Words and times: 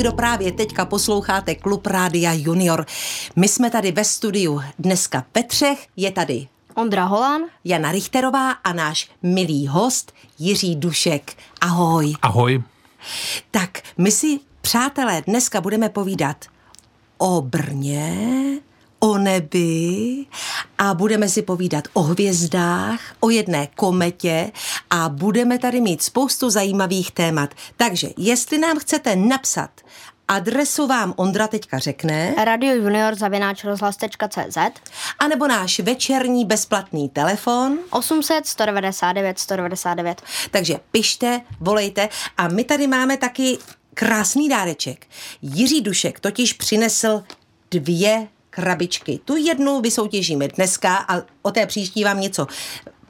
kdo 0.00 0.12
právě 0.12 0.52
teďka 0.52 0.84
posloucháte 0.84 1.54
Klub 1.54 1.86
Rádia 1.86 2.32
Junior. 2.32 2.86
My 3.36 3.48
jsme 3.48 3.70
tady 3.70 3.92
ve 3.92 4.04
studiu 4.04 4.62
dneska 4.78 5.24
Petřech, 5.32 5.86
je 5.96 6.10
tady 6.10 6.48
Ondra 6.74 7.04
Holán, 7.04 7.42
Jana 7.64 7.92
Richterová 7.92 8.50
a 8.50 8.72
náš 8.72 9.10
milý 9.22 9.66
host 9.66 10.12
Jiří 10.38 10.76
Dušek. 10.76 11.36
Ahoj. 11.60 12.14
Ahoj. 12.22 12.62
Tak 13.50 13.82
my 13.98 14.10
si, 14.10 14.40
přátelé, 14.60 15.22
dneska 15.26 15.60
budeme 15.60 15.88
povídat 15.88 16.44
o 17.18 17.40
Brně, 17.40 18.58
o 19.00 19.18
nebi 19.18 20.26
a 20.78 20.94
budeme 20.94 21.28
si 21.28 21.42
povídat 21.42 21.88
o 21.92 22.02
hvězdách, 22.02 23.00
o 23.20 23.30
jedné 23.30 23.66
kometě 23.66 24.52
a 24.90 25.08
budeme 25.08 25.58
tady 25.58 25.80
mít 25.80 26.02
spoustu 26.02 26.50
zajímavých 26.50 27.10
témat. 27.10 27.54
Takže 27.76 28.08
jestli 28.16 28.58
nám 28.58 28.78
chcete 28.78 29.16
napsat, 29.16 29.70
adresu 30.28 30.86
vám 30.86 31.14
Ondra 31.16 31.48
teďka 31.48 31.78
řekne, 31.78 32.34
Radio 32.44 32.74
Junior 32.74 33.14
zavináč 33.14 33.64
rozhlas.cz, 33.64 34.58
anebo 35.18 35.48
náš 35.48 35.80
večerní 35.80 36.44
bezplatný 36.44 37.08
telefon. 37.08 37.78
800 37.90 38.46
199 38.46 39.38
199. 39.38 40.22
Takže 40.50 40.76
pište, 40.90 41.40
volejte 41.60 42.08
a 42.36 42.48
my 42.48 42.64
tady 42.64 42.86
máme 42.86 43.16
taky 43.16 43.58
krásný 43.94 44.48
dáreček. 44.48 45.06
Jiří 45.42 45.80
Dušek 45.80 46.20
totiž 46.20 46.52
přinesl 46.52 47.22
dvě 47.70 48.28
krabičky. 48.50 49.20
Tu 49.24 49.36
jednu 49.36 49.80
vysoutěžíme 49.80 50.48
dneska 50.48 50.96
a 50.96 51.22
o 51.42 51.50
té 51.50 51.66
příští 51.66 52.04
vám 52.04 52.20
něco 52.20 52.46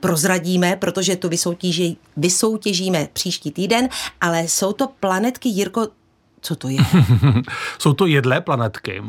prozradíme, 0.01 0.77
protože 0.77 1.17
tu 1.17 1.29
vysoutěží, 1.29 1.99
vysoutěžíme 2.17 3.09
příští 3.13 3.51
týden, 3.51 3.89
ale 4.21 4.43
jsou 4.43 4.73
to 4.73 4.89
planetky, 4.89 5.49
Jirko, 5.49 5.89
co 6.41 6.57
to 6.57 6.69
je? 6.69 6.79
Jsou 7.79 7.93
to 7.93 8.07
jedlé 8.07 8.41
planetky. 8.41 9.03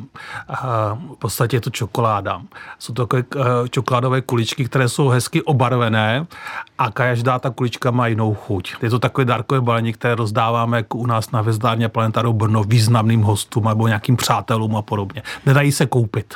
V 1.14 1.16
podstatě 1.20 1.58
je 1.58 1.62
to 1.62 1.70
čokoláda. 1.70 2.42
Jsou 2.80 2.94
to 2.94 3.08
takové 3.08 3.24
eh, 3.36 3.70
čokoládové 3.70 4.22
kuličky, 4.22 4.66
které 4.66 4.90
jsou 4.90 5.08
hezky 5.08 5.42
obarvené 5.42 6.26
a 6.78 6.92
každá 6.92 7.40
ta 7.40 7.50
kulička 7.50 7.92
má 7.92 8.08
jinou 8.08 8.34
chuť. 8.34 8.76
Je 8.82 8.90
to 8.90 9.00
takové 9.00 9.26
dárkové 9.26 9.62
balení, 9.62 9.94
které 9.94 10.16
rozdáváme 10.16 10.78
jako 10.78 10.98
u 10.98 11.06
nás 11.06 11.32
na 11.32 11.42
Vezdárně 11.42 11.90
Planetáru 11.90 12.34
Brno 12.34 12.64
významným 12.64 13.22
hostům 13.22 13.64
nebo 13.64 13.88
nějakým 13.88 14.18
přátelům 14.18 14.76
a 14.76 14.82
podobně. 14.82 15.24
Nedají 15.46 15.72
se 15.72 15.86
koupit. 15.86 16.36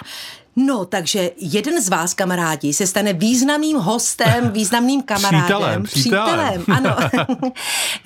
No, 0.55 0.85
takže 0.85 1.31
jeden 1.37 1.81
z 1.81 1.89
vás, 1.89 2.13
kamarádi, 2.13 2.73
se 2.73 2.87
stane 2.87 3.13
významným 3.13 3.77
hostem, 3.77 4.49
významným 4.53 5.01
kamarádem. 5.03 5.83
Přítelem, 5.83 5.83
přítelem. 5.83 6.63
přítelem 6.63 6.85
ano. 6.85 6.95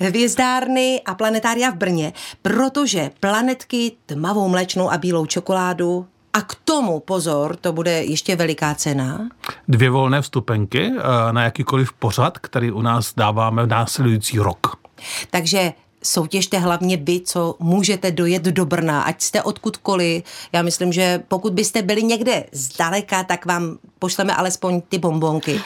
Hvězdárny 0.00 1.02
a 1.06 1.14
planetária 1.14 1.70
v 1.70 1.74
Brně, 1.74 2.12
protože 2.42 3.10
planetky 3.20 3.92
tmavou 4.06 4.48
mléčnou 4.48 4.90
a 4.90 4.98
bílou 4.98 5.26
čokoládu 5.26 6.06
a 6.32 6.40
k 6.40 6.54
tomu, 6.64 7.00
pozor, 7.00 7.56
to 7.56 7.72
bude 7.72 8.04
ještě 8.04 8.36
veliká 8.36 8.74
cena. 8.74 9.28
Dvě 9.68 9.90
volné 9.90 10.22
vstupenky 10.22 10.92
eh, 10.96 11.32
na 11.32 11.42
jakýkoliv 11.42 11.92
pořad, 11.92 12.38
který 12.38 12.70
u 12.70 12.82
nás 12.82 13.14
dáváme 13.16 13.62
v 13.62 13.68
následující 13.68 14.38
rok. 14.38 14.76
Takže 15.30 15.72
soutěžte 16.04 16.58
hlavně 16.58 16.96
vy, 16.96 17.20
co 17.20 17.56
můžete 17.58 18.10
dojet 18.10 18.42
do 18.42 18.66
Brna, 18.66 19.02
ať 19.02 19.22
jste 19.22 19.42
odkudkoliv. 19.42 20.24
Já 20.52 20.62
myslím, 20.62 20.92
že 20.92 21.22
pokud 21.28 21.52
byste 21.52 21.82
byli 21.82 22.02
někde 22.02 22.44
zdaleka, 22.52 23.24
tak 23.24 23.46
vám 23.46 23.78
pošleme 23.98 24.34
alespoň 24.34 24.82
ty 24.88 24.98
bombonky. 24.98 25.60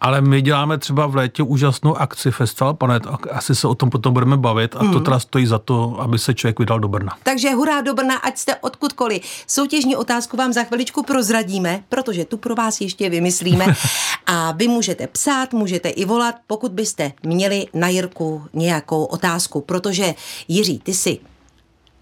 Ale 0.00 0.20
my 0.20 0.42
děláme 0.42 0.78
třeba 0.78 1.06
v 1.06 1.16
létě 1.16 1.42
úžasnou 1.42 1.96
akci 1.96 2.30
Festival 2.30 2.74
Planet, 2.74 3.02
asi 3.30 3.54
se 3.54 3.68
o 3.68 3.74
tom 3.74 3.90
potom 3.90 4.12
budeme 4.12 4.36
bavit 4.36 4.76
a 4.76 4.82
mm. 4.82 4.92
to 4.92 5.00
teda 5.00 5.18
stojí 5.18 5.46
za 5.46 5.58
to, 5.58 6.00
aby 6.00 6.18
se 6.18 6.34
člověk 6.34 6.58
vydal 6.58 6.80
do 6.80 6.88
Brna. 6.88 7.16
Takže 7.22 7.54
hurá 7.54 7.80
do 7.80 7.94
Brna, 7.94 8.16
ať 8.16 8.38
jste 8.38 8.56
odkudkoliv. 8.56 9.22
Soutěžní 9.46 9.96
otázku 9.96 10.36
vám 10.36 10.52
za 10.52 10.64
chviličku 10.64 11.02
prozradíme, 11.02 11.82
protože 11.88 12.24
tu 12.24 12.36
pro 12.36 12.54
vás 12.54 12.80
ještě 12.80 13.10
vymyslíme 13.10 13.66
a 14.26 14.52
vy 14.52 14.68
můžete 14.68 15.06
psát, 15.06 15.52
můžete 15.52 15.88
i 15.88 16.04
volat, 16.04 16.34
pokud 16.46 16.72
byste 16.72 17.12
měli 17.22 17.66
na 17.74 17.88
Jirku 17.88 18.42
nějakou 18.52 19.04
otázku, 19.04 19.60
protože 19.60 20.14
Jiří, 20.48 20.78
ty 20.78 20.94
jsi 20.94 21.18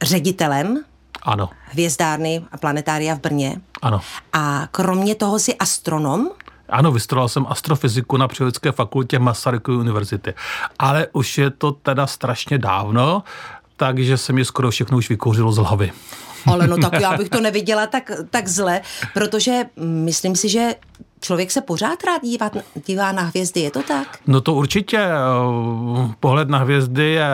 ředitelem 0.02 0.84
ano. 1.22 1.50
hvězdárny 1.64 2.44
a 2.52 2.58
planetária 2.58 3.14
v 3.14 3.20
Brně. 3.20 3.60
Ano. 3.82 4.00
A 4.32 4.68
kromě 4.70 5.14
toho 5.14 5.38
si 5.38 5.54
astronom? 5.54 6.30
Ano, 6.68 6.92
vystudoval 6.92 7.28
jsem 7.28 7.46
astrofyziku 7.48 8.16
na 8.16 8.28
Přírodovědecké 8.28 8.72
fakultě 8.72 9.18
Masarykovy 9.18 9.76
univerzity. 9.76 10.34
Ale 10.78 11.06
už 11.12 11.38
je 11.38 11.50
to 11.50 11.72
teda 11.72 12.06
strašně 12.06 12.58
dávno, 12.58 13.22
takže 13.76 14.18
se 14.18 14.32
mi 14.32 14.44
skoro 14.44 14.70
všechno 14.70 14.98
už 14.98 15.08
vykouřilo 15.08 15.52
z 15.52 15.56
hlavy. 15.56 15.92
Ale 16.46 16.66
no 16.66 16.76
tak 16.76 17.00
já 17.00 17.16
bych 17.16 17.28
to 17.28 17.40
neviděla 17.40 17.86
tak, 17.86 18.10
tak 18.30 18.48
zle, 18.48 18.80
protože 19.14 19.64
myslím 19.80 20.36
si, 20.36 20.48
že 20.48 20.74
člověk 21.24 21.50
se 21.50 21.60
pořád 21.60 22.04
rád 22.04 22.22
dívá, 22.22 22.50
dívá 22.86 23.12
na 23.12 23.22
hvězdy, 23.22 23.60
je 23.60 23.70
to 23.70 23.82
tak? 23.82 24.18
No 24.26 24.40
to 24.40 24.54
určitě. 24.54 24.98
Eh, 24.98 26.14
pohled 26.20 26.48
na 26.48 26.58
hvězdy 26.58 27.04
je, 27.04 27.28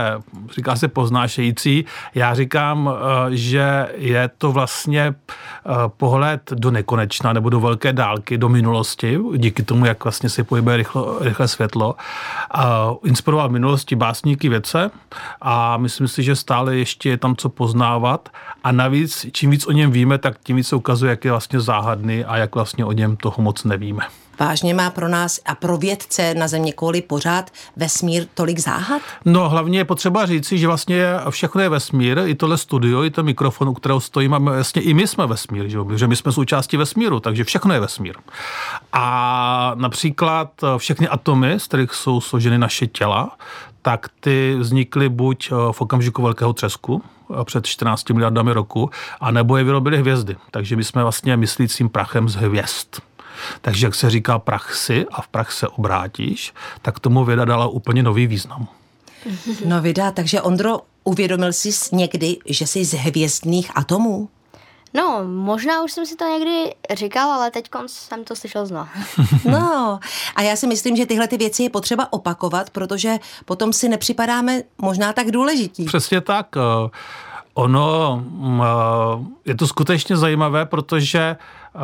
říká 0.54 0.76
se, 0.76 0.88
poznášející. 0.88 1.84
Já 2.14 2.34
říkám, 2.34 2.90
eh, 2.90 3.36
že 3.36 3.88
je 3.94 4.30
to 4.38 4.52
vlastně 4.52 5.02
eh, 5.02 5.70
pohled 5.96 6.42
do 6.54 6.70
nekonečna 6.70 7.32
nebo 7.32 7.50
do 7.50 7.60
velké 7.60 7.92
dálky, 7.92 8.38
do 8.38 8.48
minulosti, 8.48 9.18
díky 9.36 9.62
tomu, 9.62 9.86
jak 9.86 10.04
vlastně 10.04 10.28
se 10.28 10.44
pohybuje 10.44 10.76
rychle, 10.76 11.02
rychle 11.20 11.48
světlo. 11.48 11.94
Inspiroval 13.04 13.48
v 13.48 13.52
minulosti 13.52 13.96
básníky 13.96 14.48
věce 14.48 14.90
a 15.40 15.76
myslím 15.76 16.08
si, 16.08 16.22
že 16.22 16.36
stále 16.36 16.76
ještě 16.76 17.08
je 17.08 17.16
tam 17.16 17.36
co 17.36 17.48
poznávat. 17.48 18.28
A 18.64 18.72
navíc, 18.72 19.26
čím 19.32 19.50
víc 19.50 19.66
o 19.66 19.72
něm 19.72 19.90
víme, 19.90 20.18
tak 20.18 20.38
tím 20.42 20.56
víc 20.56 20.68
se 20.68 20.76
ukazuje, 20.76 21.10
jak 21.10 21.24
je 21.24 21.30
vlastně 21.30 21.60
záhadný 21.60 22.24
a 22.24 22.36
jak 22.36 22.54
vlastně 22.54 22.84
o 22.84 22.92
něm 22.92 23.16
toho 23.16 23.42
moc 23.42 23.64
nevíme 23.64 23.80
nevíme. 23.80 24.02
Vážně 24.40 24.74
má 24.74 24.90
pro 24.90 25.08
nás 25.08 25.40
a 25.46 25.54
pro 25.54 25.76
vědce 25.76 26.34
na 26.34 26.48
Země 26.48 26.72
kvůli 26.72 27.02
pořád 27.02 27.50
vesmír 27.76 28.26
tolik 28.34 28.58
záhad? 28.58 29.02
No 29.24 29.48
hlavně 29.48 29.78
je 29.78 29.84
potřeba 29.84 30.26
říci, 30.26 30.58
že 30.58 30.66
vlastně 30.66 31.04
všechno 31.30 31.60
je 31.60 31.68
vesmír, 31.68 32.20
i 32.24 32.34
tohle 32.34 32.58
studio, 32.58 33.04
i 33.04 33.10
to 33.10 33.22
mikrofon, 33.22 33.68
u 33.68 33.74
kterého 33.74 34.00
stojíme, 34.00 34.38
vlastně 34.38 34.82
i 34.82 34.94
my 34.94 35.06
jsme 35.06 35.26
vesmír, 35.26 35.68
že, 35.68 35.78
že 35.96 36.06
my 36.06 36.16
jsme 36.16 36.32
součástí 36.32 36.76
vesmíru, 36.76 37.20
takže 37.20 37.44
všechno 37.44 37.74
je 37.74 37.80
vesmír. 37.80 38.16
A 38.92 39.72
například 39.74 40.50
všechny 40.76 41.08
atomy, 41.08 41.60
z 41.60 41.64
kterých 41.64 41.94
jsou 41.94 42.20
složeny 42.20 42.58
naše 42.58 42.86
těla, 42.86 43.36
tak 43.82 44.06
ty 44.20 44.56
vznikly 44.58 45.08
buď 45.08 45.50
v 45.72 45.80
okamžiku 45.80 46.22
velkého 46.22 46.52
třesku, 46.52 47.02
před 47.44 47.66
14 47.66 48.10
miliardami 48.10 48.52
roku, 48.52 48.90
anebo 49.20 49.56
je 49.56 49.64
vyrobily 49.64 49.98
hvězdy. 49.98 50.36
Takže 50.50 50.76
my 50.76 50.84
jsme 50.84 51.02
vlastně 51.02 51.36
myslícím 51.36 51.88
prachem 51.88 52.28
z 52.28 52.34
hvězd. 52.34 52.86
Takže 53.60 53.86
jak 53.86 53.94
se 53.94 54.10
říká 54.10 54.38
praxi 54.38 55.06
a 55.12 55.22
v 55.22 55.28
prax 55.28 55.58
se 55.58 55.68
obrátíš, 55.68 56.54
tak 56.82 57.00
tomu 57.00 57.24
věda 57.24 57.44
dala 57.44 57.66
úplně 57.66 58.02
nový 58.02 58.26
význam. 58.26 58.68
No 59.64 59.80
vida, 59.80 60.10
takže 60.10 60.42
Ondro, 60.42 60.80
uvědomil 61.04 61.52
jsi 61.52 61.96
někdy, 61.96 62.36
že 62.46 62.66
jsi 62.66 62.84
z 62.84 62.94
hvězdných 62.94 63.70
atomů? 63.74 64.28
No, 64.94 65.20
možná 65.24 65.82
už 65.82 65.92
jsem 65.92 66.06
si 66.06 66.16
to 66.16 66.24
někdy 66.24 66.74
říkal, 66.94 67.30
ale 67.30 67.50
teď 67.50 67.68
jsem 67.86 68.24
to 68.24 68.36
slyšel 68.36 68.66
znovu. 68.66 68.88
no, 69.50 70.00
a 70.36 70.42
já 70.42 70.56
si 70.56 70.66
myslím, 70.66 70.96
že 70.96 71.06
tyhle 71.06 71.28
ty 71.28 71.36
věci 71.36 71.62
je 71.62 71.70
potřeba 71.70 72.12
opakovat, 72.12 72.70
protože 72.70 73.18
potom 73.44 73.72
si 73.72 73.88
nepřipadáme 73.88 74.62
možná 74.78 75.12
tak 75.12 75.30
důležití. 75.30 75.84
Přesně 75.84 76.20
tak. 76.20 76.46
Eh, 76.56 76.90
ono 77.54 78.16
mm, 78.24 78.62
eh, 78.62 79.26
je 79.46 79.54
to 79.54 79.66
skutečně 79.66 80.16
zajímavé, 80.16 80.66
protože 80.66 81.20
eh, 81.20 81.78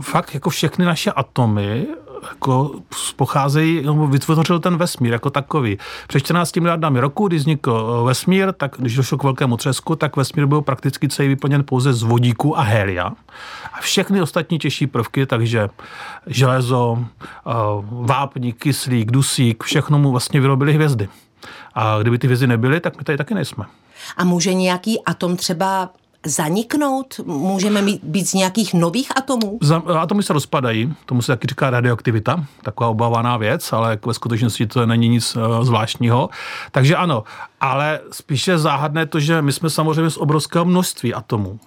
fakt 0.00 0.34
jako 0.34 0.50
všechny 0.50 0.84
naše 0.84 1.12
atomy 1.12 1.86
jako 2.28 2.70
pocházejí, 3.16 3.82
nebo 3.82 4.06
vytvořil 4.06 4.58
ten 4.58 4.76
vesmír 4.76 5.12
jako 5.12 5.30
takový. 5.30 5.78
Před 6.08 6.20
14 6.20 6.56
miliardami 6.56 7.00
roku, 7.00 7.28
když 7.28 7.40
vznikl 7.40 7.98
eh, 8.00 8.06
vesmír, 8.06 8.52
tak 8.52 8.76
když 8.78 8.96
došlo 8.96 9.18
k 9.18 9.22
velkému 9.22 9.56
třesku, 9.56 9.96
tak 9.96 10.16
vesmír 10.16 10.46
byl 10.46 10.62
prakticky 10.62 11.08
celý 11.08 11.28
vyplněn 11.28 11.64
pouze 11.64 11.92
z 11.92 12.02
vodíku 12.02 12.58
a 12.58 12.62
helia. 12.62 13.12
A 13.72 13.80
všechny 13.80 14.22
ostatní 14.22 14.58
těžší 14.58 14.86
prvky, 14.86 15.26
takže 15.26 15.68
železo, 16.26 16.98
eh, 17.00 17.52
vápník, 17.90 18.58
kyslík, 18.58 19.10
dusík, 19.10 19.64
všechno 19.64 19.98
mu 19.98 20.10
vlastně 20.10 20.40
vyrobili 20.40 20.72
hvězdy. 20.72 21.08
A 21.74 21.98
kdyby 22.00 22.18
ty 22.18 22.26
hvězdy 22.26 22.46
nebyly, 22.46 22.80
tak 22.80 22.96
my 22.98 23.04
tady 23.04 23.18
taky 23.18 23.34
nejsme. 23.34 23.64
A 24.16 24.24
může 24.24 24.54
nějaký 24.54 25.04
atom 25.04 25.36
třeba 25.36 25.90
zaniknout? 26.26 27.20
Můžeme 27.24 27.82
mít, 27.82 28.04
být 28.04 28.28
z 28.28 28.34
nějakých 28.34 28.74
nových 28.74 29.16
atomů? 29.16 29.58
Atomy 30.00 30.22
se 30.22 30.32
rozpadají, 30.32 30.94
tomu 31.06 31.22
se 31.22 31.32
taky 31.32 31.46
říká 31.46 31.70
radioaktivita, 31.70 32.44
taková 32.62 32.90
obávaná 32.90 33.36
věc, 33.36 33.72
ale 33.72 33.90
jako 33.90 34.10
ve 34.10 34.14
skutečnosti 34.14 34.66
to 34.66 34.86
není 34.86 35.08
nic 35.08 35.36
uh, 35.36 35.64
zvláštního. 35.64 36.30
Takže 36.70 36.96
ano, 36.96 37.24
ale 37.60 38.00
spíše 38.10 38.58
záhadné 38.58 39.06
to, 39.06 39.20
že 39.20 39.42
my 39.42 39.52
jsme 39.52 39.70
samozřejmě 39.70 40.10
z 40.10 40.16
obrovského 40.16 40.64
množství 40.64 41.14
atomů. 41.14 41.58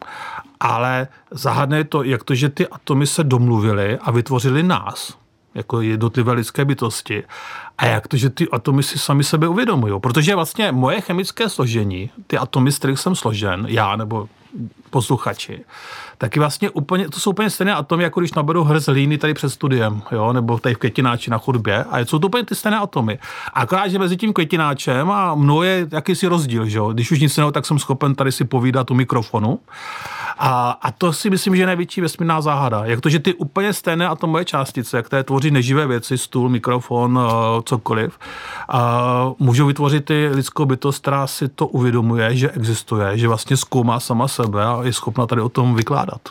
Ale 0.60 1.08
záhadné 1.32 1.78
je 1.78 1.84
to, 1.84 2.04
jak 2.04 2.24
to, 2.24 2.36
že 2.36 2.50
ty 2.50 2.68
atomy 2.68 3.08
se 3.08 3.24
domluvily 3.24 3.98
a 4.02 4.12
vytvořily 4.12 4.64
nás 4.64 5.14
jako 5.56 5.82
jednotlivé 5.82 6.34
lidské 6.34 6.66
bytosti. 6.66 7.24
A 7.78 7.86
jak 7.86 8.08
to, 8.08 8.18
že 8.18 8.30
ty 8.30 8.50
atomy 8.50 8.84
si 8.84 9.00
sami 9.00 9.24
sebe 9.24 9.48
uvědomují? 9.48 10.00
Protože 10.00 10.36
vlastně 10.36 10.72
moje 10.72 11.02
chemické 11.02 11.50
složení, 11.50 12.10
ty 12.28 12.38
atomy, 12.38 12.72
z 12.72 12.78
kterých 12.78 13.00
jsem 13.00 13.16
složen, 13.16 13.66
já 13.70 13.96
nebo 13.96 14.30
posluchači, 14.90 15.66
taky 16.18 16.40
vlastně 16.40 16.70
úplně, 16.70 17.10
to 17.10 17.20
jsou 17.20 17.30
úplně 17.30 17.50
stejné 17.50 17.74
atomy, 17.74 18.04
jako 18.04 18.20
když 18.20 18.34
naberu 18.34 18.64
hrz 18.64 18.86
hlíny 18.86 19.18
tady 19.18 19.34
před 19.34 19.50
studiem, 19.50 20.02
jo, 20.12 20.34
nebo 20.34 20.58
tady 20.58 20.76
v 20.76 20.78
květináči 20.78 21.32
na 21.32 21.38
chodbě. 21.38 21.84
A 21.84 22.00
jsou 22.00 22.20
to 22.20 22.28
úplně 22.28 22.46
ty 22.46 22.56
stejné 22.56 22.78
atomy. 22.78 23.20
Akorát, 23.54 23.88
že 23.88 24.00
mezi 24.00 24.18
tím 24.18 24.34
květináčem 24.34 25.12
a 25.12 25.36
mnou 25.36 25.62
je 25.62 25.88
jakýsi 25.92 26.28
rozdíl, 26.28 26.66
že 26.66 26.78
jo. 26.78 26.94
Když 26.94 27.12
už 27.12 27.20
nic 27.20 27.38
jiného, 27.38 27.52
tak 27.52 27.66
jsem 27.66 27.80
schopen 27.80 28.16
tady 28.16 28.32
si 28.32 28.46
povídat 28.46 28.92
u 28.92 28.94
mikrofonu. 28.94 29.60
A, 30.38 30.72
a 30.82 30.92
to 30.92 31.14
si 31.14 31.30
myslím, 31.30 31.56
že 31.56 31.62
je 31.62 31.66
největší 31.66 32.02
vesmírná 32.02 32.42
záhada. 32.42 32.86
Jak 32.86 33.02
to, 33.02 33.10
že 33.10 33.20
ty 33.20 33.34
úplně 33.34 33.74
stejné 33.74 34.08
atomové 34.08 34.46
částice, 34.46 35.04
které 35.04 35.24
tvoří 35.24 35.52
neživé 35.52 35.88
věci, 35.88 36.18
stůl, 36.18 36.50
mikrofon, 36.50 37.20
eh, 37.22 37.62
cokoliv, 37.66 38.20
a 38.70 39.32
můžou 39.40 39.68
vytvořit 39.68 40.06
ty 40.06 40.30
lidskou 40.34 40.66
bytost, 40.66 41.02
která 41.02 41.28
si 41.28 41.48
to 41.48 41.68
uvědomuje, 41.68 42.36
že 42.36 42.52
existuje, 42.52 43.18
že 43.18 43.28
vlastně 43.28 43.58
zkoumá 43.58 44.00
sama 44.00 44.28
sebe 44.28 44.66
a 44.66 44.80
je 44.84 44.94
schopna 44.94 45.28
tady 45.28 45.42
o 45.42 45.50
tom 45.50 45.76
vykládat. 45.76 46.22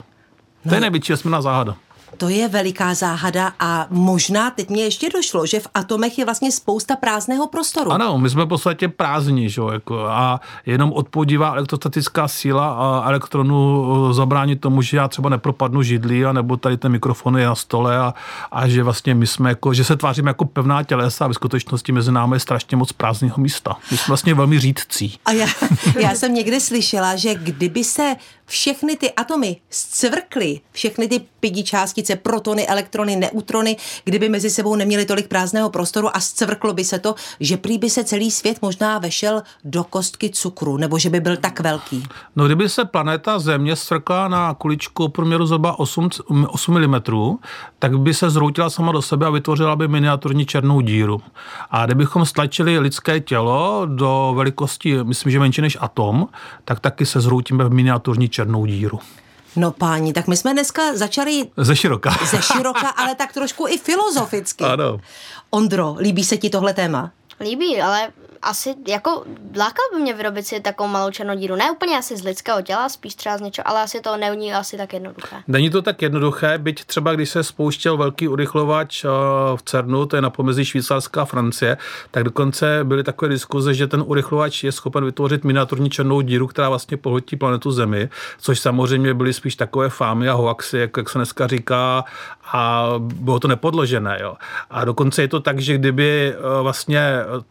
To 0.68 0.74
je 0.74 0.80
no. 0.80 0.80
největší 0.80 1.12
vesmírná 1.12 1.42
záhada. 1.42 1.76
To 2.16 2.28
je 2.28 2.48
veliká 2.48 2.94
záhada 2.94 3.52
a 3.60 3.86
možná 3.90 4.50
teď 4.50 4.68
mě 4.70 4.84
ještě 4.84 5.08
došlo, 5.14 5.46
že 5.46 5.60
v 5.60 5.66
atomech 5.74 6.18
je 6.18 6.24
vlastně 6.24 6.52
spousta 6.52 6.96
prázdného 6.96 7.46
prostoru. 7.46 7.92
Ano, 7.92 8.18
my 8.18 8.30
jsme 8.30 8.44
v 8.44 8.48
podstatě 8.48 8.88
prázdní, 8.88 9.50
že? 9.50 9.62
Jako, 9.72 10.06
a 10.06 10.40
jenom 10.66 10.92
odpodívá 10.92 11.52
elektrostatická 11.52 12.28
síla 12.28 12.68
a 12.68 13.08
elektronu 13.08 13.86
eh, 14.10 14.14
zabránit 14.14 14.60
tomu, 14.60 14.82
že 14.82 14.96
já 14.96 15.08
třeba 15.08 15.28
nepropadnu 15.28 15.82
židlí, 15.82 16.24
a 16.24 16.32
nebo 16.32 16.56
tady 16.56 16.76
ten 16.76 16.92
mikrofon 16.92 17.38
je 17.38 17.46
na 17.46 17.54
stole 17.54 17.98
a, 17.98 18.14
a 18.52 18.68
že 18.68 18.82
vlastně 18.82 19.14
my 19.14 19.26
jsme 19.26 19.48
jako, 19.48 19.74
že 19.74 19.84
se 19.84 19.96
tváříme 19.96 20.30
jako 20.30 20.44
pevná 20.44 20.82
tělesa 20.82 21.24
a 21.24 21.28
v 21.28 21.32
skutečnosti 21.32 21.92
mezi 21.92 22.12
námi 22.12 22.36
je 22.36 22.40
strašně 22.40 22.76
moc 22.76 22.92
prázdného 22.92 23.34
místa. 23.38 23.76
My 23.90 23.96
jsme 23.96 24.04
vlastně 24.08 24.34
velmi 24.34 24.60
řídcí. 24.60 25.18
A 25.24 25.32
já, 25.32 25.46
já 26.00 26.14
jsem 26.14 26.34
někde 26.34 26.60
slyšela, 26.60 27.16
že 27.16 27.34
kdyby 27.34 27.84
se 27.84 28.16
všechny 28.46 28.96
ty 28.96 29.12
atomy 29.12 29.56
zcvrkly, 29.70 30.60
všechny 30.72 31.08
ty 31.08 31.20
pidi 31.40 31.64
částice, 32.06 32.16
protony, 32.16 32.66
elektrony, 32.66 33.16
neutrony, 33.16 33.76
kdyby 34.04 34.28
mezi 34.28 34.50
sebou 34.50 34.76
neměli 34.76 35.04
tolik 35.04 35.28
prázdného 35.28 35.70
prostoru 35.70 36.16
a 36.16 36.20
zcvrklo 36.20 36.72
by 36.72 36.84
se 36.84 36.98
to, 36.98 37.14
že 37.40 37.56
prý 37.56 37.78
by 37.78 37.90
se 37.90 38.04
celý 38.04 38.30
svět 38.30 38.58
možná 38.62 38.98
vešel 38.98 39.42
do 39.64 39.84
kostky 39.84 40.30
cukru, 40.30 40.76
nebo 40.76 40.98
že 40.98 41.10
by 41.10 41.20
byl 41.20 41.36
tak 41.36 41.60
velký. 41.60 42.02
No 42.36 42.46
kdyby 42.46 42.68
se 42.68 42.84
planeta 42.84 43.38
Země 43.38 43.76
zcvrkla 43.76 44.28
na 44.28 44.54
kuličku 44.54 45.08
průměru 45.08 45.46
zhruba 45.46 45.78
8, 45.78 46.10
8 46.48 46.86
mm, 46.86 47.00
tak 47.78 47.98
by 47.98 48.14
se 48.14 48.30
zhroutila 48.30 48.70
sama 48.70 48.92
do 48.92 49.02
sebe 49.02 49.26
a 49.26 49.30
vytvořila 49.30 49.76
by 49.76 49.88
miniaturní 49.88 50.46
černou 50.46 50.80
díru. 50.80 51.20
A 51.70 51.86
kdybychom 51.86 52.26
stlačili 52.26 52.78
lidské 52.78 53.20
tělo 53.20 53.86
do 53.86 54.32
velikosti, 54.36 55.04
myslím, 55.04 55.32
že 55.32 55.38
menší 55.38 55.60
než 55.60 55.78
atom, 55.80 56.28
tak 56.64 56.80
taky 56.80 57.06
se 57.06 57.20
zhroutíme 57.20 57.64
v 57.64 57.72
miniaturní 57.72 58.28
černou 58.28 58.66
díru. 58.66 58.98
No 59.56 59.70
páni, 59.70 60.12
tak 60.12 60.26
my 60.26 60.36
jsme 60.36 60.52
dneska 60.52 60.96
začali... 60.96 61.50
Ze 61.56 61.76
široka. 61.76 62.10
Ze 62.30 62.42
široka, 62.42 62.88
ale 62.88 63.14
tak 63.14 63.32
trošku 63.32 63.68
i 63.68 63.78
filozoficky. 63.78 64.64
Ano. 64.64 65.00
Ondro, 65.50 65.96
líbí 65.98 66.24
se 66.24 66.36
ti 66.36 66.50
tohle 66.50 66.74
téma? 66.74 67.10
Líbí, 67.40 67.80
ale 67.80 68.08
asi 68.42 68.74
jako 68.88 69.24
lákal 69.56 69.84
by 69.94 70.00
mě 70.00 70.14
vyrobit 70.14 70.46
si 70.46 70.60
takovou 70.60 70.88
malou 70.88 71.10
černou 71.10 71.34
díru. 71.34 71.56
Ne 71.56 71.70
úplně 71.70 71.98
asi 71.98 72.16
z 72.16 72.24
lidského 72.24 72.62
těla, 72.62 72.88
spíš 72.88 73.14
třeba 73.14 73.38
z 73.38 73.40
něčeho, 73.40 73.68
ale 73.68 73.82
asi 73.82 74.00
to 74.00 74.16
není 74.16 74.54
asi 74.54 74.76
tak 74.76 74.92
jednoduché. 74.92 75.36
Není 75.48 75.70
to 75.70 75.82
tak 75.82 76.02
jednoduché, 76.02 76.58
byť 76.58 76.84
třeba 76.84 77.14
když 77.14 77.30
se 77.30 77.44
spouštěl 77.44 77.96
velký 77.96 78.28
urychlovač 78.28 79.04
eh, 79.04 79.08
v 79.56 79.62
CERNu, 79.62 80.06
to 80.06 80.16
je 80.16 80.22
na 80.22 80.30
pomezí 80.30 80.64
Švýcarská 80.64 81.22
a 81.22 81.24
Francie, 81.24 81.76
tak 82.10 82.24
dokonce 82.24 82.80
byly 82.84 83.04
takové 83.04 83.28
diskuze, 83.28 83.74
že 83.74 83.86
ten 83.86 84.04
urychlovač 84.06 84.64
je 84.64 84.72
schopen 84.72 85.04
vytvořit 85.04 85.44
miniaturní 85.44 85.90
černou 85.90 86.20
díru, 86.20 86.46
která 86.46 86.68
vlastně 86.68 86.96
pohltí 86.96 87.36
planetu 87.36 87.70
Zemi, 87.70 88.08
což 88.38 88.60
samozřejmě 88.60 89.14
byly 89.14 89.32
spíš 89.32 89.56
takové 89.56 89.88
fámy 89.88 90.28
a 90.28 90.32
hoaxy, 90.32 90.78
jak, 90.78 90.96
jak 90.96 91.10
se 91.10 91.18
dneska 91.18 91.46
říká, 91.46 92.04
a 92.52 92.92
bylo 92.98 93.40
to 93.40 93.48
nepodložené. 93.48 94.18
Jo. 94.20 94.34
A 94.70 94.84
dokonce 94.84 95.22
je 95.22 95.28
to 95.28 95.40
tak, 95.40 95.58
že 95.60 95.78
kdyby 95.78 96.34
eh, 96.34 96.62
vlastně 96.62 97.00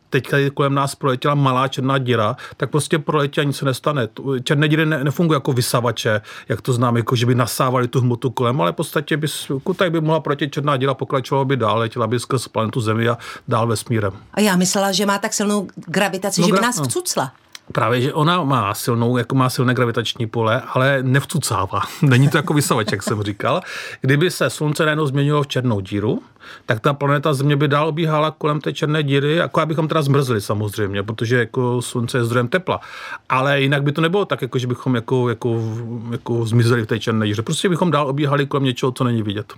teď 0.10 0.32
kolem 0.54 0.74
nás 0.74 0.96
proletěla 0.96 1.36
malá 1.36 1.68
černá 1.68 1.98
díra, 1.98 2.36
tak 2.58 2.70
prostě 2.70 3.00
proletí 3.00 3.42
a 3.42 3.44
nic 3.44 3.58
se 3.58 3.66
nestane. 3.66 4.08
Černé 4.44 4.68
díry 4.68 4.86
ne, 4.86 5.04
nefungují 5.04 5.36
jako 5.36 5.54
vysavače, 5.54 6.22
jak 6.50 6.62
to 6.62 6.74
znám, 6.74 6.98
jako 6.98 7.16
že 7.16 7.26
by 7.26 7.36
nasávali 7.36 7.88
tu 7.88 8.02
hmotu 8.02 8.30
kolem, 8.30 8.62
ale 8.62 8.72
v 8.72 8.76
podstatě 8.76 9.18
by, 9.18 9.28
tak 9.76 9.92
by 9.92 10.02
mohla 10.02 10.20
proletět 10.20 10.52
černá 10.52 10.78
díra, 10.78 10.94
pokračovala 10.94 11.46
by 11.46 11.58
dál, 11.58 11.78
letěla 11.78 12.08
by 12.08 12.20
skrz 12.20 12.48
planetu 12.48 12.82
Zemi 12.82 13.10
a 13.10 13.18
dál 13.48 13.68
vesmírem. 13.68 14.14
A 14.34 14.40
já 14.42 14.56
myslela, 14.56 14.92
že 14.92 15.06
má 15.06 15.18
tak 15.18 15.34
silnou 15.34 15.68
gravitaci, 15.88 16.42
no, 16.42 16.48
že 16.48 16.54
by 16.54 16.60
nás 16.60 16.80
no. 16.80 16.86
vcucla. 16.86 17.32
Právě, 17.72 18.02
že 18.02 18.14
ona 18.14 18.44
má 18.44 18.74
silnou, 18.74 19.18
jako 19.18 19.36
má 19.36 19.50
silné 19.50 19.74
gravitační 19.74 20.28
pole, 20.28 20.62
ale 20.68 21.04
nevcucává. 21.04 21.82
Není 22.02 22.30
to 22.30 22.38
jako 22.38 22.54
vysavač, 22.54 22.92
jak 22.92 23.04
jsem 23.04 23.24
říkal. 23.24 23.62
Kdyby 24.02 24.32
se 24.32 24.50
slunce 24.50 24.86
najednou 24.86 25.08
změnilo 25.08 25.44
v 25.44 25.48
černou 25.48 25.80
díru, 25.80 26.22
tak 26.66 26.80
ta 26.80 26.94
planeta 26.94 27.34
Země 27.34 27.56
by 27.56 27.68
dál 27.68 27.88
obíhala 27.88 28.32
kolem 28.32 28.62
té 28.62 28.74
černé 28.74 29.04
díry, 29.04 29.36
jako 29.36 29.62
abychom 29.62 29.88
teda 29.88 30.02
zmrzli 30.02 30.42
samozřejmě, 30.42 31.04
protože 31.04 31.40
jako 31.40 31.82
slunce 31.82 32.18
je 32.18 32.26
zdrojem 32.26 32.48
tepla. 32.48 32.80
Ale 33.30 33.62
jinak 33.62 33.84
by 33.84 33.92
to 33.92 34.02
nebylo 34.02 34.26
tak, 34.26 34.42
jako 34.42 34.60
že 34.60 34.68
bychom 34.68 34.96
jako, 34.96 35.30
jako, 35.30 35.62
jako 36.12 36.46
zmizeli 36.46 36.82
v 36.82 36.88
té 36.88 37.00
černé 37.00 37.28
díře. 37.28 37.42
Prostě 37.42 37.70
bychom 37.70 37.92
dál 37.92 38.08
obíhali 38.08 38.46
kolem 38.46 38.64
něčeho, 38.64 38.92
co 38.92 39.04
není 39.04 39.24
vidět. 39.24 39.54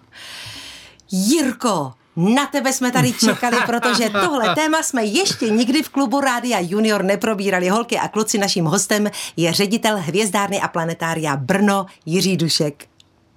Jirko, 1.11 1.93
na 2.17 2.45
tebe 2.45 2.73
jsme 2.73 2.91
tady 2.91 3.13
čekali, 3.13 3.57
protože 3.65 4.09
tohle 4.09 4.55
téma 4.55 4.83
jsme 4.83 5.05
ještě 5.05 5.49
nikdy 5.49 5.83
v 5.83 5.89
klubu 5.89 6.21
Rádia 6.21 6.59
Junior 6.61 7.03
neprobírali. 7.03 7.69
Holky 7.69 7.97
a 7.97 8.07
kluci, 8.07 8.37
naším 8.37 8.65
hostem 8.65 9.09
je 9.37 9.53
ředitel 9.53 9.97
Hvězdárny 9.97 10.61
a 10.61 10.67
planetária 10.67 11.37
Brno 11.37 11.85
Jiří 12.05 12.37
Dušek. 12.37 12.85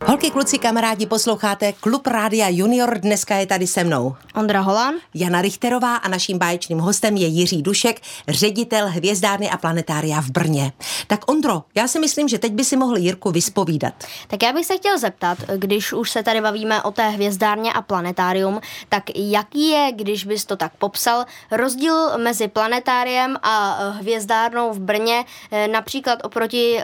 Holky, 0.06 0.31
kluci, 0.31 0.58
kamarádi, 0.58 1.06
posloucháte 1.06 1.73
Klub 1.73 2.06
Rádia 2.06 2.49
Junior. 2.49 2.99
Dneska 2.99 3.37
je 3.37 3.47
tady 3.47 3.67
se 3.67 3.85
mnou 3.85 4.17
Ondra 4.35 4.61
Holan, 4.61 4.94
Jana 5.14 5.43
Richterová 5.43 5.97
a 5.97 6.08
naším 6.08 6.38
báječným 6.38 6.79
hostem 6.79 7.17
je 7.17 7.26
Jiří 7.26 7.62
Dušek, 7.62 8.00
ředitel 8.29 8.88
Hvězdárny 8.88 9.51
a 9.51 9.56
planetária 9.56 10.20
v 10.20 10.31
Brně. 10.31 10.72
Tak 11.06 11.31
Ondro, 11.31 11.63
já 11.75 11.89
si 11.89 11.98
myslím, 11.98 12.29
že 12.29 12.39
teď 12.39 12.53
by 12.53 12.65
si 12.65 12.77
mohl 12.77 12.96
Jirku 12.96 13.31
vyspovídat. 13.31 13.94
Tak 14.27 14.43
já 14.43 14.53
bych 14.53 14.67
se 14.67 14.77
chtěl 14.77 14.98
zeptat, 14.98 15.39
když 15.56 15.93
už 15.93 16.10
se 16.10 16.22
tady 16.22 16.41
bavíme 16.41 16.82
o 16.82 16.91
té 16.91 17.08
hvězdárně 17.08 17.72
a 17.72 17.82
planetárium, 17.82 18.60
tak 18.89 19.05
jaký 19.15 19.69
je, 19.69 19.93
když 19.93 20.25
bys 20.25 20.44
to 20.44 20.56
tak 20.56 20.72
popsal, 20.79 21.25
rozdíl 21.51 22.19
mezi 22.19 22.48
planetáriem 22.48 23.36
a 23.43 23.84
hvězdárnou 23.91 24.72
v 24.72 24.79
Brně, 24.79 25.25
eh, 25.51 25.69
například 25.69 26.19
oproti 26.25 26.79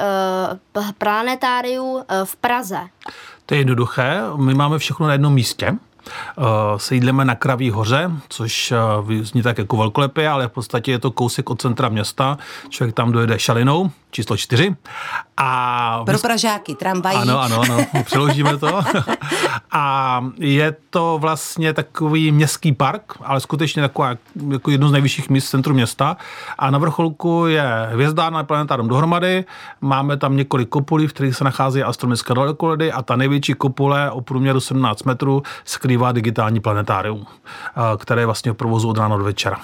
uh, 0.77 0.91
planetáriu 0.99 1.99
eh, 2.09 2.25
v 2.25 2.37
Praze? 2.37 2.81
To 3.47 3.55
je 3.55 3.61
jednoduché. 3.61 4.21
My 4.37 4.55
máme 4.55 4.79
všechno 4.79 5.07
na 5.07 5.13
jednom 5.13 5.35
místě. 5.35 5.77
Uh, 6.37 6.45
Sejdleme 6.77 7.25
na 7.25 7.35
Kraví 7.35 7.71
hoře, 7.71 8.11
což 8.29 8.73
uh, 9.07 9.13
zní 9.13 9.43
tak 9.43 9.59
jako 9.59 9.77
velkolepě, 9.77 10.29
ale 10.29 10.49
v 10.49 10.53
podstatě 10.53 10.91
je 10.91 10.99
to 10.99 11.11
kousek 11.11 11.51
od 11.51 11.63
centra 11.63 11.89
města. 11.89 12.39
Člověk 12.69 12.95
tam 12.95 13.13
dojede 13.13 13.39
šalinou, 13.39 13.91
číslo 14.11 14.37
čtyři. 14.37 14.77
A 15.37 16.03
Pro 16.07 16.19
Pražáky, 16.19 16.75
tramvají. 16.75 17.19
Ano, 17.19 17.41
ano, 17.41 17.61
ano, 17.61 17.87
přeložíme 18.05 18.57
to. 18.57 18.81
a 19.73 20.25
je 20.39 20.77
to 20.91 21.19
vlastně 21.21 21.73
takový 21.73 22.33
městský 22.33 22.73
park, 22.73 23.03
ale 23.25 23.41
skutečně 23.41 23.83
taková, 23.83 24.15
jako 24.49 24.71
jedno 24.71 24.89
z 24.89 24.93
nejvyšších 24.93 25.31
míst 25.31 25.47
v 25.47 25.51
centru 25.51 25.75
města. 25.75 26.17
A 26.59 26.71
na 26.71 26.79
vrcholku 26.79 27.47
je 27.47 27.89
hvězdárna 27.93 28.45
planetárum 28.45 28.89
dohromady. 28.89 29.45
Máme 29.81 30.17
tam 30.17 30.37
několik 30.37 30.69
kopulí, 30.69 31.07
v 31.07 31.13
kterých 31.13 31.37
se 31.37 31.45
nachází 31.45 31.83
astronomické 31.83 32.35
dalekoledy 32.35 32.93
a 32.93 33.03
ta 33.03 33.17
největší 33.17 33.55
kopule 33.55 34.11
o 34.11 34.21
průměru 34.21 34.61
17 34.61 35.03
metrů 35.03 35.43
skrývá 35.65 35.96
digitální 36.13 36.61
planetárium, 36.61 37.27
které 37.99 38.23
je 38.23 38.27
vlastně 38.27 38.53
v 38.53 38.55
provozu 38.55 38.89
od 38.89 38.99
rána 38.99 39.17
do 39.17 39.25
večera. 39.25 39.61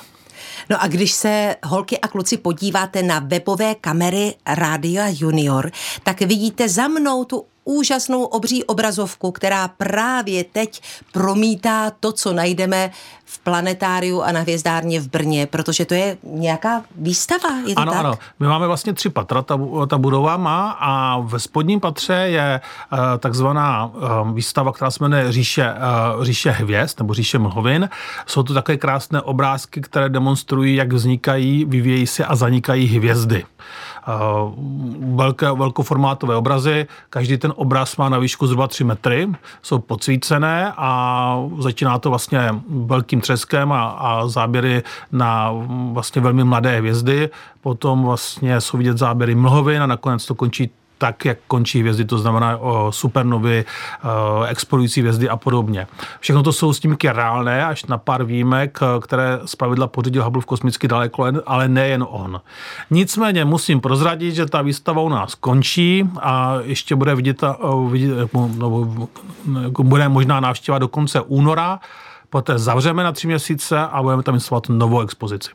No 0.71 0.83
a 0.83 0.87
když 0.87 1.13
se 1.13 1.57
holky 1.65 1.99
a 1.99 2.09
kluci 2.09 2.37
podíváte 2.37 3.03
na 3.03 3.19
webové 3.19 3.75
kamery 3.75 4.35
Rádia 4.47 5.05
Junior, 5.09 5.71
tak 6.03 6.21
vidíte 6.21 6.69
za 6.69 6.89
mnou 6.89 7.25
tu 7.25 7.45
úžasnou 7.65 8.25
obří 8.25 8.65
obrazovku, 8.65 9.33
která 9.33 9.69
právě 9.69 10.45
teď 10.45 10.83
promítá 11.13 11.91
to, 12.01 12.13
co 12.13 12.33
najdeme 12.33 12.91
v 13.25 13.39
planetáriu 13.39 14.23
a 14.23 14.33
na 14.33 14.41
hvězdárně 14.41 15.01
v 15.01 15.09
Brně, 15.11 15.47
protože 15.47 15.85
to 15.85 15.95
je 15.95 16.17
nějaká 16.23 16.83
výstava, 16.97 17.49
je 17.67 17.75
to 17.75 17.81
ano, 17.81 17.93
tak? 17.93 18.01
Ano, 18.01 18.19
my 18.41 18.47
máme 18.47 18.67
vlastně 18.67 18.93
tři 18.93 19.09
patra, 19.09 19.43
ta, 19.43 19.59
ta 19.87 19.99
budova 19.99 20.37
má 20.37 20.71
a 20.71 21.19
ve 21.19 21.39
spodním 21.39 21.81
patře 21.81 22.15
je 22.15 22.61
uh, 22.93 22.99
takzvaná 23.19 23.87
uh, 23.87 24.31
výstava, 24.35 24.73
která 24.73 24.91
se 24.91 25.05
jmenuje 25.05 25.33
Říše, 25.33 25.75
uh, 26.17 26.25
Říše 26.25 26.51
hvězd 26.51 26.99
nebo 26.99 27.15
Říše 27.15 27.39
mlhovin. 27.39 27.89
Jsou 28.27 28.43
to 28.43 28.55
také 28.55 28.77
krásné 28.77 29.21
obrázky, 29.21 29.81
které 29.81 30.09
demonstrují, 30.09 30.75
jak 30.75 30.93
vznikají, 30.93 31.65
vyvíjejí 31.65 32.07
se 32.07 32.25
a 32.25 32.37
zanikají 32.37 32.87
hvězdy. 32.87 33.45
Velké, 35.15 35.53
velkoformátové 35.53 36.37
obrazy, 36.37 36.87
každý 37.11 37.39
ten 37.39 37.53
obraz 37.57 37.97
má 37.97 38.09
na 38.09 38.19
výšku 38.19 38.47
zhruba 38.47 38.69
3 38.69 38.85
metry, 38.85 39.29
jsou 39.63 39.79
podsvícené 39.79 40.73
a 40.77 41.39
začíná 41.59 41.99
to 41.99 42.09
vlastně 42.09 42.55
velkým 42.69 43.21
třeskem 43.21 43.73
a, 43.73 43.85
a 43.85 44.29
záběry 44.29 44.83
na 45.13 45.53
vlastně 45.93 46.23
velmi 46.23 46.45
mladé 46.45 46.79
hvězdy, 46.79 47.31
potom 47.61 48.03
vlastně 48.03 48.61
jsou 48.61 48.79
vidět 48.79 48.99
záběry 48.99 49.35
mlhovin 49.35 49.83
a 49.83 49.87
nakonec 49.87 50.27
to 50.27 50.35
končí 50.35 50.71
tak, 51.03 51.25
jak 51.25 51.39
končí 51.47 51.81
hvězdy, 51.81 52.05
to 52.05 52.19
znamená 52.19 52.57
o 52.57 52.93
supernovy, 52.93 53.65
explodující 54.49 55.01
hvězdy 55.01 55.29
a 55.29 55.37
podobně. 55.37 55.87
Všechno 56.21 56.43
to 56.43 56.53
jsou 56.53 56.73
snímky 56.73 57.11
reálné, 57.11 57.67
až 57.67 57.85
na 57.85 57.99
pár 57.99 58.25
výjimek, 58.25 58.79
které 59.01 59.41
z 59.45 59.57
pravidla 59.57 59.87
pořídil 59.87 60.25
Hubble 60.25 60.43
v 60.43 60.47
kosmicky 60.47 60.89
daleko, 60.89 61.27
ale 61.47 61.69
nejen 61.69 62.07
on. 62.09 62.41
Nicméně 62.91 63.45
musím 63.45 63.81
prozradit, 63.81 64.35
že 64.35 64.47
ta 64.47 64.63
výstava 64.63 65.03
u 65.03 65.09
nás 65.09 65.35
končí 65.35 66.09
a 66.21 66.55
ještě 66.63 66.97
bude 66.97 67.15
vidět, 67.15 67.43
vidět 67.91 68.31
no, 68.35 68.89
bude 69.83 70.09
možná 70.09 70.41
návštěva 70.41 70.79
do 70.79 70.89
konce 70.89 71.21
února 71.21 71.81
poté 72.33 72.59
zavřeme 72.59 73.05
na 73.05 73.13
tři 73.13 73.27
měsíce 73.27 73.79
a 73.79 74.03
budeme 74.03 74.23
tam 74.23 74.35
instalovat 74.35 74.69
novou 74.69 75.01
expozici. 75.01 75.51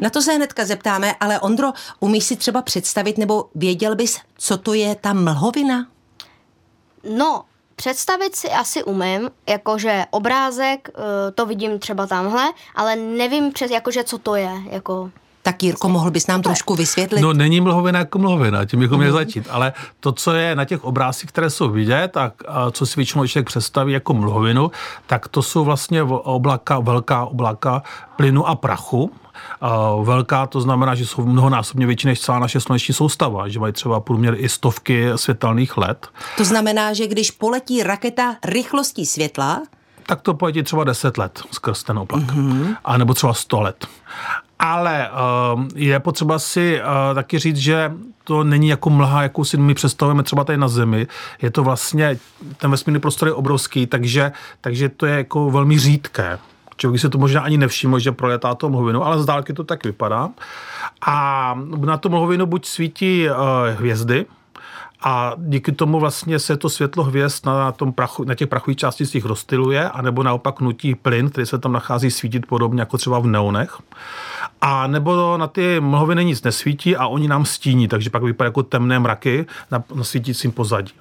Na 0.00 0.10
to 0.10 0.22
se 0.22 0.32
hnedka 0.32 0.64
zeptáme, 0.64 1.14
ale 1.20 1.40
Ondro, 1.40 1.72
umíš 2.00 2.24
si 2.24 2.36
třeba 2.36 2.62
představit, 2.62 3.18
nebo 3.18 3.44
věděl 3.54 3.96
bys, 3.96 4.18
co 4.38 4.56
to 4.56 4.74
je 4.74 4.94
ta 4.94 5.12
mlhovina? 5.12 5.86
No, 7.16 7.44
představit 7.76 8.36
si 8.36 8.48
asi 8.50 8.84
umím, 8.84 9.30
jakože 9.48 10.04
obrázek, 10.10 10.88
eh, 10.88 11.32
to 11.32 11.46
vidím 11.46 11.78
třeba 11.78 12.06
tamhle, 12.06 12.52
ale 12.74 12.96
nevím 12.96 13.52
přes, 13.52 13.70
jakože 13.70 14.04
co 14.04 14.18
to 14.18 14.34
je, 14.34 14.52
jako... 14.70 15.10
Tak 15.42 15.62
Jirko, 15.62 15.88
mohl 15.88 16.10
bys 16.10 16.26
nám 16.26 16.42
trošku 16.42 16.74
vysvětlit? 16.74 17.20
No 17.20 17.32
není 17.32 17.60
mlhovina 17.60 17.98
jako 17.98 18.18
mlhovina, 18.18 18.64
tím 18.64 18.80
bychom 18.80 18.98
měli 18.98 19.12
začít, 19.12 19.48
ale 19.50 19.72
to, 20.00 20.12
co 20.12 20.32
je 20.32 20.54
na 20.56 20.64
těch 20.64 20.84
obrázcích, 20.84 21.28
které 21.28 21.50
jsou 21.50 21.68
vidět 21.68 22.16
a, 22.16 22.32
a 22.48 22.70
co 22.70 22.86
si 22.86 22.96
většinou 22.96 23.26
člověk 23.26 23.46
představí 23.46 23.92
jako 23.92 24.14
mlhovinu, 24.14 24.70
tak 25.06 25.28
to 25.28 25.42
jsou 25.42 25.64
vlastně 25.64 26.02
oblaka, 26.02 26.78
velká 26.78 27.24
oblaka 27.24 27.82
plynu 28.16 28.48
a 28.48 28.54
prachu, 28.54 29.12
velká, 30.02 30.46
to 30.46 30.60
znamená, 30.60 30.94
že 30.94 31.06
jsou 31.06 31.26
mnohonásobně 31.26 31.86
větší 31.86 32.06
než 32.06 32.20
celá 32.20 32.38
naše 32.38 32.60
sluneční 32.60 32.94
soustava, 32.94 33.48
že 33.48 33.60
mají 33.60 33.72
třeba 33.72 34.00
průměr 34.00 34.34
i 34.38 34.48
stovky 34.48 35.06
světelných 35.16 35.76
let. 35.76 36.08
To 36.36 36.44
znamená, 36.44 36.92
že 36.92 37.06
když 37.06 37.30
poletí 37.30 37.82
raketa 37.82 38.36
rychlostí 38.44 39.06
světla, 39.06 39.62
tak 40.06 40.20
to 40.20 40.34
poletí 40.34 40.62
třeba 40.62 40.84
10 40.84 41.18
let 41.18 41.42
skrz 41.52 41.82
ten 41.82 41.98
oblak. 41.98 42.22
Mm-hmm. 42.22 42.76
A 42.84 42.96
nebo 42.96 43.14
třeba 43.14 43.34
100 43.34 43.60
let. 43.60 43.86
Ale 44.62 45.10
uh, 45.54 45.64
je 45.74 46.00
potřeba 46.00 46.38
si 46.38 46.80
uh, 46.80 47.14
taky 47.14 47.38
říct, 47.38 47.56
že 47.56 47.92
to 48.24 48.44
není 48.44 48.68
jako 48.68 48.90
mlha, 48.90 49.22
jakou 49.22 49.44
si 49.44 49.56
my 49.56 49.74
představujeme 49.74 50.22
třeba 50.22 50.44
tady 50.44 50.58
na 50.58 50.68
Zemi. 50.68 51.06
Je 51.42 51.50
to 51.50 51.64
vlastně, 51.64 52.18
ten 52.58 52.70
vesmírný 52.70 53.00
prostor 53.00 53.28
je 53.28 53.34
obrovský, 53.34 53.86
takže, 53.86 54.32
takže 54.60 54.88
to 54.88 55.06
je 55.06 55.16
jako 55.16 55.50
velmi 55.50 55.78
řídké. 55.78 56.38
Člověk 56.76 57.00
si 57.00 57.08
to 57.08 57.18
možná 57.18 57.40
ani 57.40 57.58
nevšiml, 57.58 57.98
že 57.98 58.12
proletá 58.12 58.54
to 58.54 58.68
mlhovinu, 58.68 59.04
ale 59.04 59.22
z 59.22 59.26
dálky 59.26 59.52
to 59.52 59.64
tak 59.64 59.84
vypadá. 59.84 60.28
A 61.06 61.54
na 61.84 61.96
tu 61.96 62.08
mlhovinu 62.08 62.46
buď 62.46 62.66
svítí 62.66 63.28
uh, 63.30 63.36
hvězdy, 63.78 64.26
a 65.02 65.32
díky 65.36 65.72
tomu 65.72 66.00
vlastně 66.00 66.38
se 66.38 66.56
to 66.56 66.68
světlo 66.68 67.04
hvězd 67.04 67.46
na, 67.46 67.72
tom 67.72 67.92
prachu, 67.92 68.24
na 68.24 68.34
těch 68.34 68.48
prachových 68.48 68.76
částicích 68.76 69.24
rozstyluje, 69.24 69.90
anebo 69.90 70.22
naopak 70.22 70.60
nutí 70.60 70.94
plyn, 70.94 71.30
který 71.30 71.46
se 71.46 71.58
tam 71.58 71.72
nachází 71.72 72.10
svítit 72.10 72.46
podobně 72.46 72.82
jako 72.82 72.98
třeba 72.98 73.18
v 73.18 73.26
neonech. 73.26 73.78
A 74.60 74.86
nebo 74.86 75.36
na 75.36 75.46
ty 75.46 75.80
mlhoviny 75.80 76.24
nic 76.24 76.42
nesvítí 76.42 76.96
a 76.96 77.06
oni 77.06 77.28
nám 77.28 77.44
stíní, 77.44 77.88
takže 77.88 78.10
pak 78.10 78.22
vypadá 78.22 78.48
jako 78.48 78.62
temné 78.62 78.98
mraky 78.98 79.46
na, 79.70 79.84
na 79.94 80.04
svítícím 80.04 80.52
pozadí. 80.52 80.92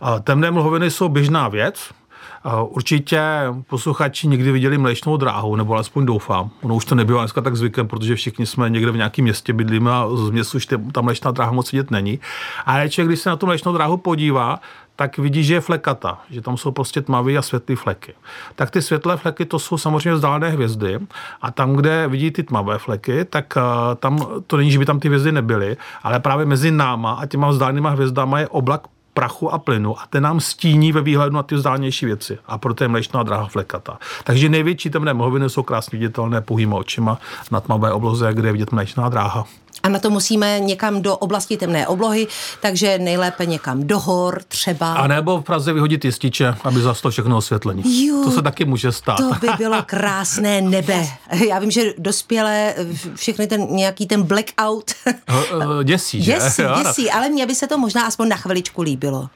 A 0.00 0.18
temné 0.18 0.50
mlhoviny 0.50 0.90
jsou 0.90 1.08
běžná 1.08 1.48
věc, 1.48 1.90
Určitě 2.62 3.20
posluchači 3.66 4.28
někdy 4.28 4.52
viděli 4.52 4.78
mléčnou 4.78 5.16
dráhu, 5.16 5.56
nebo 5.56 5.74
alespoň 5.74 6.06
doufám. 6.06 6.50
Ono 6.62 6.74
už 6.74 6.84
to 6.84 6.94
nebylo 6.94 7.18
dneska 7.18 7.40
tak 7.40 7.56
zvykem, 7.56 7.88
protože 7.88 8.14
všichni 8.14 8.46
jsme 8.46 8.70
někde 8.70 8.90
v 8.90 8.96
nějakém 8.96 9.22
městě 9.22 9.52
bydlíme 9.52 9.92
a 9.92 10.08
z 10.14 10.30
města 10.30 10.56
už 10.56 10.68
ta 10.92 11.00
mléčná 11.00 11.30
dráha 11.30 11.52
moc 11.52 11.72
vidět 11.72 11.90
není. 11.90 12.20
Ale 12.66 12.88
člověk, 12.88 13.08
když 13.08 13.20
se 13.20 13.30
na 13.30 13.36
tu 13.36 13.46
mléčnou 13.46 13.72
dráhu 13.72 13.96
podívá, 13.96 14.60
tak 14.96 15.18
vidí, 15.18 15.44
že 15.44 15.54
je 15.54 15.60
flekata, 15.60 16.18
že 16.30 16.40
tam 16.40 16.56
jsou 16.56 16.70
prostě 16.70 17.00
tmavé 17.02 17.36
a 17.36 17.42
světlé 17.42 17.76
fleky. 17.76 18.14
Tak 18.54 18.70
ty 18.70 18.82
světlé 18.82 19.16
fleky 19.16 19.44
to 19.44 19.58
jsou 19.58 19.78
samozřejmě 19.78 20.14
vzdálené 20.14 20.50
hvězdy 20.50 20.98
a 21.42 21.50
tam, 21.50 21.72
kde 21.72 22.08
vidí 22.08 22.30
ty 22.30 22.42
tmavé 22.42 22.78
fleky, 22.78 23.24
tak 23.24 23.54
uh, 23.56 23.62
tam 23.94 24.26
to 24.46 24.56
není, 24.56 24.70
že 24.70 24.78
by 24.78 24.84
tam 24.84 25.00
ty 25.00 25.08
hvězdy 25.08 25.32
nebyly, 25.32 25.76
ale 26.02 26.20
právě 26.20 26.46
mezi 26.46 26.70
náma 26.70 27.12
a 27.12 27.26
těma 27.26 27.48
vzdálenýma 27.48 27.90
hvězdama 27.90 28.40
je 28.40 28.48
oblak 28.48 28.82
prachu 29.16 29.52
a 29.52 29.58
plynu 29.58 30.00
a 30.00 30.06
ten 30.10 30.22
nám 30.22 30.40
stíní 30.40 30.92
ve 30.92 31.00
výhledu 31.00 31.36
na 31.36 31.42
ty 31.42 31.54
vzdálenější 31.54 32.06
věci. 32.06 32.38
A 32.46 32.58
proto 32.58 32.84
je 32.84 32.88
mléčná 32.88 33.22
dráha 33.22 33.46
flekata. 33.46 33.98
Takže 34.24 34.48
největší 34.48 34.90
temné 34.90 35.14
mlhoviny 35.14 35.50
jsou 35.50 35.62
krásně 35.62 35.98
viditelné 35.98 36.40
pouhýma 36.40 36.76
očima 36.76 37.18
na 37.50 37.60
tmavé 37.60 37.92
obloze, 37.92 38.34
kde 38.34 38.48
je 38.48 38.52
vidět 38.52 38.72
mléčná 38.72 39.08
dráha. 39.08 39.44
A 39.82 39.88
na 39.88 39.98
to 39.98 40.10
musíme 40.10 40.60
někam 40.60 41.02
do 41.02 41.16
oblasti 41.16 41.56
temné 41.56 41.86
oblohy, 41.86 42.26
takže 42.60 42.98
nejlépe 42.98 43.46
někam 43.46 43.86
do 43.86 43.98
hor 43.98 44.42
třeba. 44.48 44.94
A 44.94 45.06
nebo 45.06 45.38
v 45.38 45.44
Praze 45.44 45.72
vyhodit 45.72 46.04
jističe, 46.04 46.54
aby 46.64 46.80
zaslo 46.80 47.10
všechno 47.10 47.36
osvětlení. 47.36 48.06
Jo, 48.06 48.20
to 48.24 48.30
se 48.30 48.42
taky 48.42 48.64
může 48.64 48.92
stát. 48.92 49.16
To 49.16 49.30
by 49.40 49.48
bylo 49.58 49.82
krásné 49.86 50.60
nebe. 50.60 51.06
Já 51.48 51.58
vím, 51.58 51.70
že 51.70 51.82
dospělé 51.98 52.74
všechny 53.14 53.46
ten 53.46 53.66
nějaký 53.70 54.06
ten 54.06 54.22
blackout. 54.22 54.90
děsí, 55.84 56.22
že? 56.22 56.32
Děsí, 56.32 56.62
děsí, 56.82 57.10
ale 57.10 57.28
mně 57.28 57.46
by 57.46 57.54
se 57.54 57.66
to 57.66 57.78
možná 57.78 58.06
aspoň 58.06 58.28
na 58.28 58.36
chviličku 58.36 58.82
líbilo. 58.82 59.28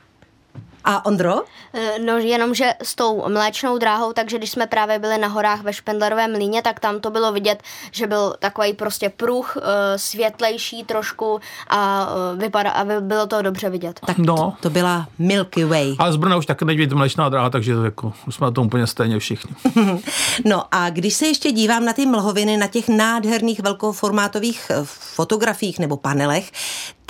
A 0.84 1.06
Ondro? 1.06 1.42
Eh, 1.74 1.98
no 1.98 2.16
jenom, 2.16 2.54
že 2.54 2.74
s 2.82 2.94
tou 2.94 3.28
mléčnou 3.28 3.78
dráhou, 3.78 4.12
takže 4.12 4.38
když 4.38 4.50
jsme 4.50 4.66
právě 4.66 4.98
byli 4.98 5.18
na 5.18 5.28
horách 5.28 5.62
ve 5.62 5.72
Špendlerovém 5.72 6.32
mlíně, 6.32 6.62
tak 6.62 6.80
tam 6.80 7.00
to 7.00 7.10
bylo 7.10 7.32
vidět, 7.32 7.62
že 7.90 8.06
byl 8.06 8.34
takový 8.38 8.72
prostě 8.72 9.08
pruh, 9.08 9.56
eh, 9.56 9.98
světlejší 9.98 10.84
trošku 10.84 11.40
a, 11.68 12.08
eh, 12.32 12.36
vypadá, 12.36 12.70
a 12.70 12.84
bylo 13.00 13.26
to 13.26 13.42
dobře 13.42 13.70
vidět. 13.70 14.00
Tak 14.06 14.18
no. 14.18 14.36
to, 14.36 14.52
to 14.60 14.70
byla 14.70 15.06
Milky 15.18 15.64
Way. 15.64 15.96
Ale 15.98 16.12
z 16.12 16.16
Brna 16.16 16.36
už 16.36 16.46
taky 16.46 16.64
nevidím 16.64 16.98
mléčná 16.98 17.28
dráha, 17.28 17.50
takže 17.50 17.72
jako, 17.84 18.12
jsme 18.30 18.44
na 18.44 18.50
tom 18.50 18.66
úplně 18.66 18.86
stejně 18.86 19.18
všichni. 19.18 19.54
no 20.44 20.64
a 20.70 20.90
když 20.90 21.14
se 21.14 21.26
ještě 21.26 21.52
dívám 21.52 21.84
na 21.84 21.92
ty 21.92 22.06
mlhoviny, 22.06 22.56
na 22.56 22.66
těch 22.66 22.88
nádherných 22.88 23.60
velkoformátových 23.60 24.70
fotografiích 24.84 25.78
nebo 25.78 25.96
panelech, 25.96 26.52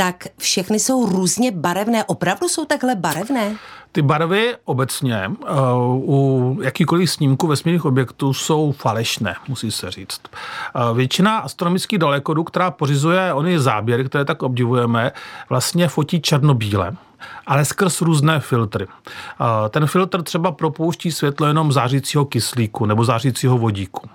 tak 0.00 0.24
všechny 0.38 0.80
jsou 0.80 1.06
různě 1.06 1.50
barevné. 1.50 2.04
Opravdu 2.04 2.48
jsou 2.48 2.64
takhle 2.64 2.94
barevné? 2.94 3.56
Ty 3.92 4.02
barvy 4.02 4.56
obecně 4.64 5.28
uh, 5.28 5.46
u 6.10 6.58
jakýkoliv 6.62 7.10
snímku 7.10 7.46
vesmírných 7.46 7.84
objektů 7.84 8.34
jsou 8.34 8.72
falešné, 8.72 9.34
musí 9.48 9.70
se 9.70 9.90
říct. 9.90 10.20
Uh, 10.74 10.96
většina 10.96 11.38
astronomických 11.38 11.98
dalekodů, 11.98 12.44
která 12.44 12.70
pořizuje 12.70 13.34
ony 13.34 13.58
záběry, 13.58 14.04
které 14.04 14.24
tak 14.24 14.42
obdivujeme, 14.42 15.12
vlastně 15.48 15.88
fotí 15.88 16.20
černobíle 16.20 16.96
ale 17.46 17.64
skrz 17.64 18.00
různé 18.00 18.40
filtry. 18.40 18.86
Ten 19.70 19.86
filtr 19.86 20.22
třeba 20.22 20.52
propouští 20.52 21.12
světlo 21.12 21.46
jenom 21.46 21.72
zářícího 21.72 22.24
kyslíku 22.24 22.86
nebo 22.86 23.04
zářícího 23.04 23.58
vodíku. 23.58 24.08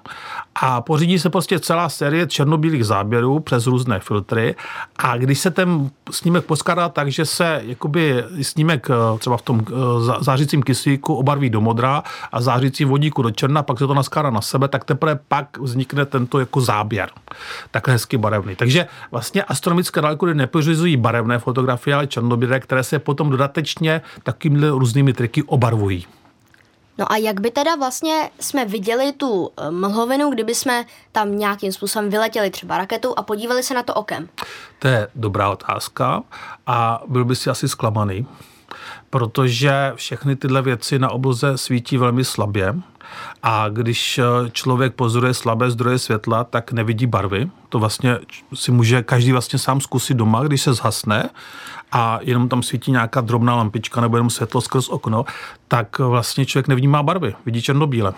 A 0.61 0.81
pořídí 0.81 1.19
se 1.19 1.29
prostě 1.29 1.59
celá 1.59 1.89
série 1.89 2.27
černobílých 2.27 2.85
záběrů 2.85 3.39
přes 3.39 3.67
různé 3.67 3.99
filtry 3.99 4.55
a 4.97 5.17
když 5.17 5.39
se 5.39 5.51
ten 5.51 5.89
snímek 6.11 6.45
poskládá 6.45 6.89
tak, 6.89 7.11
že 7.11 7.25
se 7.25 7.61
jakoby 7.65 8.23
snímek 8.41 8.87
eh, 8.89 9.19
třeba 9.19 9.37
v 9.37 9.41
tom 9.41 9.65
eh, 9.67 9.73
zářícím 10.19 10.63
kyslíku 10.63 11.15
obarví 11.15 11.49
do 11.49 11.61
modra 11.61 12.03
a 12.31 12.41
zářícím 12.41 12.89
vodíku 12.89 13.21
do 13.21 13.31
černa, 13.31 13.63
pak 13.63 13.79
se 13.79 13.87
to 13.87 13.93
naskládá 13.93 14.29
na 14.29 14.41
sebe, 14.41 14.67
tak 14.67 14.85
teprve 14.85 15.19
pak 15.27 15.57
vznikne 15.57 16.05
tento 16.05 16.39
jako 16.39 16.61
záběr. 16.61 17.09
Takhle 17.71 17.93
hezky 17.93 18.17
barevný. 18.17 18.55
Takže 18.55 18.87
vlastně 19.11 19.43
astronomické 19.43 20.01
dalekody 20.01 20.33
nepořizují 20.33 20.97
barevné 20.97 21.39
fotografie, 21.39 21.95
ale 21.95 22.07
černobílé, 22.07 22.59
které 22.59 22.83
se 22.83 22.99
potom 22.99 23.29
dodatečně 23.29 24.01
takovými 24.23 24.69
různými 24.69 25.13
triky 25.13 25.43
obarvují. 25.43 26.05
No 26.97 27.11
a 27.11 27.17
jak 27.17 27.39
by 27.39 27.51
teda 27.51 27.75
vlastně 27.75 28.29
jsme 28.39 28.65
viděli 28.65 29.13
tu 29.13 29.49
eh, 29.57 29.71
mlhovinu, 29.71 30.29
kdyby 30.29 30.55
jsme 30.55 30.85
tam 31.11 31.37
nějakým 31.37 31.71
způsobem 31.71 32.09
vyletěli 32.09 32.49
třeba 32.49 32.77
raketou 32.77 33.13
a 33.17 33.23
podívali 33.23 33.63
se 33.63 33.73
na 33.73 33.83
to 33.83 33.93
okem? 33.93 34.29
To 34.79 34.87
je 34.87 35.07
dobrá 35.15 35.49
otázka 35.49 36.23
a 36.67 37.03
byl 37.07 37.25
by 37.25 37.35
si 37.35 37.49
asi 37.49 37.69
zklamaný, 37.69 38.27
protože 39.09 39.91
všechny 39.95 40.35
tyhle 40.35 40.61
věci 40.61 40.99
na 40.99 41.09
obloze 41.11 41.57
svítí 41.57 41.97
velmi 41.97 42.25
slabě 42.25 42.75
A 43.43 43.69
když 43.69 44.17
eh, 44.17 44.23
člověk 44.51 44.93
pozoruje 44.93 45.33
slabé 45.33 45.71
zdroje 45.71 45.99
světla, 45.99 46.43
tak 46.43 46.71
nevidí 46.71 47.05
barvy. 47.07 47.49
To 47.69 47.79
vlastně 47.79 48.19
si 48.53 48.71
může 48.71 49.03
každý 49.03 49.31
vlastně 49.31 49.59
sám 49.59 49.81
zkusit 49.81 50.13
doma, 50.13 50.43
když 50.43 50.61
se 50.61 50.73
zhasne 50.73 51.29
a 51.95 52.19
jenom 52.21 52.49
tam 52.49 52.63
svítí 52.63 52.91
nějaká 52.91 53.21
drobná 53.21 53.55
lampička 53.55 54.01
nebo 54.01 54.17
jenom 54.17 54.29
světlo 54.29 54.61
skrz 54.61 54.89
okno, 54.89 55.25
tak 55.67 55.99
vlastně 55.99 56.45
člověk 56.45 56.67
nevnímá 56.67 57.03
barvy, 57.03 57.35
vidí 57.45 57.61
černobíle. 57.61 58.13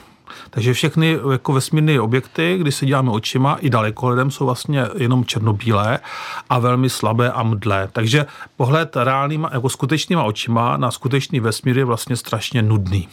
Takže 0.50 0.74
všechny 0.74 1.20
jako 1.32 1.54
vesmírné 1.54 2.02
objekty, 2.02 2.58
když 2.60 2.76
se 2.76 2.86
děláme 2.86 3.12
očima, 3.12 3.58
i 3.62 3.70
dalekohledem 3.70 4.32
jsou 4.32 4.46
vlastně 4.46 4.86
jenom 4.96 5.26
černobílé 5.26 6.00
a 6.50 6.60
velmi 6.60 6.90
slabé 6.90 7.32
a 7.32 7.44
mdlé. 7.44 7.90
Takže 7.92 8.26
pohled 8.56 8.96
reálnýma, 8.96 9.50
jako 9.54 9.70
skutečnýma 9.70 10.24
očima 10.24 10.78
na 10.78 10.92
skutečný 10.92 11.40
vesmír 11.40 11.78
je 11.78 11.86
vlastně 11.86 12.16
strašně 12.16 12.62
nudný. 12.62 13.08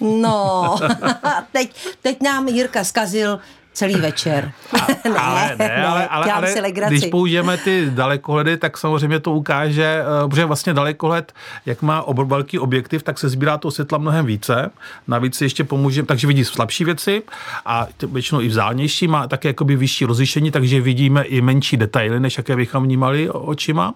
No, 0.00 0.76
teď, 1.52 1.88
teď 2.02 2.22
nám 2.22 2.48
Jirka 2.48 2.84
zkazil 2.84 3.38
celý 3.72 3.94
večer. 3.94 4.52
A, 4.80 4.86
ne, 5.08 5.18
ale 5.18 5.56
ne, 5.58 5.68
ne, 5.68 5.86
ale, 5.86 6.08
ale, 6.08 6.32
ale 6.32 6.48
si 6.48 6.60
když 6.88 7.06
použijeme 7.06 7.56
ty 7.56 7.90
dalekohledy, 7.90 8.56
tak 8.56 8.78
samozřejmě 8.78 9.20
to 9.20 9.32
ukáže, 9.32 10.02
eh, 10.24 10.28
protože 10.28 10.44
vlastně 10.44 10.74
dalekohled, 10.74 11.32
jak 11.66 11.82
má 11.82 12.02
obr 12.02 12.24
velký 12.24 12.58
objektiv, 12.58 13.02
tak 13.02 13.18
se 13.18 13.28
sbírá 13.28 13.58
to 13.58 13.70
světla 13.70 13.98
mnohem 13.98 14.26
více. 14.26 14.70
Navíc 15.08 15.40
ještě 15.40 15.64
pomůže, 15.64 16.02
takže 16.02 16.26
vidí 16.26 16.44
slabší 16.44 16.84
věci 16.84 17.22
a 17.66 17.86
většinou 18.02 18.40
i 18.40 18.48
vzálnější, 18.48 19.08
má 19.08 19.26
také 19.26 19.48
jakoby 19.48 19.76
vyšší 19.76 20.04
rozlišení, 20.04 20.50
takže 20.50 20.80
vidíme 20.80 21.22
i 21.22 21.40
menší 21.40 21.76
detaily, 21.76 22.20
než 22.20 22.38
jaké 22.38 22.56
bychom 22.56 22.84
vnímali 22.84 23.30
očima. 23.30 23.94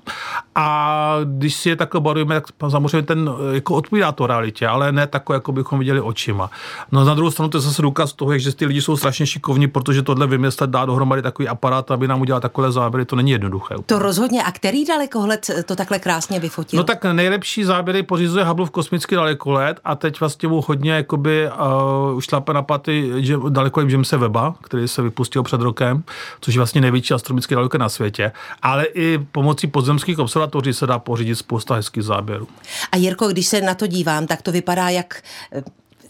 A 0.54 1.18
když 1.24 1.54
si 1.54 1.68
je 1.68 1.76
takhle 1.76 2.00
barujeme, 2.00 2.34
tak 2.34 2.44
samozřejmě 2.70 3.02
ten 3.02 3.30
eh, 3.52 3.54
jako 3.54 3.74
odpovídá 3.74 4.12
to 4.12 4.26
realitě, 4.26 4.66
ale 4.66 4.92
ne 4.92 5.06
takové, 5.06 5.36
jako 5.36 5.52
bychom 5.52 5.78
viděli 5.78 6.00
očima. 6.00 6.50
No 6.92 7.04
na 7.04 7.14
druhou 7.14 7.30
stranu 7.30 7.48
to 7.48 7.58
je 7.58 7.62
zase 7.62 7.82
důkaz 7.82 8.12
toho, 8.12 8.38
že 8.38 8.56
ty 8.56 8.66
lidi 8.66 8.82
jsou 8.82 8.96
strašně 8.96 9.26
šikovní 9.26 9.65
schopni, 9.66 9.72
protože 9.72 10.02
tohle 10.02 10.26
vymyslet, 10.26 10.70
dá 10.70 10.84
dohromady 10.84 11.22
takový 11.22 11.48
aparát, 11.48 11.90
aby 11.90 12.08
nám 12.08 12.20
udělal 12.20 12.40
takové 12.40 12.72
záběry, 12.72 13.04
to 13.04 13.16
není 13.16 13.30
jednoduché. 13.30 13.74
To 13.86 13.98
rozhodně. 13.98 14.42
A 14.42 14.52
který 14.52 14.84
dalekohled 14.84 15.50
to 15.66 15.76
takhle 15.76 15.98
krásně 15.98 16.40
vyfotil? 16.40 16.76
No 16.76 16.84
tak 16.84 17.04
nejlepší 17.04 17.64
záběry 17.64 18.02
pořizuje 18.02 18.44
Hubble 18.44 18.66
v 18.66 18.70
kosmický 18.70 19.14
dalekohled 19.14 19.80
a 19.84 19.94
teď 19.94 20.20
vlastně 20.20 20.48
mu 20.48 20.60
hodně 20.60 20.92
jakoby 20.92 21.48
uh, 21.48 22.20
šlape 22.20 22.52
na 22.52 22.62
paty 22.62 23.12
že, 23.16 23.36
dalekohled 23.48 23.90
Jamesa 23.90 24.16
Weba, 24.16 24.54
který 24.62 24.88
se 24.88 25.02
vypustil 25.02 25.42
před 25.42 25.60
rokem, 25.60 26.02
což 26.40 26.54
je 26.54 26.58
vlastně 26.58 26.80
největší 26.80 27.14
astronomický 27.14 27.54
dalekohled 27.54 27.80
na 27.80 27.88
světě, 27.88 28.32
ale 28.62 28.84
i 28.84 29.18
pomocí 29.32 29.66
podzemských 29.66 30.18
observatoří 30.18 30.72
se 30.72 30.86
dá 30.86 30.98
pořídit 30.98 31.36
spousta 31.36 31.74
hezkých 31.74 32.02
záběrů. 32.02 32.48
A 32.92 32.96
Jirko, 32.96 33.28
když 33.28 33.46
se 33.46 33.60
na 33.60 33.74
to 33.74 33.86
dívám, 33.86 34.26
tak 34.26 34.42
to 34.42 34.52
vypadá 34.52 34.88
jak 34.88 35.22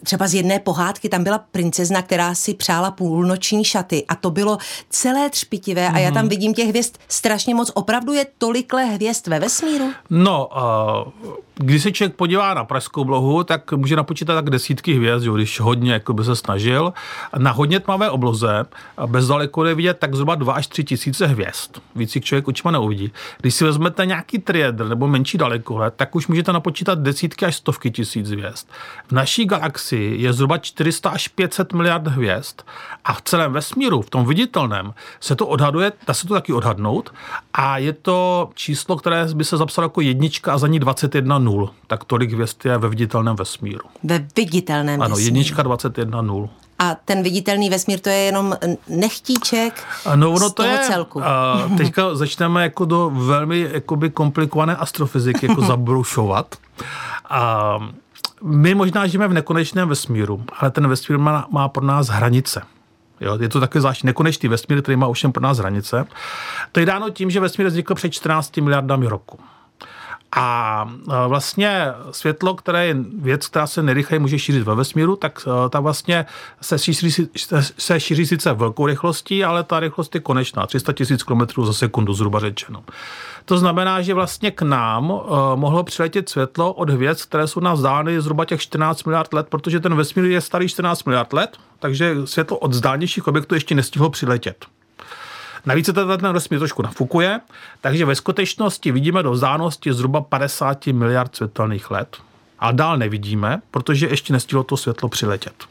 třeba 0.07 0.27
z 0.27 0.35
jedné 0.35 0.59
pohádky, 0.59 1.09
tam 1.09 1.25
byla 1.25 1.39
princezna, 1.39 2.03
která 2.03 2.35
si 2.35 2.55
přála 2.55 2.91
půlnoční 2.91 3.65
šaty 3.65 4.05
a 4.09 4.15
to 4.15 4.31
bylo 4.31 4.59
celé 4.91 5.31
třpitivé 5.31 5.89
mm. 5.89 5.95
a 5.95 5.99
já 5.99 6.11
tam 6.11 6.23
mhm. 6.23 6.29
vidím 6.29 6.55
těch 6.55 6.69
hvězd 6.69 6.99
strašně 7.09 7.55
moc. 7.55 7.71
Opravdu 7.75 8.13
je 8.13 8.27
tolikle 8.39 8.85
hvězd 8.85 9.27
ve 9.27 9.41
vesmíru? 9.41 9.93
No, 10.11 10.49
uh, 11.27 11.33
když 11.59 11.83
se 11.83 11.93
člověk 11.93 12.17
podívá 12.17 12.55
na 12.55 12.65
pražskou 12.65 13.05
blohu, 13.05 13.45
tak 13.45 13.73
může 13.73 13.97
napočítat 13.97 14.35
tak 14.35 14.51
desítky 14.51 14.95
hvězd, 14.95 15.27
jo, 15.27 15.35
když 15.35 15.61
hodně 15.61 15.93
jako 15.93 16.13
by 16.13 16.25
se 16.25 16.37
snažil. 16.37 16.93
Na 17.39 17.51
hodně 17.51 17.81
tmavé 17.81 18.11
obloze 18.11 18.65
bez 19.07 19.27
daleko 19.27 19.65
je 19.65 19.75
vidět 19.75 19.99
tak 19.99 20.15
zhruba 20.15 20.35
2 20.35 20.53
až 20.53 20.67
3 20.67 20.85
tisíce 20.85 21.27
hvězd. 21.27 21.71
Víc 21.95 22.15
jich 22.15 22.25
člověk 22.25 22.49
očima 22.49 22.71
neuvidí. 22.71 23.13
Když 23.41 23.55
si 23.55 23.65
vezmete 23.65 24.07
nějaký 24.07 24.39
triedr 24.39 24.89
nebo 24.89 25.07
menší 25.07 25.39
dalekohled, 25.39 25.95
tak 25.97 26.15
už 26.15 26.27
můžete 26.27 26.53
napočítat 26.53 26.99
desítky 26.99 27.47
až 27.47 27.57
stovky 27.57 27.91
tisíc 27.91 28.31
hvězd. 28.31 28.67
V 29.09 29.13
naší 29.13 29.45
galaxii 29.45 29.96
je 29.97 30.33
zhruba 30.33 30.59
400 30.59 31.11
až 31.11 31.29
500 31.29 31.73
miliard 31.73 32.07
hvězd 32.07 32.55
a 33.05 33.13
v 33.13 33.23
celém 33.23 33.53
vesmíru, 33.53 34.03
v 34.03 34.11
tom 34.11 34.27
viditelném, 34.27 34.95
se 35.21 35.37
to 35.37 35.47
odhaduje, 35.47 35.93
dá 36.07 36.15
se 36.15 36.27
to 36.27 36.35
taky 36.35 36.53
odhadnout 36.53 37.15
a 37.55 37.79
je 37.79 37.93
to 37.93 38.51
číslo, 38.55 38.97
které 38.97 39.27
by 39.35 39.45
se 39.45 39.57
zapsalo 39.57 39.85
jako 39.85 40.01
jednička 40.01 40.55
a 40.55 40.59
za 40.59 40.67
ní 40.67 40.79
21 40.79 41.39
nul. 41.39 41.71
Tak 41.87 42.05
tolik 42.05 42.33
hvězd 42.33 42.57
je 42.65 42.79
ve 42.79 42.89
viditelném 42.89 43.37
vesmíru. 43.37 43.85
Ve 44.05 44.27
viditelném 44.37 45.03
Ano, 45.03 45.11
vesmíru. 45.11 45.27
jednička 45.27 45.63
21 45.63 46.23
nul. 46.23 46.51
A 46.79 46.95
ten 46.95 47.23
viditelný 47.23 47.71
vesmír, 47.71 48.01
to 48.01 48.09
je 48.09 48.17
jenom 48.17 48.57
nechtíček 48.89 49.85
no, 50.15 50.31
ono 50.31 50.49
z 50.49 50.53
toho 50.53 50.69
to 50.69 50.75
je, 50.75 50.79
celku. 50.79 51.25
A 51.25 51.63
teďka 51.77 52.15
začneme 52.15 52.63
jako 52.63 52.85
do 52.85 53.11
velmi 53.15 53.69
jakoby 53.73 54.11
komplikované 54.11 54.77
astrofyziky 54.77 55.47
jako 55.47 55.61
zabrušovat. 55.67 56.55
A 57.31 57.79
my 58.47 58.75
možná 58.75 59.07
žijeme 59.07 59.29
v 59.29 59.33
nekonečném 59.33 59.89
vesmíru, 59.89 60.45
ale 60.59 60.71
ten 60.71 60.89
vesmír 60.89 61.19
má, 61.19 61.47
má 61.51 61.69
pro 61.69 61.85
nás 61.85 62.09
hranice. 62.09 62.63
Jo, 63.21 63.39
je 63.41 63.49
to 63.49 63.61
takový 63.61 63.81
zvláštní 63.81 64.07
nekonečný 64.07 64.49
vesmír, 64.49 64.83
který 64.83 64.97
má 64.97 65.07
ovšem 65.07 65.33
pro 65.33 65.43
nás 65.43 65.59
hranice. 65.59 66.07
To 66.73 66.81
je 66.81 66.87
dáno 66.87 67.11
tím, 67.11 67.31
že 67.31 67.41
vesmír 67.41 67.67
vznikl 67.67 67.95
před 67.95 68.11
14 68.11 68.57
miliardami 68.57 69.07
roku. 69.07 69.39
A 70.39 70.91
vlastně 71.29 71.87
světlo, 72.11 72.55
které 72.55 72.87
je 72.87 72.97
věc, 73.19 73.47
která 73.47 73.67
se 73.67 73.83
nejrychleji 73.83 74.19
může 74.19 74.39
šířit 74.39 74.63
ve 74.63 74.75
vesmíru, 74.75 75.17
tak 75.17 75.49
ta 75.71 75.81
vlastně 75.81 76.27
se 76.61 76.79
šíří, 76.79 77.29
se 77.79 78.01
šíří 78.01 78.27
sice 78.27 78.53
velkou 78.53 78.87
rychlostí, 78.87 79.45
ale 79.45 79.65
ta 79.65 79.81
rychlost 79.81 80.15
je 80.15 80.21
konečná, 80.21 80.67
300 80.67 80.93
000 81.11 81.47
km 81.47 81.65
za 81.65 81.73
sekundu 81.73 82.15
zhruba 82.15 82.41
řečeno. 82.41 82.85
To 83.45 83.59
znamená, 83.59 84.03
že 84.03 84.15
vlastně 84.15 84.51
k 84.51 84.63
nám 84.63 85.05
mohlo 85.55 85.85
přiletět 85.85 86.29
světlo 86.29 86.73
od 86.73 86.91
hvězd, 86.91 87.25
které 87.25 87.47
jsou 87.47 87.61
nás 87.61 87.79
vzdálené 87.79 88.21
zhruba 88.21 88.45
těch 88.45 88.61
14 88.61 89.05
miliard 89.05 89.33
let, 89.33 89.47
protože 89.49 89.81
ten 89.81 89.95
vesmír 89.95 90.25
je 90.25 90.41
starý 90.41 90.69
14 90.69 91.05
miliard 91.05 91.33
let, 91.33 91.57
takže 91.79 92.17
světlo 92.25 92.59
od 92.59 92.73
zdálnějších 92.73 93.29
objektů 93.29 93.55
ještě 93.55 93.75
nestihlo 93.75 94.11
přiletět. 94.11 94.67
Navíc 95.67 95.87
se 95.87 95.93
ten 95.93 96.33
vesmír 96.33 96.61
trošku 96.61 96.83
nafukuje, 96.83 97.41
takže 97.81 98.05
ve 98.05 98.15
skutečnosti 98.15 98.93
vidíme 98.93 99.23
do 99.23 99.31
vzdálenosti 99.31 99.93
zhruba 99.93 100.21
50 100.21 100.87
miliard 100.87 101.37
světelných 101.37 101.91
let. 101.91 102.17
A 102.59 102.73
dál 102.73 102.97
nevidíme, 102.97 103.63
protože 103.71 104.07
ještě 104.07 104.33
nestihlo 104.33 104.65
to 104.65 104.77
světlo 104.77 105.09
přiletět. 105.09 105.65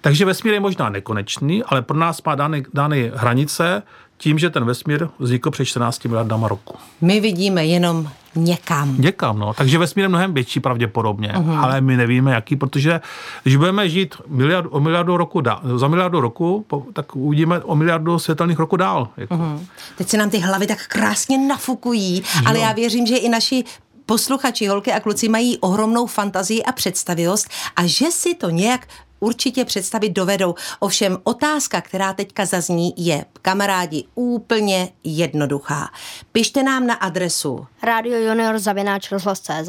Takže 0.00 0.24
vesmír 0.24 0.52
je 0.52 0.60
možná 0.60 0.88
nekonečný, 0.88 1.64
ale 1.64 1.82
pro 1.82 1.96
nás 1.96 2.22
má 2.22 2.34
dány, 2.34 2.64
dány 2.74 3.12
hranice 3.14 3.82
tím, 4.22 4.38
že 4.38 4.50
ten 4.50 4.64
vesmír 4.64 5.08
vznikl 5.18 5.50
před 5.50 5.64
14 5.64 6.04
miliardama 6.04 6.48
roku. 6.48 6.74
My 7.00 7.20
vidíme 7.20 7.66
jenom 7.66 8.08
někam. 8.34 8.94
Někam, 8.98 9.38
no. 9.38 9.54
Takže 9.54 9.78
vesmír 9.78 10.04
je 10.04 10.08
mnohem 10.08 10.34
větší 10.34 10.60
pravděpodobně, 10.60 11.28
uh-huh. 11.28 11.58
ale 11.58 11.80
my 11.80 11.96
nevíme 11.96 12.32
jaký, 12.32 12.56
protože 12.56 13.00
když 13.42 13.56
budeme 13.56 13.88
žít 13.88 14.14
miliard, 14.26 14.68
o 14.70 14.80
miliardu 14.80 15.16
roku 15.16 15.40
dál, 15.40 15.60
za 15.76 15.88
miliardu 15.88 16.20
roku, 16.20 16.66
tak 16.92 17.16
uvidíme 17.16 17.60
o 17.60 17.76
miliardu 17.76 18.18
světelných 18.18 18.58
roku 18.58 18.76
dál. 18.76 19.08
Jako. 19.16 19.34
Uh-huh. 19.34 19.58
Teď 19.98 20.08
se 20.08 20.16
nám 20.16 20.30
ty 20.30 20.38
hlavy 20.38 20.66
tak 20.66 20.86
krásně 20.86 21.38
nafukují, 21.38 22.16
jo. 22.16 22.42
ale 22.46 22.58
já 22.58 22.72
věřím, 22.72 23.06
že 23.06 23.16
i 23.16 23.28
naši 23.28 23.64
posluchači, 24.06 24.66
holky 24.66 24.92
a 24.92 25.00
kluci 25.00 25.28
mají 25.28 25.58
ohromnou 25.58 26.06
fantazii 26.06 26.62
a 26.62 26.72
představivost 26.72 27.48
a 27.76 27.86
že 27.86 28.10
si 28.10 28.34
to 28.34 28.50
nějak 28.50 28.86
určitě 29.22 29.64
představit 29.64 30.10
dovedou. 30.10 30.54
Ovšem 30.80 31.18
otázka, 31.24 31.80
která 31.80 32.12
teďka 32.12 32.44
zazní, 32.44 32.94
je, 32.96 33.24
kamarádi, 33.42 34.04
úplně 34.14 34.88
jednoduchá. 35.04 35.90
Pište 36.32 36.62
nám 36.62 36.86
na 36.86 36.94
adresu 36.94 37.66
Radio 37.82 38.18
Junior 38.18 38.58
CZ 39.34 39.68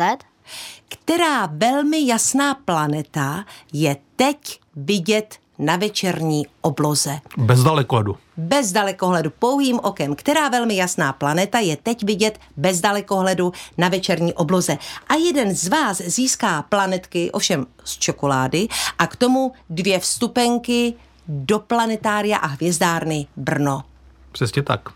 která 0.89 1.45
velmi 1.45 2.07
jasná 2.07 2.53
planeta 2.53 3.45
je 3.73 3.97
teď 4.15 4.59
vidět 4.75 5.35
na 5.59 5.75
večerní 5.75 6.47
obloze. 6.61 7.19
Bez 7.37 7.63
dalekohledu. 7.63 8.17
Bez 8.37 8.71
dalekohledu, 8.71 9.29
pouhým 9.39 9.79
okem. 9.83 10.15
Která 10.15 10.49
velmi 10.49 10.75
jasná 10.75 11.13
planeta 11.13 11.59
je 11.59 11.77
teď 11.77 12.03
vidět 12.03 12.39
bez 12.57 12.81
dalekohledu 12.81 13.53
na 13.77 13.89
večerní 13.89 14.33
obloze. 14.33 14.77
A 15.07 15.13
jeden 15.13 15.55
z 15.55 15.67
vás 15.67 15.97
získá 15.97 16.61
planetky, 16.61 17.31
ovšem 17.31 17.65
z 17.83 17.97
čokolády, 17.97 18.67
a 18.99 19.07
k 19.07 19.15
tomu 19.15 19.51
dvě 19.69 19.99
vstupenky 19.99 20.93
do 21.27 21.59
planetária 21.59 22.37
a 22.37 22.47
hvězdárny 22.47 23.27
Brno. 23.37 23.83
Přesně 24.31 24.63
tak. 24.63 24.89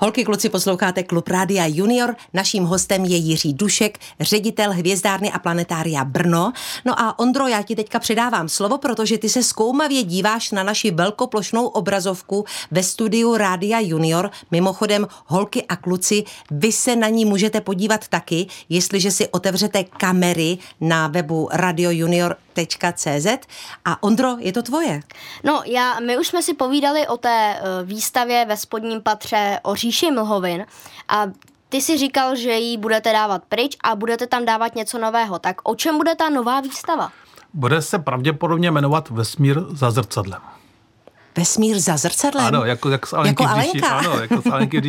Holky, 0.00 0.24
kluci, 0.24 0.48
posloucháte 0.48 1.02
Klub 1.02 1.28
Rádia 1.28 1.66
Junior. 1.66 2.16
Naším 2.34 2.64
hostem 2.64 3.04
je 3.04 3.16
Jiří 3.16 3.54
Dušek, 3.54 3.98
ředitel 4.20 4.72
Hvězdárny 4.72 5.32
a 5.32 5.38
planetária 5.38 6.04
Brno. 6.04 6.52
No 6.84 7.00
a 7.00 7.18
Ondro, 7.18 7.46
já 7.46 7.62
ti 7.62 7.76
teďka 7.76 7.98
předávám 7.98 8.48
slovo, 8.48 8.78
protože 8.78 9.18
ty 9.18 9.28
se 9.28 9.42
zkoumavě 9.42 10.02
díváš 10.02 10.50
na 10.50 10.62
naši 10.62 10.90
velkoplošnou 10.90 11.66
obrazovku 11.66 12.44
ve 12.70 12.82
studiu 12.82 13.36
Rádia 13.36 13.80
Junior. 13.80 14.30
Mimochodem, 14.50 15.08
holky 15.26 15.64
a 15.68 15.76
kluci, 15.76 16.24
vy 16.50 16.72
se 16.72 16.96
na 16.96 17.08
ní 17.08 17.24
můžete 17.24 17.60
podívat 17.60 18.08
taky, 18.08 18.46
jestliže 18.68 19.10
si 19.10 19.28
otevřete 19.28 19.84
kamery 19.84 20.58
na 20.80 21.08
webu 21.08 21.48
radiojunior.cz. 22.58 23.46
A 23.84 24.02
Ondro, 24.02 24.36
je 24.38 24.52
to 24.52 24.62
tvoje? 24.62 25.00
No, 25.44 25.62
já, 25.66 26.00
my 26.00 26.18
už 26.18 26.28
jsme 26.28 26.42
si 26.42 26.54
povídali 26.54 27.06
o 27.06 27.16
té 27.16 27.60
uh, 27.60 27.88
výstavě 27.88 28.44
ve 28.44 28.56
spodním 28.56 29.02
patře 29.02 29.60
o 29.62 29.74
říši 29.74 30.10
mlhovin 30.10 30.66
a 31.08 31.26
ty 31.68 31.80
si 31.80 31.98
říkal, 31.98 32.36
že 32.36 32.52
ji 32.52 32.76
budete 32.76 33.12
dávat 33.12 33.42
pryč 33.48 33.76
a 33.84 33.96
budete 33.96 34.26
tam 34.26 34.44
dávat 34.44 34.74
něco 34.74 34.98
nového. 34.98 35.38
Tak 35.38 35.68
o 35.68 35.74
čem 35.74 35.96
bude 35.96 36.14
ta 36.14 36.28
nová 36.28 36.60
výstava? 36.60 37.12
Bude 37.54 37.82
se 37.82 37.98
pravděpodobně 37.98 38.70
jmenovat 38.70 39.10
Vesmír 39.10 39.60
za 39.70 39.90
zrcadlem. 39.90 40.40
Vesmír 41.36 41.78
za 41.78 41.96
zrcadlem? 41.96 42.46
Ano, 42.46 42.64
jako, 42.64 42.90
jako, 42.90 43.16
Alenky, 43.16 43.42
jako 43.42 43.58
když, 43.58 43.82
ano, 43.82 44.20
jako 44.20 44.42
z 44.42 44.46
Alenky. 44.46 44.82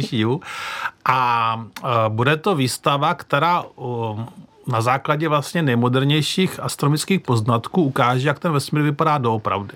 A 1.05 1.55
uh, 1.55 1.89
bude 2.07 2.37
to 2.37 2.55
výstava, 2.55 3.13
která 3.13 3.63
uh, 3.75 4.19
na 4.69 4.81
základě 4.81 5.27
vlastně 5.27 5.61
nejmodernějších 5.61 6.59
astronomických 6.59 7.19
poznatků 7.19 7.83
ukáže, 7.83 8.27
jak 8.27 8.39
ten 8.39 8.51
vesmír 8.51 8.81
vypadá 8.81 9.17
doopravdy. 9.17 9.73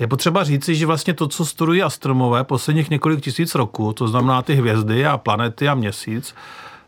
Je 0.00 0.06
potřeba 0.06 0.44
říci, 0.44 0.74
že 0.74 0.86
vlastně 0.86 1.14
to, 1.14 1.28
co 1.28 1.46
studují 1.46 1.82
astronomové 1.82 2.44
posledních 2.44 2.90
několik 2.90 3.20
tisíc 3.20 3.54
roků, 3.54 3.92
to 3.92 4.08
znamená 4.08 4.42
ty 4.42 4.54
hvězdy 4.54 5.06
a 5.06 5.18
planety 5.18 5.68
a 5.68 5.74
měsíc, 5.74 6.34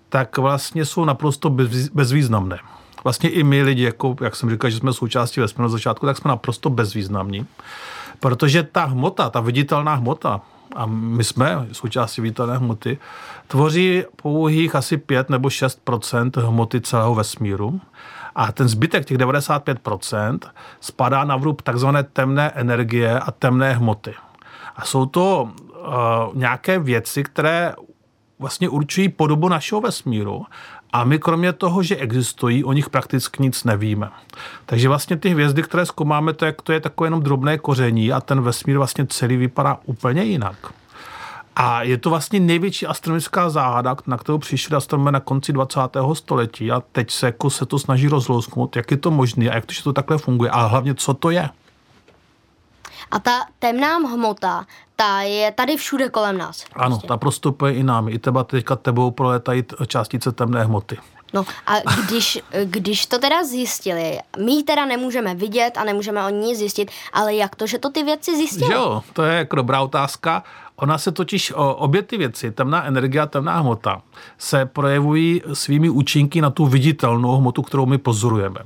tak 0.08 0.38
vlastně 0.38 0.84
jsou 0.84 1.04
naprosto 1.04 1.50
bezvýznamné. 1.92 2.58
Vlastně 3.04 3.30
i 3.30 3.42
my 3.42 3.62
lidi, 3.62 3.82
jako, 3.82 4.16
jak 4.20 4.36
jsem 4.36 4.50
říkal, 4.50 4.70
že 4.70 4.76
jsme 4.76 4.92
součástí 4.92 5.40
vesmíru 5.40 5.62
na 5.62 5.68
začátku, 5.68 6.06
tak 6.06 6.18
jsme 6.18 6.28
naprosto 6.28 6.70
bezvýznamní. 6.70 7.46
Protože 8.20 8.62
ta 8.62 8.84
hmota, 8.84 9.30
ta 9.30 9.40
viditelná 9.40 9.94
hmota, 9.94 10.40
a 10.76 10.86
my 10.86 11.24
jsme 11.24 11.66
součástí 11.72 12.20
viditelné 12.20 12.56
hmoty, 12.56 12.98
tvoří 13.46 14.04
pouhých 14.16 14.74
asi 14.74 14.96
5 14.96 15.30
nebo 15.30 15.48
6% 15.48 16.46
hmoty 16.46 16.80
celého 16.80 17.14
vesmíru. 17.14 17.80
A 18.34 18.52
ten 18.52 18.68
zbytek, 18.68 19.06
těch 19.06 19.18
95%, 19.18 20.38
spadá 20.80 21.24
na 21.24 21.36
vrub 21.36 21.62
takzvané 21.62 22.02
temné 22.02 22.50
energie 22.54 23.20
a 23.20 23.30
temné 23.30 23.72
hmoty. 23.72 24.14
A 24.76 24.84
jsou 24.84 25.06
to 25.06 25.42
uh, 25.42 25.88
nějaké 26.34 26.78
věci, 26.78 27.22
které 27.22 27.74
vlastně 28.38 28.68
určují 28.68 29.08
podobu 29.08 29.48
našeho 29.48 29.80
vesmíru 29.80 30.46
a 30.92 31.04
my 31.04 31.18
kromě 31.18 31.52
toho, 31.52 31.82
že 31.82 31.96
existují, 31.96 32.64
o 32.64 32.72
nich 32.72 32.90
prakticky 32.90 33.42
nic 33.42 33.64
nevíme. 33.64 34.10
Takže 34.66 34.88
vlastně 34.88 35.16
ty 35.16 35.28
hvězdy, 35.28 35.62
které 35.62 35.86
zkoumáme, 35.86 36.32
to 36.32 36.44
je, 36.44 36.54
to 36.62 36.72
je 36.72 36.80
takové 36.80 37.06
jenom 37.06 37.22
drobné 37.22 37.58
koření 37.58 38.12
a 38.12 38.20
ten 38.20 38.40
vesmír 38.40 38.76
vlastně 38.76 39.06
celý 39.06 39.36
vypadá 39.36 39.78
úplně 39.84 40.22
jinak. 40.22 40.56
A 41.56 41.82
je 41.82 41.98
to 41.98 42.10
vlastně 42.10 42.40
největší 42.40 42.86
astronomická 42.86 43.50
záhada, 43.50 43.96
na 44.06 44.16
kterou 44.16 44.38
přišli 44.38 44.76
astronomové 44.76 45.12
na 45.12 45.20
konci 45.20 45.52
20. 45.52 45.80
století 46.12 46.72
a 46.72 46.82
teď 46.92 47.10
se, 47.10 47.26
jako 47.26 47.50
se 47.50 47.66
to 47.66 47.78
snaží 47.78 48.08
rozlousknout, 48.08 48.76
jak 48.76 48.90
je 48.90 48.96
to 48.96 49.10
možné 49.10 49.50
a 49.50 49.54
jak 49.54 49.66
to, 49.66 49.72
že 49.72 49.82
to 49.82 49.92
takhle 49.92 50.18
funguje 50.18 50.50
a 50.50 50.66
hlavně, 50.66 50.94
co 50.94 51.14
to 51.14 51.30
je. 51.30 51.48
A 53.10 53.18
ta 53.18 53.44
temná 53.58 53.96
hmota, 53.96 54.66
ta 54.96 55.20
je 55.20 55.52
tady 55.52 55.76
všude 55.76 56.08
kolem 56.08 56.38
nás. 56.38 56.64
Ano, 56.72 56.90
prostě. 56.90 57.08
ta 57.08 57.16
prostupuje 57.16 57.74
i 57.74 57.82
nám. 57.82 58.08
I 58.08 58.18
teba 58.18 58.44
teďka 58.44 58.76
tebou 58.76 59.10
proletají 59.10 59.64
částice 59.86 60.32
temné 60.32 60.64
hmoty. 60.64 60.98
No 61.34 61.44
a 61.66 61.74
když, 62.06 62.38
když 62.64 63.06
to 63.06 63.18
teda 63.18 63.44
zjistili, 63.44 64.18
my 64.38 64.62
teda 64.62 64.84
nemůžeme 64.84 65.34
vidět 65.34 65.76
a 65.76 65.84
nemůžeme 65.84 66.26
o 66.26 66.28
ní 66.28 66.56
zjistit, 66.56 66.90
ale 67.12 67.34
jak 67.34 67.56
to, 67.56 67.66
že 67.66 67.78
to 67.78 67.90
ty 67.90 68.02
věci 68.02 68.36
zjistili? 68.36 68.72
Jo, 68.72 69.02
to 69.12 69.22
je 69.22 69.38
jako 69.38 69.56
dobrá 69.56 69.80
otázka. 69.80 70.42
Ona 70.80 70.98
se 70.98 71.12
totiž, 71.12 71.52
obě 71.56 72.02
ty 72.02 72.18
věci, 72.18 72.50
temná 72.50 72.84
energie 72.84 73.20
a 73.20 73.26
temná 73.26 73.60
hmota, 73.60 74.02
se 74.38 74.66
projevují 74.66 75.42
svými 75.52 75.90
účinky 75.90 76.40
na 76.40 76.50
tu 76.50 76.66
viditelnou 76.66 77.36
hmotu, 77.36 77.62
kterou 77.62 77.86
my 77.86 77.98
pozorujeme. 77.98 78.60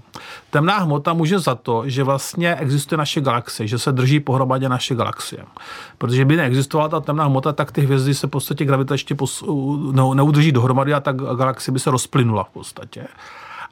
Temná 0.50 0.79
hmota 0.79 1.12
může 1.12 1.38
za 1.38 1.55
to, 1.55 1.83
že 1.87 2.05
vlastně 2.05 2.55
existuje 2.55 2.96
naše 2.98 3.20
galaxie, 3.20 3.66
že 3.66 3.79
se 3.79 3.92
drží 3.92 4.20
pohromadě 4.20 4.68
naše 4.68 4.94
galaxie. 4.94 5.44
Protože 5.98 6.24
by 6.24 6.37
neexistovala 6.37 6.88
ta 6.88 7.00
temná 7.00 7.24
hmota, 7.24 7.53
tak 7.53 7.72
ty 7.72 7.81
hvězdy 7.81 8.14
se 8.14 8.27
v 8.27 8.31
podstatě 8.31 8.64
gravitačně 8.64 9.16
neudrží 10.14 10.53
dohromady 10.53 10.94
a 10.94 11.00
ta 11.00 11.12
galaxie 11.12 11.72
by 11.72 11.81
se 11.81 11.90
rozplynula 11.90 12.44
v 12.44 12.50
podstatě. 12.50 13.07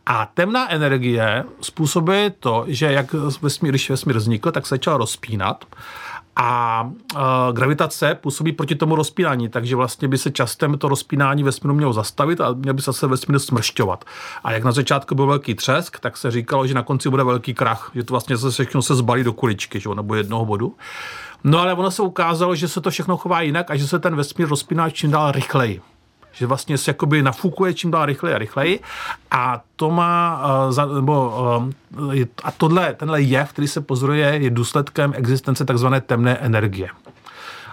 A 0.06 0.28
temná 0.34 0.70
energie 0.70 1.44
způsobuje 1.60 2.30
to, 2.30 2.64
že 2.66 2.92
jak 2.92 3.12
vesmír, 3.42 3.72
když 3.72 3.90
vesmír 3.90 4.16
vznikl, 4.16 4.50
tak 4.50 4.66
se 4.66 4.74
začal 4.74 4.96
rozpínat 4.96 5.64
a 6.36 6.82
uh, 7.14 7.20
gravitace 7.52 8.14
působí 8.14 8.52
proti 8.52 8.74
tomu 8.74 8.94
rozpínání, 8.94 9.48
takže 9.48 9.76
vlastně 9.76 10.08
by 10.08 10.18
se 10.18 10.30
častem 10.30 10.78
to 10.78 10.88
rozpínání 10.88 11.42
vesmíru 11.42 11.74
mělo 11.74 11.92
zastavit 11.92 12.40
a 12.40 12.52
měl 12.52 12.74
by 12.74 12.82
se 12.82 12.86
zase 12.86 13.06
vesmír 13.06 13.38
smršťovat. 13.38 14.04
A 14.44 14.52
jak 14.52 14.64
na 14.64 14.72
začátku 14.72 15.14
byl 15.14 15.26
velký 15.26 15.54
třesk, 15.54 16.00
tak 16.00 16.16
se 16.16 16.30
říkalo, 16.30 16.66
že 16.66 16.74
na 16.74 16.82
konci 16.82 17.10
bude 17.10 17.24
velký 17.24 17.54
krach, 17.54 17.90
že 17.94 18.04
to 18.04 18.14
vlastně 18.14 18.38
se 18.38 18.50
všechno 18.50 18.82
se 18.82 18.94
zbalí 18.94 19.24
do 19.24 19.32
kuličky, 19.32 19.80
že 19.80 19.88
nebo 19.94 20.14
jednoho 20.14 20.44
bodu. 20.44 20.76
No 21.44 21.58
ale 21.58 21.74
ono 21.74 21.90
se 21.90 22.02
ukázalo, 22.02 22.54
že 22.54 22.68
se 22.68 22.80
to 22.80 22.90
všechno 22.90 23.16
chová 23.16 23.40
jinak 23.40 23.70
a 23.70 23.76
že 23.76 23.88
se 23.88 23.98
ten 23.98 24.16
vesmír 24.16 24.48
rozpíná 24.48 24.90
čím 24.90 25.10
dál 25.10 25.32
rychleji 25.32 25.80
že 26.32 26.46
vlastně 26.46 26.78
se 26.78 26.90
jakoby 26.90 27.22
nafukuje 27.22 27.74
čím 27.74 27.90
dál 27.90 28.06
rychleji 28.06 28.34
a 28.34 28.38
rychleji 28.38 28.80
a 29.30 29.60
to 29.76 29.90
má, 29.90 30.42
uh, 30.68 30.94
nebo, 30.94 31.34
uh, 31.98 32.14
a 32.44 32.50
tohle, 32.50 32.94
tenhle 32.94 33.22
jev, 33.22 33.52
který 33.52 33.68
se 33.68 33.80
pozoruje, 33.80 34.26
je 34.26 34.50
důsledkem 34.50 35.12
existence 35.16 35.64
takzvané 35.64 36.00
temné 36.00 36.36
energie. 36.36 36.88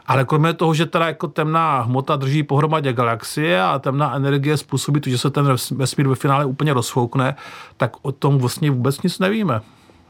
Ale 0.08 0.26
kromě 0.26 0.54
toho, 0.54 0.74
že 0.74 0.86
teda 0.86 1.08
jako 1.08 1.28
temná 1.28 1.82
hmota 1.82 2.16
drží 2.16 2.44
pohromadě 2.44 2.94
galaxie 2.94 3.62
a 3.62 3.80
temná 3.80 4.16
energie 4.16 4.58
způsobí 4.58 5.02
to, 5.02 5.10
že 5.10 5.18
se 5.18 5.30
ten 5.30 5.56
vesmír 5.72 6.08
ve 6.08 6.16
finále 6.16 6.46
úplně 6.46 6.74
rozfoukne, 6.74 7.36
tak 7.78 7.92
o 8.02 8.12
tom 8.12 8.38
vlastně 8.38 8.72
vůbec 8.72 9.02
nic 9.02 9.20
nevíme. 9.20 9.62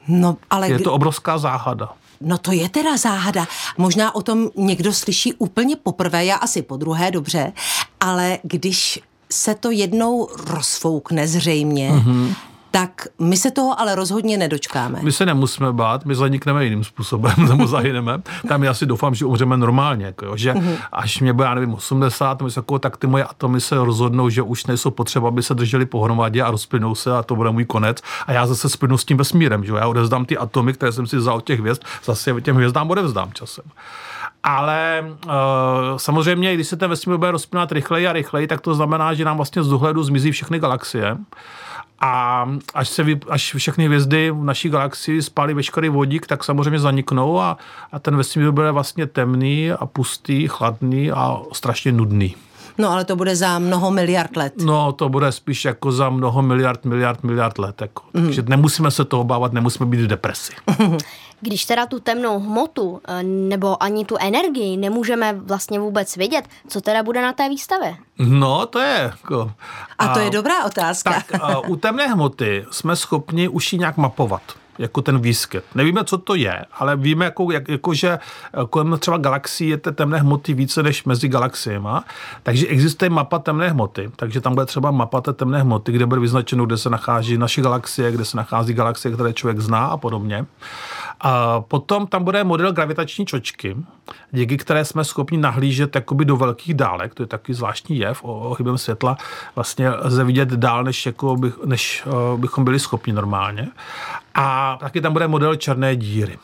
No, 0.07 0.38
ale 0.49 0.69
je 0.69 0.79
to 0.79 0.93
obrovská 0.93 1.38
záhada. 1.38 1.89
No 2.21 2.38
to 2.38 2.51
je 2.51 2.69
teda 2.69 2.97
záhada. 2.97 3.47
Možná 3.77 4.15
o 4.15 4.21
tom 4.21 4.49
někdo 4.55 4.93
slyší 4.93 5.34
úplně 5.34 5.75
poprvé, 5.75 6.25
já 6.25 6.36
asi 6.36 6.62
po 6.62 6.77
druhé, 6.77 7.12
dobře, 7.12 7.53
ale 7.99 8.39
když 8.43 8.99
se 9.32 9.55
to 9.55 9.71
jednou 9.71 10.29
rozfoukne 10.47 11.27
zřejmě, 11.27 11.91
mm-hmm 11.91 12.36
tak 12.71 13.08
my 13.19 13.38
se 13.38 13.51
toho 13.51 13.79
ale 13.79 13.95
rozhodně 13.95 14.38
nedočkáme. 14.38 14.99
My 15.01 15.12
se 15.12 15.25
nemusíme 15.25 15.73
bát, 15.73 16.05
my 16.05 16.15
zanikneme 16.15 16.63
jiným 16.63 16.84
způsobem, 16.84 17.34
nebo 17.49 17.67
zahyneme. 17.67 18.21
Tam 18.47 18.63
já 18.63 18.73
si 18.73 18.86
doufám, 18.86 19.15
že 19.15 19.25
umřeme 19.25 19.58
normálně, 19.58 20.05
jako 20.05 20.25
jo, 20.25 20.38
že 20.38 20.53
mm-hmm. 20.53 20.77
až 20.91 21.19
mě 21.19 21.34
bude, 21.34 21.47
já 21.47 21.53
nevím, 21.53 21.73
80, 21.73 22.41
jako, 22.55 22.79
tak 22.79 22.97
ty 22.97 23.08
moje 23.08 23.23
atomy 23.23 23.62
se 23.62 23.75
rozhodnou, 23.75 24.29
že 24.29 24.41
už 24.41 24.65
nejsou 24.65 24.91
potřeba, 24.91 25.27
aby 25.27 25.43
se 25.43 25.53
drželi 25.53 25.86
pohromadě 25.86 26.41
a 26.41 26.51
rozplynou 26.51 26.95
se 26.95 27.17
a 27.17 27.23
to 27.23 27.36
bude 27.36 27.51
můj 27.51 27.65
konec. 27.65 27.97
A 28.27 28.32
já 28.32 28.47
zase 28.47 28.69
splynu 28.69 28.97
s 28.97 29.05
tím 29.05 29.17
vesmírem, 29.17 29.65
že 29.65 29.73
já 29.73 29.88
odezdám 29.88 30.25
ty 30.25 30.38
atomy, 30.38 30.73
které 30.73 30.91
jsem 30.91 31.08
si 31.08 31.17
vzal 31.17 31.36
od 31.36 31.45
těch 31.45 31.60
hvězd, 31.60 31.82
zase 32.05 32.41
těm 32.41 32.55
hvězdám 32.55 32.89
odevzdám 32.91 33.34
časem. 33.34 33.65
Ale 34.43 35.05
uh, 35.25 35.32
samozřejmě, 35.97 36.53
když 36.53 36.67
se 36.67 36.77
ten 36.77 36.89
vesmír 36.89 37.17
bude 37.17 37.32
rozpínat 37.32 37.71
rychleji 37.71 38.08
a 38.08 38.13
rychleji, 38.13 38.47
tak 38.47 38.62
to 38.62 38.75
znamená, 38.75 39.13
že 39.13 39.25
nám 39.25 39.38
vlastně 39.38 39.63
z 39.63 39.67
dohledu 39.67 40.03
zmizí 40.03 40.32
všechny 40.32 40.60
galaxie. 40.60 41.17
A 42.01 42.45
až, 42.73 42.89
se 42.89 43.03
vy, 43.03 43.19
až 43.29 43.55
všechny 43.55 43.85
hvězdy 43.85 44.31
v 44.31 44.43
naší 44.43 44.69
galaxii 44.69 45.21
spálí 45.21 45.53
veškerý 45.53 45.89
vodík, 45.89 46.27
tak 46.27 46.43
samozřejmě 46.43 46.79
zaniknou 46.79 47.39
a, 47.39 47.57
a 47.91 47.99
ten 47.99 48.17
vesmír 48.17 48.51
bude 48.51 48.71
vlastně 48.71 49.07
temný 49.07 49.71
a 49.71 49.85
pustý, 49.85 50.47
chladný 50.47 51.12
a 51.12 51.38
strašně 51.53 51.91
nudný. 51.91 52.35
No 52.77 52.91
ale 52.91 53.05
to 53.05 53.15
bude 53.15 53.35
za 53.35 53.59
mnoho 53.59 53.91
miliard 53.91 54.38
let. 54.38 54.53
No 54.63 54.91
to 54.91 55.09
bude 55.09 55.31
spíš 55.31 55.65
jako 55.65 55.91
za 55.91 56.09
mnoho 56.09 56.41
miliard, 56.41 56.85
miliard, 56.85 57.23
miliard 57.23 57.57
let. 57.57 57.81
Jako. 57.81 58.03
Mm. 58.13 58.23
Takže 58.23 58.43
nemusíme 58.47 58.91
se 58.91 59.05
toho 59.05 59.23
bávat, 59.23 59.53
nemusíme 59.53 59.85
být 59.85 60.01
v 60.01 60.07
depresi. 60.07 60.53
Když 61.41 61.65
teda 61.65 61.86
tu 61.86 61.99
temnou 61.99 62.39
hmotu 62.39 63.02
eh, 63.08 63.23
nebo 63.23 63.84
ani 63.84 64.06
tu 64.06 64.15
energii 64.19 64.78
nemůžeme 64.78 65.34
vlastně 65.34 65.80
vůbec 65.80 66.17
vidět, 66.17 66.45
co 66.67 66.82
teda 66.82 67.04
bude 67.04 67.21
na 67.21 67.34
té 67.34 67.49
výstavě? 67.49 67.95
No, 68.19 68.65
to 68.65 68.80
je 68.80 68.97
jako... 68.97 69.52
A, 69.97 70.06
a 70.06 70.13
to 70.13 70.19
je 70.19 70.30
dobrá 70.30 70.65
otázka. 70.65 71.12
Tak 71.12 71.41
a 71.41 71.60
u 71.60 71.75
temné 71.75 72.08
hmoty 72.08 72.65
jsme 72.71 72.95
schopni 72.95 73.47
už 73.47 73.73
ji 73.73 73.80
nějak 73.80 73.97
mapovat 73.97 74.41
jako 74.80 75.02
ten 75.02 75.19
výskyt. 75.19 75.63
Nevíme, 75.75 76.04
co 76.04 76.17
to 76.17 76.36
je, 76.36 76.65
ale 76.73 76.95
víme, 76.95 77.25
jako, 77.25 77.52
jak, 77.52 77.69
jako 77.69 77.93
že 77.93 78.10
eh, 78.10 78.19
kolem 78.69 78.97
třeba 78.99 79.17
galaxií 79.17 79.69
je 79.69 79.78
té 79.78 79.91
temné 79.91 80.17
hmoty 80.17 80.54
více 80.54 80.84
než 80.84 81.04
mezi 81.04 81.28
galaxiemi. 81.28 81.89
Takže 82.43 82.67
existuje 82.67 83.10
mapa 83.10 83.39
temné 83.39 83.69
hmoty, 83.69 84.12
takže 84.15 84.41
tam 84.41 84.54
bude 84.54 84.65
třeba 84.65 84.91
mapa 84.91 85.21
té 85.21 85.34
temné 85.34 85.62
hmoty, 85.62 85.91
kde 85.91 86.06
bude 86.06 86.21
vyznačeno, 86.21 86.65
kde 86.65 86.78
se 86.78 86.89
nachází 86.89 87.38
naše 87.38 87.62
galaxie, 87.62 88.12
kde 88.12 88.25
se 88.25 88.38
nachází 88.38 88.73
galaxie, 88.73 89.13
které 89.13 89.34
člověk 89.34 89.60
zná 89.60 89.86
a 89.86 89.97
podobně. 89.97 90.45
A 91.21 91.62
potom 91.62 92.08
tam 92.08 92.23
bude 92.23 92.43
model 92.43 92.71
gravitační 92.71 93.25
čočky, 93.25 93.77
díky 94.32 94.58
které 94.58 94.86
jsme 94.86 95.03
schopni 95.03 95.38
nahlížet 95.38 95.95
jakoby 95.95 96.25
do 96.25 96.38
velkých 96.38 96.73
dálek, 96.73 97.13
to 97.13 97.23
je 97.23 97.27
takový 97.27 97.53
zvláštní 97.53 97.97
jev, 97.97 98.23
o, 98.23 98.39
o 98.39 98.55
chybem 98.55 98.77
světla 98.77 99.17
vlastně 99.55 99.89
lze 99.89 100.23
vidět 100.23 100.49
dál, 100.49 100.84
než, 100.84 101.05
jako 101.05 101.36
bych, 101.36 101.53
než 101.65 102.03
uh, 102.05 102.39
bychom 102.39 102.63
byli 102.63 102.79
schopni 102.79 103.13
normálně. 103.13 103.67
A 104.36 104.77
taky 104.79 105.01
tam 105.01 105.13
bude 105.13 105.27
model 105.27 105.55
černé 105.55 105.95
díry. 105.95 106.38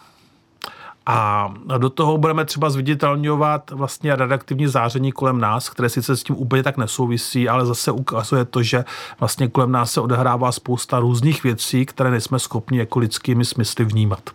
A 1.06 1.54
do 1.78 1.90
toho 1.90 2.18
budeme 2.18 2.46
třeba 2.46 2.70
zviditelňovat 2.70 3.72
vlastně 3.72 4.16
radioaktivní 4.16 4.68
záření 4.68 5.12
kolem 5.12 5.40
nás, 5.40 5.70
které 5.70 5.90
sice 5.90 6.18
s 6.18 6.24
tím 6.24 6.36
úplně 6.36 6.64
tak 6.64 6.78
nesouvisí, 6.78 7.50
ale 7.50 7.66
zase 7.66 7.92
ukazuje 7.92 8.46
to, 8.46 8.64
že 8.64 8.86
vlastně 9.20 9.48
kolem 9.48 9.72
nás 9.72 9.92
se 9.92 10.02
odehrává 10.02 10.52
spousta 10.52 11.00
různých 11.00 11.44
věcí, 11.44 11.86
které 11.86 12.12
nejsme 12.12 12.40
schopni 12.40 12.78
jako 12.78 13.00
lidskými 13.00 13.46
smysly 13.46 13.86
vnímat. 13.86 14.30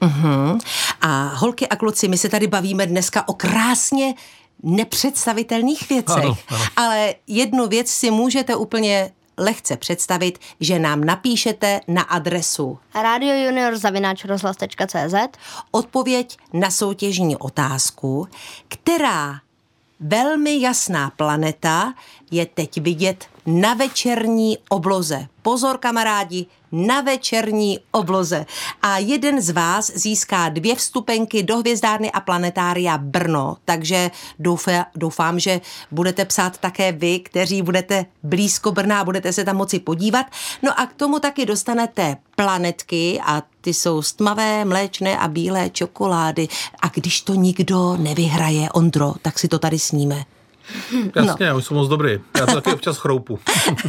Uh-huh. 0.00 0.60
A 1.00 1.32
holky 1.34 1.68
a 1.68 1.76
kluci, 1.76 2.08
my 2.08 2.18
se 2.18 2.28
tady 2.28 2.46
bavíme 2.46 2.86
dneska 2.86 3.28
o 3.28 3.34
krásně 3.34 4.14
nepředstavitelných 4.62 5.88
věcech, 5.88 6.24
ano, 6.24 6.36
ano. 6.48 6.64
ale 6.76 7.14
jednu 7.26 7.66
věc 7.66 7.90
si 7.90 8.10
můžete 8.10 8.56
úplně 8.56 9.10
lehce 9.38 9.76
představit, 9.76 10.38
že 10.60 10.78
nám 10.78 11.04
napíšete 11.04 11.80
na 11.88 12.02
adresu 12.02 12.78
radiojunior.rozhlas.cz 12.94 15.14
odpověď 15.70 16.36
na 16.52 16.70
soutěžní 16.70 17.36
otázku, 17.36 18.28
která 18.68 19.40
velmi 20.00 20.60
jasná 20.60 21.10
planeta 21.10 21.94
je 22.30 22.46
teď 22.46 22.80
vidět 22.80 23.24
na 23.46 23.74
večerní 23.74 24.58
obloze. 24.68 25.26
Pozor, 25.42 25.78
kamarádi, 25.78 26.46
na 26.72 27.00
večerní 27.00 27.78
obloze. 27.90 28.46
A 28.82 28.98
jeden 28.98 29.40
z 29.40 29.50
vás 29.50 29.90
získá 29.94 30.48
dvě 30.48 30.74
vstupenky 30.74 31.42
do 31.42 31.56
hvězdárny 31.56 32.12
a 32.12 32.20
planetária 32.20 32.98
Brno, 32.98 33.56
takže 33.64 34.10
doufám, 34.94 35.40
že 35.40 35.60
budete 35.90 36.24
psát 36.24 36.58
také 36.58 36.92
vy, 36.92 37.20
kteří 37.20 37.62
budete 37.62 38.06
blízko 38.22 38.72
Brna 38.72 39.00
a 39.00 39.04
budete 39.04 39.32
se 39.32 39.44
tam 39.44 39.56
moci 39.56 39.78
podívat. 39.78 40.26
No 40.62 40.80
a 40.80 40.86
k 40.86 40.94
tomu 40.94 41.18
taky 41.18 41.46
dostanete 41.46 42.16
planetky 42.36 43.20
a 43.26 43.42
ty 43.60 43.74
jsou 43.74 44.02
stmavé, 44.02 44.64
mléčné 44.64 45.18
a 45.18 45.28
bílé 45.28 45.70
čokolády. 45.70 46.48
A 46.82 46.88
když 46.88 47.20
to 47.20 47.34
nikdo 47.34 47.96
nevyhraje, 47.96 48.70
Ondro, 48.70 49.14
tak 49.22 49.38
si 49.38 49.48
to 49.48 49.58
tady 49.58 49.78
sníme. 49.78 50.24
Jasně, 51.16 51.34
no. 51.40 51.46
já 51.46 51.54
už 51.54 51.64
jsem 51.64 51.76
moc 51.76 51.88
dobrý. 51.88 52.18
Já 52.38 52.46
to 52.46 52.54
taky 52.54 52.72
občas 52.72 52.96
chroupu. 52.96 53.38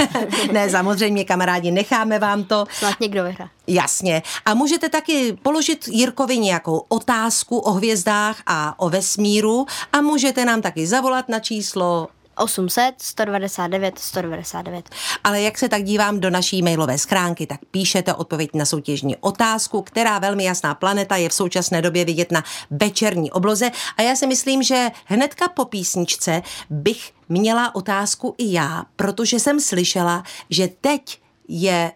ne, 0.51 0.69
samozřejmě, 0.69 1.25
kamarádi, 1.25 1.71
necháme 1.71 2.19
vám 2.19 2.43
to. 2.43 2.65
Snad 2.71 2.99
někdo 2.99 3.23
vyhrá. 3.23 3.49
Jasně. 3.67 4.23
A 4.45 4.53
můžete 4.53 4.89
taky 4.89 5.37
položit 5.43 5.87
Jirkovi 5.87 6.37
nějakou 6.37 6.85
otázku 6.89 7.57
o 7.57 7.71
hvězdách 7.71 8.37
a 8.47 8.79
o 8.79 8.89
vesmíru 8.89 9.65
a 9.93 10.01
můžete 10.01 10.45
nám 10.45 10.61
taky 10.61 10.87
zavolat 10.87 11.29
na 11.29 11.39
číslo 11.39 12.07
800 12.39 12.95
199 12.97 13.99
199. 13.99 14.89
Ale 15.23 15.41
jak 15.41 15.57
se 15.57 15.69
tak 15.69 15.83
dívám 15.83 16.19
do 16.19 16.29
naší 16.29 16.61
mailové 16.61 16.97
schránky, 16.97 17.47
tak 17.47 17.59
píšete 17.71 18.13
odpověď 18.13 18.49
na 18.53 18.65
soutěžní 18.65 19.15
otázku, 19.15 19.81
která 19.81 20.19
velmi 20.19 20.43
jasná 20.43 20.75
planeta 20.75 21.15
je 21.15 21.29
v 21.29 21.33
současné 21.33 21.81
době 21.81 22.05
vidět 22.05 22.31
na 22.31 22.43
večerní 22.71 23.31
obloze. 23.31 23.71
A 23.97 24.01
já 24.01 24.15
si 24.15 24.27
myslím, 24.27 24.63
že 24.63 24.89
hnedka 25.05 25.47
po 25.47 25.65
písničce 25.65 26.41
bych 26.69 27.11
měla 27.29 27.75
otázku 27.75 28.35
i 28.37 28.53
já, 28.53 28.83
protože 28.95 29.39
jsem 29.39 29.59
slyšela, 29.59 30.23
že 30.49 30.69
teď 30.81 31.19
je 31.47 31.91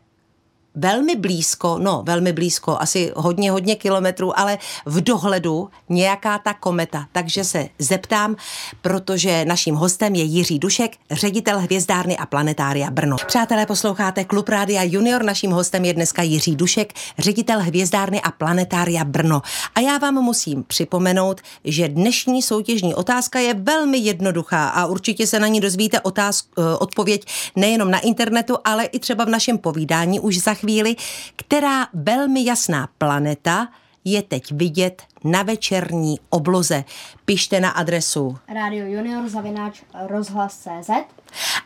velmi 0.75 1.15
blízko, 1.15 1.77
no 1.81 2.03
velmi 2.05 2.33
blízko, 2.33 2.77
asi 2.79 3.11
hodně, 3.15 3.51
hodně 3.51 3.75
kilometrů, 3.75 4.39
ale 4.39 4.57
v 4.85 5.01
dohledu 5.01 5.69
nějaká 5.89 6.39
ta 6.39 6.53
kometa. 6.53 7.05
Takže 7.11 7.43
se 7.43 7.69
zeptám, 7.79 8.35
protože 8.81 9.45
naším 9.45 9.75
hostem 9.75 10.15
je 10.15 10.23
Jiří 10.23 10.59
Dušek, 10.59 10.91
ředitel 11.11 11.59
Hvězdárny 11.59 12.17
a 12.17 12.25
planetária 12.25 12.91
Brno. 12.91 13.15
Přátelé, 13.27 13.65
posloucháte 13.65 14.23
Klub 14.23 14.49
Rádia 14.49 14.83
Junior, 14.83 15.23
naším 15.23 15.51
hostem 15.51 15.85
je 15.85 15.93
dneska 15.93 16.21
Jiří 16.21 16.55
Dušek, 16.55 16.93
ředitel 17.19 17.59
Hvězdárny 17.59 18.21
a 18.21 18.31
planetária 18.31 19.03
Brno. 19.03 19.41
A 19.75 19.79
já 19.79 19.97
vám 19.97 20.15
musím 20.15 20.63
připomenout, 20.63 21.41
že 21.63 21.87
dnešní 21.87 22.41
soutěžní 22.41 22.95
otázka 22.95 23.39
je 23.39 23.53
velmi 23.53 23.97
jednoduchá 23.97 24.67
a 24.67 24.85
určitě 24.85 25.27
se 25.27 25.39
na 25.39 25.47
ní 25.47 25.59
dozvíte 25.59 26.01
otázku, 26.01 26.49
eh, 26.57 26.77
odpověď 26.77 27.25
nejenom 27.55 27.91
na 27.91 27.99
internetu, 27.99 28.57
ale 28.65 28.85
i 28.85 28.99
třeba 28.99 29.25
v 29.25 29.29
našem 29.29 29.57
povídání 29.57 30.19
už 30.19 30.37
za 30.37 30.53
chvíli, 30.63 30.95
která 31.35 31.87
velmi 31.93 32.45
jasná 32.45 32.87
planeta 32.97 33.67
je 34.05 34.21
teď 34.21 34.51
vidět 34.51 35.01
na 35.23 35.43
večerní 35.43 36.19
obloze. 36.29 36.83
Pište 37.25 37.59
na 37.59 37.69
adresu 37.69 38.37
Radio 38.53 38.85
Junior 38.85 39.29
zavináč 39.29 39.81
rozhlas.cz 40.07 40.89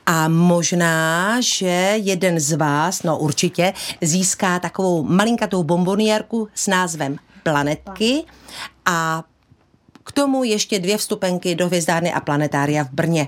a 0.06 0.28
možná, 0.28 1.38
že 1.42 1.94
jeden 1.96 2.40
z 2.40 2.54
vás, 2.54 3.04
no 3.04 3.18
určitě, 3.18 3.74
získá 4.02 4.60
takovou 4.60 5.04
malinkatou 5.04 5.64
bomboniérku 5.64 6.48
s 6.54 6.68
názvem 6.68 7.18
Planetky 7.44 8.24
a 8.86 9.24
k 10.04 10.12
tomu 10.12 10.44
ještě 10.44 10.80
dvě 10.80 10.98
vstupenky 10.98 11.56
do 11.56 11.68
Hvězdárny 11.68 12.14
a 12.14 12.20
planetária 12.20 12.84
v 12.84 12.92
Brně. 12.92 13.28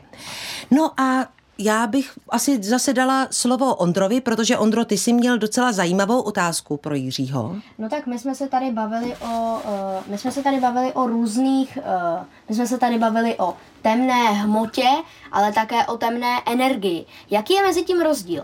No 0.71 1.01
a 1.01 1.38
já 1.59 1.87
bych 1.87 2.11
asi 2.29 2.63
zase 2.63 2.93
dala 2.93 3.27
slovo 3.31 3.75
Ondrovi, 3.75 4.21
protože 4.21 4.57
Ondro, 4.57 4.85
ty 4.85 4.97
jsi 4.97 5.13
měl 5.13 5.37
docela 5.37 5.71
zajímavou 5.71 6.21
otázku 6.21 6.77
pro 6.77 6.95
Jiřího. 6.95 7.55
No 7.77 7.89
tak 7.89 8.07
my 8.07 8.19
jsme 8.19 8.35
se 8.35 8.47
tady 8.47 8.71
bavili 8.71 9.15
o, 9.15 9.25
uh, 9.25 9.61
my 10.07 10.17
jsme 10.17 10.31
se 10.31 10.43
tady 10.43 10.59
bavili 10.59 10.93
o 10.93 11.07
různých, 11.07 11.77
uh, 11.77 12.25
my 12.49 12.55
jsme 12.55 12.67
se 12.67 12.77
tady 12.77 12.97
bavili 12.97 13.35
o 13.39 13.53
temné 13.81 14.31
hmotě, 14.31 14.87
ale 15.31 15.53
také 15.53 15.85
o 15.85 15.97
temné 15.97 16.41
energii. 16.45 17.05
Jaký 17.29 17.53
je 17.53 17.63
mezi 17.63 17.83
tím 17.83 18.01
rozdíl? 18.01 18.43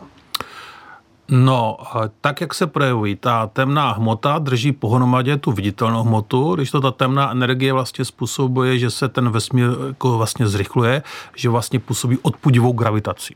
No, 1.29 1.77
tak 2.21 2.41
jak 2.41 2.53
se 2.53 2.67
projevují, 2.67 3.15
ta 3.15 3.47
temná 3.47 3.91
hmota 3.91 4.39
drží 4.39 4.71
pohromadě 4.71 5.38
tu 5.38 5.51
viditelnou 5.51 6.03
hmotu, 6.03 6.55
když 6.55 6.71
to 6.71 6.81
ta 6.81 6.91
temná 6.91 7.31
energie 7.31 7.73
vlastně 7.73 8.05
způsobuje, 8.05 8.79
že 8.79 8.89
se 8.89 9.09
ten 9.09 9.29
vesmír 9.29 9.69
jako 9.88 10.17
vlastně 10.17 10.47
zrychluje, 10.47 11.03
že 11.35 11.49
vlastně 11.49 11.79
působí 11.79 12.17
odpudivou 12.21 12.71
gravitaci. 12.71 13.33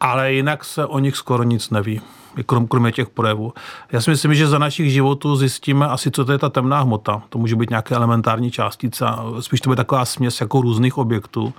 Ale 0.00 0.32
jinak 0.32 0.64
se 0.64 0.86
o 0.86 0.98
nich 0.98 1.16
skoro 1.16 1.42
nic 1.42 1.70
neví 1.70 2.00
krom, 2.46 2.68
kromě 2.68 2.92
těch 2.92 3.08
projevů. 3.08 3.52
Já 3.92 4.00
si 4.00 4.10
myslím, 4.10 4.34
že 4.34 4.46
za 4.46 4.58
našich 4.58 4.92
životů 4.92 5.36
zjistíme 5.36 5.88
asi, 5.88 6.10
co 6.10 6.24
to 6.24 6.32
je 6.32 6.38
ta 6.38 6.48
temná 6.48 6.80
hmota. 6.80 7.22
To 7.28 7.38
může 7.38 7.56
být 7.56 7.70
nějaké 7.70 7.94
elementární 7.94 8.50
částice, 8.50 9.06
spíš 9.40 9.60
to 9.60 9.70
bude 9.70 9.76
taková 9.76 10.04
směs 10.04 10.40
jako 10.40 10.60
různých 10.60 10.98
objektů. 10.98 11.54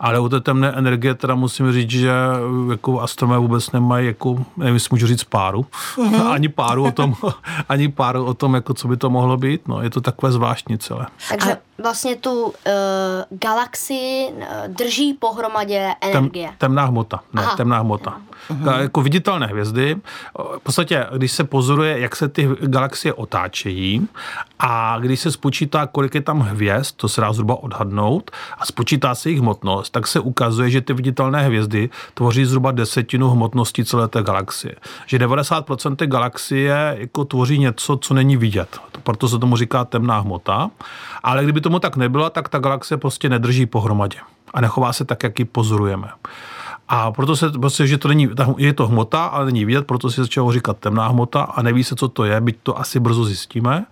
Ale 0.00 0.20
u 0.20 0.28
té 0.28 0.40
temné 0.40 0.72
energie 0.72 1.14
teda 1.14 1.34
musím 1.34 1.72
říct, 1.72 1.90
že 1.90 2.10
jako 2.70 3.00
astronomé 3.00 3.38
vůbec 3.38 3.72
nemají, 3.72 4.06
jako, 4.06 4.44
nevím, 4.56 4.74
jestli 4.74 4.88
můžu 4.94 5.06
říct 5.06 5.24
páru, 5.24 5.66
mm-hmm. 5.96 6.26
ani 6.32 6.48
páru 6.48 6.84
o 6.84 6.92
tom, 6.92 7.14
ani 7.68 7.88
páru 7.88 8.24
o 8.24 8.34
tom, 8.34 8.54
jako 8.54 8.74
co 8.74 8.88
by 8.88 8.96
to 8.96 9.10
mohlo 9.10 9.36
být. 9.36 9.68
No, 9.68 9.82
je 9.82 9.90
to 9.90 10.00
takové 10.00 10.32
zvláštní 10.32 10.78
celé. 10.78 11.06
Takže 11.28 11.56
vlastně 11.82 12.16
tu 12.16 12.42
uh, 12.42 12.52
galaxii 13.30 14.32
uh, 14.32 14.44
drží 14.66 15.14
pohromadě 15.14 15.94
energie. 16.00 16.46
Tem, 16.48 16.56
temná 16.58 16.84
hmota, 16.84 17.20
ne, 17.32 17.42
Aha. 17.42 17.56
temná 17.56 17.78
hmota. 17.78 18.20
Mm-hmm. 18.50 18.80
Jako 18.80 19.02
viditelné 19.02 19.46
hvězdy. 19.46 19.96
V 20.56 20.60
podstatě, 20.62 21.06
když 21.16 21.32
se 21.32 21.44
pozoruje, 21.44 21.98
jak 21.98 22.16
se 22.16 22.28
ty 22.28 22.48
galaxie 22.60 23.14
otáčejí 23.14 24.08
a 24.58 24.98
když 24.98 25.20
se 25.20 25.32
spočítá, 25.32 25.86
kolik 25.86 26.14
je 26.14 26.20
tam 26.20 26.40
hvězd, 26.40 26.96
to 26.96 27.08
se 27.08 27.20
dá 27.20 27.32
zhruba 27.32 27.62
odhadnout, 27.62 28.30
a 28.58 28.66
spočítá 28.66 29.14
se 29.14 29.28
jejich 29.28 29.40
hmotnost, 29.40 29.90
tak 29.90 30.06
se 30.06 30.20
ukazuje, 30.20 30.70
že 30.70 30.80
ty 30.80 30.92
viditelné 30.92 31.42
hvězdy 31.42 31.90
tvoří 32.14 32.44
zhruba 32.44 32.70
desetinu 32.70 33.30
hmotnosti 33.30 33.84
celé 33.84 34.08
té 34.08 34.22
galaxie. 34.22 34.74
Že 35.06 35.18
90% 35.18 35.96
té 35.96 36.06
galaxie 36.06 36.96
jako 36.98 37.24
tvoří 37.24 37.58
něco, 37.58 37.96
co 37.96 38.14
není 38.14 38.36
vidět. 38.36 38.78
Proto 39.02 39.28
se 39.28 39.38
tomu 39.38 39.56
říká 39.56 39.84
temná 39.84 40.20
hmota. 40.20 40.70
Ale 41.22 41.42
kdyby 41.42 41.60
tomu 41.70 41.78
tak 41.78 41.96
nebylo, 41.96 42.30
tak 42.30 42.48
ta 42.48 42.58
galaxie 42.58 42.98
prostě 42.98 43.28
nedrží 43.28 43.66
pohromadě 43.66 44.18
a 44.54 44.60
nechová 44.60 44.92
se 44.92 45.04
tak, 45.04 45.22
jak 45.22 45.38
ji 45.38 45.44
pozorujeme. 45.44 46.08
A 46.88 47.12
proto 47.12 47.36
se 47.36 47.50
prostě, 47.50 47.86
že 47.86 47.98
to 47.98 48.08
není, 48.08 48.28
je 48.56 48.72
to 48.72 48.86
hmota, 48.86 49.24
ale 49.24 49.46
není 49.46 49.64
vidět, 49.64 49.86
proto 49.86 50.10
si 50.10 50.20
začalo 50.20 50.52
říkat 50.52 50.76
temná 50.78 51.08
hmota 51.08 51.42
a 51.42 51.62
neví 51.62 51.84
se, 51.84 51.94
co 51.94 52.08
to 52.08 52.24
je, 52.24 52.40
byť 52.40 52.56
to 52.62 52.78
asi 52.78 53.00
brzo 53.00 53.24
zjistíme. 53.24 53.86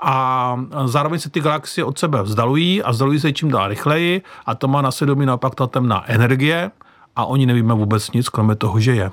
A 0.00 0.56
zároveň 0.84 1.20
se 1.20 1.30
ty 1.30 1.40
galaxie 1.40 1.84
od 1.84 1.98
sebe 1.98 2.22
vzdalují 2.22 2.82
a 2.82 2.90
vzdalují 2.90 3.20
se 3.20 3.32
čím 3.32 3.48
dál 3.48 3.68
rychleji 3.68 4.22
a 4.46 4.54
to 4.54 4.68
má 4.68 4.82
na 4.82 4.90
svědomí 4.90 5.26
naopak 5.26 5.54
ta 5.54 5.66
temná 5.66 6.04
energie, 6.06 6.70
a 7.16 7.24
oni 7.24 7.46
nevíme 7.46 7.74
vůbec 7.74 8.10
nic, 8.10 8.28
kromě 8.28 8.54
toho, 8.54 8.80
že 8.80 8.94
je. 8.94 9.10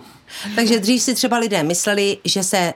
Takže 0.56 0.80
dřív 0.80 1.02
si 1.02 1.16
třeba 1.16 1.38
lidé 1.38 1.64
mysleli, 1.64 2.18
že 2.26 2.44
se 2.44 2.74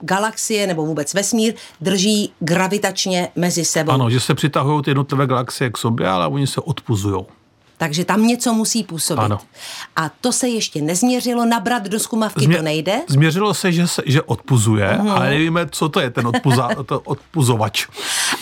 galaxie 0.00 0.66
nebo 0.66 0.86
vůbec 0.86 1.14
vesmír 1.14 1.54
drží 1.80 2.32
gravitačně 2.40 3.28
mezi 3.36 3.64
sebou. 3.64 3.92
Ano, 3.92 4.10
že 4.10 4.20
se 4.20 4.34
přitahují 4.34 4.82
ty 4.82 4.90
jednotlivé 4.90 5.26
galaxie 5.26 5.70
k 5.70 5.78
sobě, 5.78 6.08
ale 6.08 6.26
oni 6.26 6.46
se 6.46 6.60
odpuzují. 6.60 7.24
Takže 7.80 8.04
tam 8.04 8.26
něco 8.26 8.54
musí 8.54 8.84
působit. 8.84 9.20
Ano. 9.20 9.38
A 9.96 10.10
to 10.20 10.32
se 10.32 10.48
ještě 10.48 10.82
nezměřilo, 10.82 11.44
nabrat 11.44 11.82
do 11.82 12.00
skumavky 12.00 12.44
Změ, 12.44 12.56
to 12.56 12.62
nejde? 12.62 13.00
Změřilo 13.08 13.54
se, 13.54 13.72
že, 13.72 13.88
se, 13.88 14.02
že 14.06 14.22
odpuzuje, 14.22 14.88
uh-huh. 14.88 15.12
ale 15.12 15.30
nevíme, 15.30 15.66
co 15.70 15.88
to 15.88 16.00
je 16.00 16.10
ten 16.10 16.26
odpuza, 16.26 16.68
to 16.86 17.00
odpuzovač. 17.00 17.86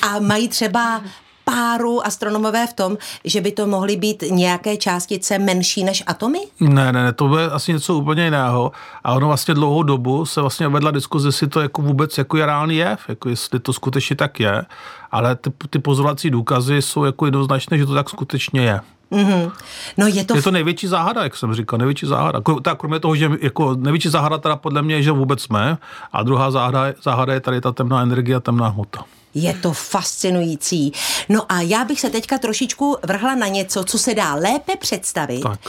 A 0.02 0.18
mají 0.18 0.48
třeba 0.48 1.02
páru 1.50 2.06
astronomové 2.06 2.66
v 2.66 2.72
tom, 2.72 2.98
že 3.24 3.40
by 3.40 3.52
to 3.52 3.66
mohly 3.66 3.96
být 3.96 4.24
nějaké 4.30 4.76
částice 4.76 5.38
menší 5.38 5.84
než 5.84 6.04
atomy? 6.06 6.38
Ne, 6.60 6.92
ne, 6.92 7.02
ne, 7.02 7.12
to 7.12 7.28
bude 7.28 7.50
asi 7.50 7.72
něco 7.72 7.94
úplně 7.94 8.24
jiného. 8.24 8.72
A 9.04 9.12
ono 9.12 9.26
vlastně 9.26 9.54
dlouhou 9.54 9.82
dobu 9.82 10.26
se 10.26 10.40
vlastně 10.40 10.68
vedla 10.68 10.90
diskuze, 10.90 11.28
jestli 11.28 11.48
to 11.48 11.60
jako 11.60 11.82
vůbec 11.82 12.18
jako 12.18 12.36
je 12.36 12.46
reálný 12.46 12.76
jev, 12.76 13.00
jako 13.08 13.28
jestli 13.28 13.60
to 13.60 13.72
skutečně 13.72 14.16
tak 14.16 14.40
je. 14.40 14.64
Ale 15.10 15.36
ty, 15.36 15.50
ty 15.70 15.78
pozorovací 15.78 16.30
důkazy 16.30 16.82
jsou 16.82 17.04
jako 17.04 17.26
jednoznačné, 17.26 17.78
že 17.78 17.86
to 17.86 17.94
tak 17.94 18.10
skutečně 18.10 18.60
je. 18.60 18.80
Mm-hmm. 19.12 19.50
No 19.96 20.06
je 20.06 20.24
to... 20.24 20.36
Je 20.36 20.42
to 20.42 20.50
největší 20.50 20.86
záhada, 20.86 21.22
jak 21.22 21.36
jsem 21.36 21.54
říkal, 21.54 21.78
největší 21.78 22.06
záhada. 22.06 22.40
Tak 22.62 22.78
kromě 22.78 23.00
toho, 23.00 23.16
že 23.16 23.30
jako 23.40 23.74
největší 23.74 24.08
záhada 24.08 24.38
teda 24.38 24.56
podle 24.56 24.82
mě 24.82 24.94
je, 24.94 25.02
že 25.02 25.10
vůbec 25.10 25.42
jsme, 25.42 25.78
a 26.12 26.22
druhá 26.22 26.50
záhada, 26.50 26.84
záhada 27.02 27.34
je 27.34 27.40
tady 27.40 27.60
ta 27.60 27.72
temná 27.72 28.02
energie 28.02 28.36
a 28.36 28.40
temná 28.40 28.68
hmota. 28.68 29.04
Je 29.34 29.54
to 29.54 29.72
fascinující. 29.72 30.92
No 31.28 31.52
a 31.52 31.60
já 31.60 31.84
bych 31.84 32.00
se 32.00 32.10
teďka 32.10 32.38
trošičku 32.38 32.96
vrhla 33.06 33.34
na 33.34 33.48
něco, 33.48 33.84
co 33.84 33.98
se 33.98 34.14
dá 34.14 34.34
lépe 34.34 34.76
představit, 34.76 35.40
Tak. 35.40 35.60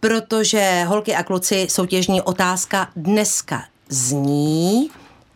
protože 0.00 0.84
holky 0.84 1.14
a 1.14 1.22
kluci 1.22 1.66
soutěžní 1.70 2.22
otázka 2.22 2.88
dneska 2.96 3.64
zní 3.88 4.90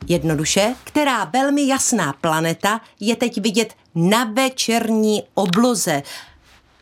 jednoduše, 0.06 0.74
která 0.84 1.24
velmi 1.24 1.66
jasná 1.68 2.12
planeta 2.20 2.80
je 3.00 3.16
teď 3.16 3.40
vidět 3.40 3.74
na 3.94 4.24
večerní 4.24 5.22
obloze. 5.34 6.02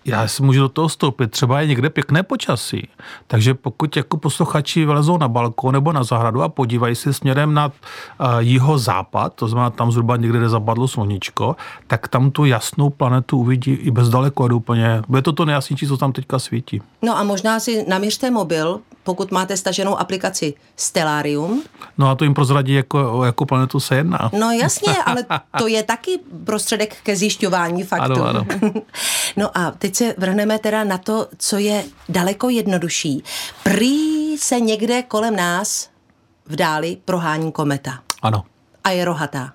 Já 0.07 0.29
si 0.29 0.43
můžu 0.43 0.61
do 0.61 0.69
toho 0.69 0.89
stoupit. 0.89 1.31
Třeba 1.31 1.61
je 1.61 1.67
někde 1.67 1.91
pěkné 1.91 2.23
počasí. 2.23 2.89
Takže 3.27 3.55
pokud 3.55 3.97
jako 3.97 4.17
posluchači 4.17 4.85
vylezou 4.87 5.19
na 5.19 5.29
balkon 5.29 5.75
nebo 5.75 5.93
na 5.93 6.05
zahradu 6.05 6.43
a 6.43 6.49
podívají 6.49 6.95
se 6.95 7.13
směrem 7.13 7.55
na 7.55 7.73
jeho 8.39 8.79
západ, 8.79 9.35
to 9.35 9.49
znamená 9.49 9.71
tam 9.71 9.93
zhruba 9.93 10.17
někde, 10.17 10.39
kde 10.39 10.49
zapadlo 10.49 10.89
sluníčko, 10.89 11.57
tak 11.87 12.09
tam 12.09 12.31
tu 12.31 12.45
jasnou 12.45 12.91
planetu 12.91 13.39
uvidí 13.39 13.73
i 13.73 13.91
bez 13.91 14.09
dalekohledu 14.09 14.57
úplně. 14.57 15.03
Bude 15.09 15.23
to 15.23 15.33
to 15.33 15.45
nejjasnější, 15.45 15.87
co 15.87 15.97
tam 15.97 16.13
teďka 16.13 16.39
svítí. 16.39 16.83
No 17.03 17.19
a 17.19 17.23
možná 17.25 17.61
si 17.61 17.85
naměřte 17.89 18.31
mobil, 18.31 18.81
pokud 19.07 19.31
máte 19.31 19.57
staženou 19.57 19.97
aplikaci 19.99 20.55
Stellarium. 20.77 21.63
No 21.99 22.09
a 22.09 22.15
to 22.15 22.25
jim 22.25 22.35
prozradí, 22.35 22.73
jako, 22.75 23.13
o 23.13 23.25
jakou 23.25 23.45
planetu 23.45 23.81
se 23.81 23.97
jedná. 23.97 24.31
No 24.39 24.51
jasně, 24.51 24.93
ale 25.07 25.25
to 25.59 25.67
je 25.67 25.83
taky 25.83 26.19
prostředek 26.45 26.97
ke 27.03 27.17
zjišťování 27.17 27.83
faktů. 27.83 28.13
Ano, 28.13 28.25
ano. 28.29 28.47
No 29.37 29.59
a 29.59 29.71
teď 29.71 29.95
se 29.97 30.15
vrhneme 30.19 30.59
teda 30.59 30.85
na 30.85 30.99
to, 30.99 31.29
co 31.39 31.59
je 31.59 31.85
daleko 32.09 32.49
jednodušší. 32.49 33.23
Prý 33.63 34.37
se 34.39 34.61
někde 34.61 35.03
kolem 35.03 35.37
nás 35.37 35.89
v 36.47 36.57
dáli 36.57 36.97
prohání 37.05 37.53
kometa 37.53 37.99
Ano. 38.23 38.45
a 38.85 38.91
je 38.91 39.05
rohatá. 39.05 39.53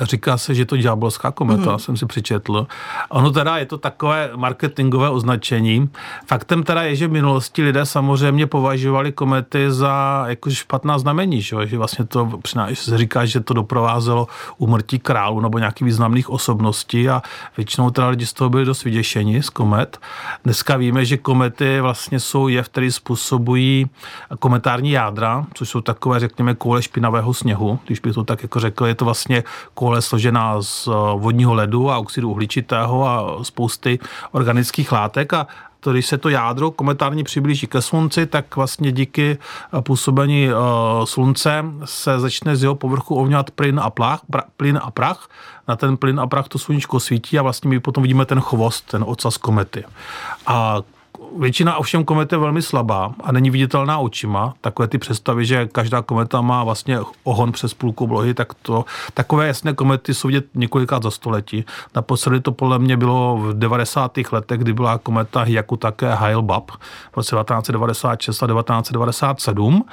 Říká 0.00 0.38
se, 0.38 0.54
že 0.54 0.62
je 0.62 0.66
to 0.66 0.76
ďábelská 0.76 1.30
kometa, 1.30 1.72
mm. 1.72 1.78
jsem 1.78 1.96
si 1.96 2.06
přečetl. 2.06 2.66
Ono 3.08 3.30
teda 3.30 3.56
je 3.58 3.66
to 3.66 3.78
takové 3.78 4.30
marketingové 4.36 5.10
označení. 5.10 5.90
Faktem 6.26 6.62
teda 6.62 6.82
je, 6.82 6.96
že 6.96 7.06
v 7.06 7.12
minulosti 7.12 7.62
lidé 7.62 7.86
samozřejmě 7.86 8.46
považovali 8.46 9.12
komety 9.12 9.72
za 9.72 10.24
jako 10.28 10.50
špatná 10.50 10.98
znamení, 10.98 11.42
že, 11.42 11.56
že 11.64 11.78
vlastně 11.78 12.04
to 12.04 12.40
se 12.74 12.98
říká, 12.98 13.24
že 13.24 13.40
to 13.40 13.54
doprovázelo 13.54 14.28
umrtí 14.58 14.98
králu 14.98 15.40
nebo 15.40 15.58
nějakých 15.58 15.84
významných 15.84 16.30
osobností 16.30 17.08
a 17.08 17.22
většinou 17.56 17.90
teda 17.90 18.08
lidi 18.08 18.26
z 18.26 18.32
toho 18.32 18.50
byli 18.50 18.64
dost 18.64 18.84
vyděšeni 18.84 19.42
z 19.42 19.50
komet. 19.50 19.98
Dneska 20.44 20.76
víme, 20.76 21.04
že 21.04 21.16
komety 21.16 21.80
vlastně 21.80 22.20
jsou 22.20 22.48
jev, 22.48 22.68
který 22.68 22.92
způsobují 22.92 23.90
kometární 24.38 24.90
jádra, 24.90 25.46
což 25.54 25.68
jsou 25.68 25.80
takové, 25.80 26.20
řekněme, 26.20 26.54
koule 26.54 26.82
špinavého 26.82 27.34
sněhu, 27.34 27.78
když 27.86 28.00
bych 28.00 28.14
to 28.14 28.24
tak 28.24 28.42
jako 28.42 28.60
řekl, 28.60 28.86
je 28.86 28.94
to 28.94 29.04
vlastně 29.04 29.44
koule 29.84 30.02
složená 30.02 30.62
z 30.62 30.88
eh, 30.88 30.90
vodního 31.20 31.54
ledu 31.54 31.90
a 31.90 31.98
oxidu 31.98 32.30
uhličitého 32.30 33.08
a 33.08 33.44
spousty 33.44 33.98
organických 34.32 34.92
látek 34.92 35.32
a 35.32 35.46
to, 35.80 35.92
když 35.92 36.06
se 36.06 36.18
to 36.18 36.28
jádro 36.28 36.70
kometárně 36.70 37.24
přiblíží 37.24 37.66
ke 37.66 37.82
slunci, 37.82 38.26
tak 38.26 38.56
vlastně 38.56 38.92
díky 38.92 39.36
eh, 39.38 39.82
působení 39.82 40.48
uh, 40.48 41.04
slunce 41.04 41.64
se 41.84 42.20
začne 42.20 42.56
z 42.56 42.62
jeho 42.62 42.74
povrchu 42.74 43.14
ovňat 43.14 43.50
plyn 43.50 43.80
a, 43.80 43.90
plach, 43.90 44.20
pra, 44.30 44.42
plyn 44.56 44.80
a 44.82 44.90
prach. 44.90 45.28
Na 45.68 45.76
ten 45.76 45.96
plyn 45.96 46.20
a 46.20 46.26
prach 46.26 46.48
to 46.48 46.58
sluníčko 46.58 47.00
svítí 47.00 47.38
a 47.38 47.42
vlastně 47.42 47.68
my 47.70 47.80
potom 47.80 48.02
vidíme 48.02 48.24
ten 48.24 48.40
chvost, 48.40 48.90
ten 48.90 49.04
ocas 49.06 49.36
komety. 49.36 49.84
A 50.46 50.80
Většina 51.38 51.76
ovšem 51.76 52.04
komet 52.04 52.32
je 52.32 52.38
velmi 52.38 52.62
slabá 52.62 53.14
a 53.24 53.32
není 53.32 53.50
viditelná 53.50 53.98
očima. 53.98 54.54
Takové 54.60 54.88
ty 54.88 54.98
představy, 54.98 55.46
že 55.46 55.66
každá 55.66 56.02
kometa 56.02 56.40
má 56.40 56.64
vlastně 56.64 56.98
ohon 57.24 57.52
přes 57.52 57.74
půlku 57.74 58.04
oblohy, 58.04 58.34
tak 58.34 58.54
to, 58.54 58.84
takové 59.14 59.46
jasné 59.46 59.72
komety 59.72 60.14
jsou 60.14 60.28
vidět 60.28 60.44
několikrát 60.54 61.02
za 61.02 61.10
století. 61.10 61.64
Naposledy 61.94 62.40
to 62.40 62.52
podle 62.52 62.78
mě 62.78 62.96
bylo 62.96 63.36
v 63.36 63.58
90. 63.58 64.12
letech, 64.32 64.58
kdy 64.58 64.72
byla 64.72 64.98
kometa 64.98 65.42
Hyakutake 65.42 66.14
Hale-Bopp 66.14 66.70
v 67.12 67.16
roce 67.16 67.36
1996 67.36 68.42
a 68.42 68.46
1997. 68.46 69.84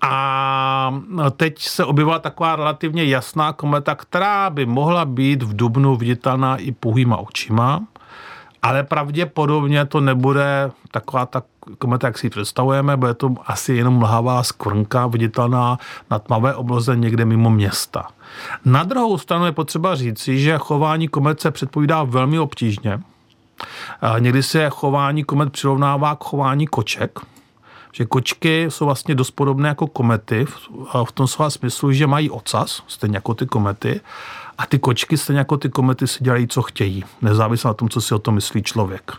A 0.00 1.00
teď 1.36 1.58
se 1.62 1.84
objevila 1.84 2.18
taková 2.18 2.56
relativně 2.56 3.04
jasná 3.04 3.52
kometa, 3.52 3.94
která 3.94 4.50
by 4.50 4.66
mohla 4.66 5.04
být 5.04 5.42
v 5.42 5.56
Dubnu 5.56 5.96
viditelná 5.96 6.56
i 6.56 6.72
pouhýma 6.72 7.16
očima 7.16 7.80
ale 8.64 8.82
pravděpodobně 8.82 9.84
to 9.84 10.00
nebude 10.00 10.70
taková 10.90 11.26
ta 11.26 11.42
kometa, 11.78 12.06
jak 12.06 12.18
si 12.18 12.26
ji 12.26 12.30
představujeme, 12.30 12.96
bude 12.96 13.14
to 13.14 13.34
asi 13.46 13.72
jenom 13.72 13.94
mlhavá 13.94 14.42
skvrnka 14.42 15.06
viditelná 15.06 15.78
na 16.10 16.18
tmavé 16.18 16.54
obloze 16.54 16.96
někde 16.96 17.24
mimo 17.24 17.50
města. 17.50 18.08
Na 18.64 18.84
druhou 18.84 19.18
stranu 19.18 19.46
je 19.46 19.52
potřeba 19.52 19.94
říci, 19.94 20.40
že 20.40 20.58
chování 20.58 21.08
komet 21.08 21.40
se 21.40 21.50
předpovídá 21.50 22.02
velmi 22.02 22.38
obtížně. 22.38 23.00
Někdy 24.18 24.42
se 24.42 24.70
chování 24.70 25.24
komet 25.24 25.52
přirovnává 25.52 26.16
k 26.16 26.24
chování 26.24 26.66
koček, 26.66 27.18
že 27.92 28.04
kočky 28.04 28.66
jsou 28.68 28.84
vlastně 28.84 29.14
dost 29.14 29.30
podobné 29.30 29.68
jako 29.68 29.86
komety 29.86 30.46
v 31.04 31.12
tom 31.14 31.26
slova 31.26 31.50
smyslu, 31.50 31.92
že 31.92 32.06
mají 32.06 32.30
ocas, 32.30 32.82
stejně 32.86 33.16
jako 33.16 33.34
ty 33.34 33.46
komety, 33.46 34.00
a 34.58 34.66
ty 34.66 34.78
kočky, 34.78 35.16
stejně 35.16 35.38
jako 35.38 35.56
ty 35.56 35.68
komety, 35.68 36.06
si 36.06 36.24
dělají, 36.24 36.48
co 36.48 36.62
chtějí. 36.62 37.04
Nezávisle 37.22 37.68
na 37.68 37.74
tom, 37.74 37.88
co 37.88 38.00
si 38.00 38.14
o 38.14 38.18
tom 38.18 38.34
myslí 38.34 38.62
člověk. 38.62 39.12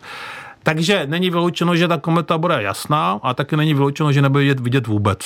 Takže 0.64 1.06
není 1.06 1.30
vyloučeno, 1.30 1.76
že 1.76 1.88
ta 1.88 1.98
kometa 1.98 2.38
bude 2.38 2.64
jasná, 2.64 3.20
a 3.24 3.34
taky 3.34 3.58
není 3.58 3.74
vyloučeno, 3.74 4.12
že 4.12 4.22
nebude 4.22 4.54
vidět 4.54 4.88
vůbec. 4.88 5.20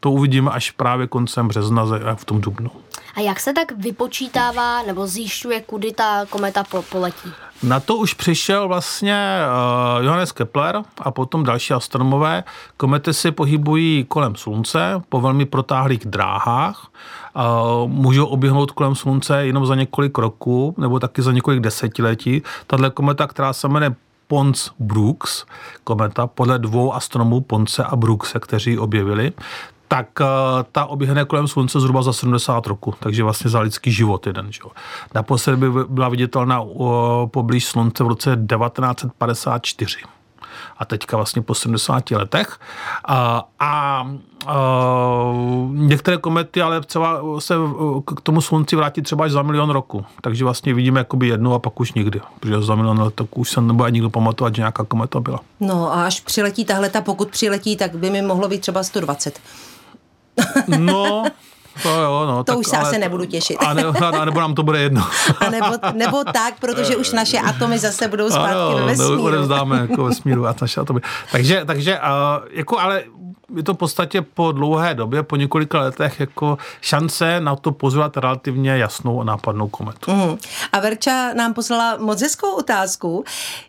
To 0.00 0.10
uvidíme 0.10 0.50
až 0.50 0.70
právě 0.70 1.06
koncem 1.06 1.48
března 1.48 1.84
v 2.14 2.24
tom 2.24 2.40
dubnu. 2.40 2.70
A 3.16 3.20
jak 3.20 3.40
se 3.40 3.52
tak 3.52 3.72
vypočítává 3.72 4.82
nebo 4.82 5.06
zjišťuje, 5.06 5.60
kudy 5.60 5.92
ta 5.92 6.26
kometa 6.26 6.64
poletí? 6.90 7.32
Na 7.62 7.80
to 7.80 7.96
už 7.96 8.14
přišel 8.14 8.68
vlastně 8.68 9.38
uh, 9.98 10.04
Johannes 10.04 10.32
Kepler 10.32 10.82
a 10.98 11.10
potom 11.10 11.44
další 11.44 11.74
astronomové. 11.74 12.44
Komety 12.76 13.14
se 13.14 13.32
pohybují 13.32 14.04
kolem 14.08 14.36
Slunce 14.36 15.02
po 15.08 15.20
velmi 15.20 15.46
protáhlých 15.46 16.04
dráhách. 16.04 16.88
Můžou 17.86 18.26
oběhnout 18.26 18.70
kolem 18.70 18.94
Slunce 18.94 19.46
jenom 19.46 19.66
za 19.66 19.74
několik 19.74 20.18
roků 20.18 20.74
nebo 20.78 21.00
taky 21.00 21.22
za 21.22 21.32
několik 21.32 21.60
desetiletí. 21.60 22.42
Tahle 22.66 22.90
kometa, 22.90 23.26
která 23.26 23.52
se 23.52 23.68
jmenuje 23.68 23.94
Pons 24.28 24.70
Brooks, 24.78 25.44
kometa 25.84 26.26
podle 26.26 26.58
dvou 26.58 26.94
astronomů 26.94 27.40
Ponce 27.40 27.84
a 27.84 27.96
Brookse, 27.96 28.40
kteří 28.40 28.70
ji 28.70 28.78
objevili, 28.78 29.32
tak 29.88 30.08
uh, 30.20 30.26
ta 30.72 30.86
oběhne 30.86 31.24
kolem 31.24 31.48
slunce 31.48 31.80
zhruba 31.80 32.02
za 32.02 32.12
70 32.12 32.66
roku, 32.66 32.94
takže 33.00 33.22
vlastně 33.22 33.50
za 33.50 33.60
lidský 33.60 33.92
život 33.92 34.26
jeden. 34.26 34.52
Že? 34.52 34.60
Naposledy 35.14 35.56
by 35.56 35.84
byla 35.88 36.08
viditelná 36.08 36.60
uh, 36.60 36.90
poblíž 37.26 37.64
slunce 37.64 38.04
v 38.04 38.08
roce 38.08 38.30
1954 38.30 40.15
a 40.78 40.84
teďka 40.84 41.16
vlastně 41.16 41.42
po 41.42 41.54
70 41.54 42.10
letech. 42.10 42.58
A, 43.04 43.44
a, 43.60 44.06
a 44.46 44.56
některé 45.70 46.16
komety 46.16 46.62
ale 46.62 46.80
třeba 46.80 47.20
se 47.38 47.54
k 48.16 48.20
tomu 48.20 48.40
slunci 48.40 48.76
vrátí 48.76 49.02
třeba 49.02 49.24
až 49.24 49.32
za 49.32 49.42
milion 49.42 49.70
roku. 49.70 50.04
Takže 50.20 50.44
vlastně 50.44 50.74
vidíme 50.74 51.00
jakoby 51.00 51.28
jednu 51.28 51.54
a 51.54 51.58
pak 51.58 51.80
už 51.80 51.92
nikdy. 51.92 52.20
Protože 52.40 52.62
za 52.62 52.74
milion 52.74 53.00
let 53.00 53.14
tak 53.14 53.38
už 53.38 53.50
se 53.50 53.60
nebude 53.60 53.90
nikdo 53.90 54.10
pamatovat, 54.10 54.54
že 54.54 54.60
nějaká 54.60 54.84
kometa 54.84 55.20
byla. 55.20 55.40
No 55.60 55.92
a 55.92 56.06
až 56.06 56.20
přiletí 56.20 56.64
tahle, 56.64 56.90
pokud 57.04 57.28
přiletí, 57.28 57.76
tak 57.76 57.96
by 57.96 58.10
mi 58.10 58.22
mohlo 58.22 58.48
být 58.48 58.60
třeba 58.60 58.82
120. 58.82 59.40
No, 60.78 61.24
to 61.82 61.88
jo, 61.88 62.26
no. 62.26 62.36
To 62.36 62.44
tak, 62.44 62.58
už 62.58 62.66
se 62.66 62.76
ale, 62.76 62.88
asi 62.88 62.98
nebudu 62.98 63.24
těšit. 63.24 63.56
A, 63.60 63.74
ne, 63.74 63.84
a 64.20 64.24
nebo 64.24 64.40
nám 64.40 64.54
to 64.54 64.62
bude 64.62 64.80
jedno. 64.80 65.06
A 65.40 65.50
nebo, 65.50 65.66
nebo 65.92 66.24
tak, 66.24 66.54
protože 66.60 66.96
už 66.96 67.12
naše 67.12 67.38
atomy 67.38 67.78
zase 67.78 68.08
budou 68.08 68.30
zpátky 68.30 68.50
ano, 68.52 68.76
ve 68.76 68.84
vesmíru. 68.84 69.22
odevzdáme 69.22 69.78
jako 69.78 70.04
vesmíru 70.04 70.46
a 70.46 70.54
naše 70.60 70.80
atomy. 70.80 71.00
Takže, 71.32 71.64
takže 71.64 71.98
uh, 71.98 72.48
jako 72.50 72.78
ale 72.78 73.02
je 73.56 73.62
to 73.62 73.74
v 73.74 73.76
podstatě 73.76 74.22
po 74.22 74.52
dlouhé 74.52 74.94
době, 74.94 75.22
po 75.22 75.36
několika 75.36 75.80
letech, 75.80 76.20
jako 76.20 76.58
šance 76.80 77.40
na 77.40 77.56
to 77.56 77.72
pozvat 77.72 78.16
relativně 78.16 78.70
jasnou 78.70 79.20
a 79.20 79.24
nápadnou 79.24 79.68
kometu. 79.68 80.12
Mm. 80.12 80.38
A 80.72 80.80
Verča 80.80 81.34
nám 81.34 81.54
poslala 81.54 81.96
moc 81.96 82.22
hezkou 82.22 82.54
otázku. 82.54 83.24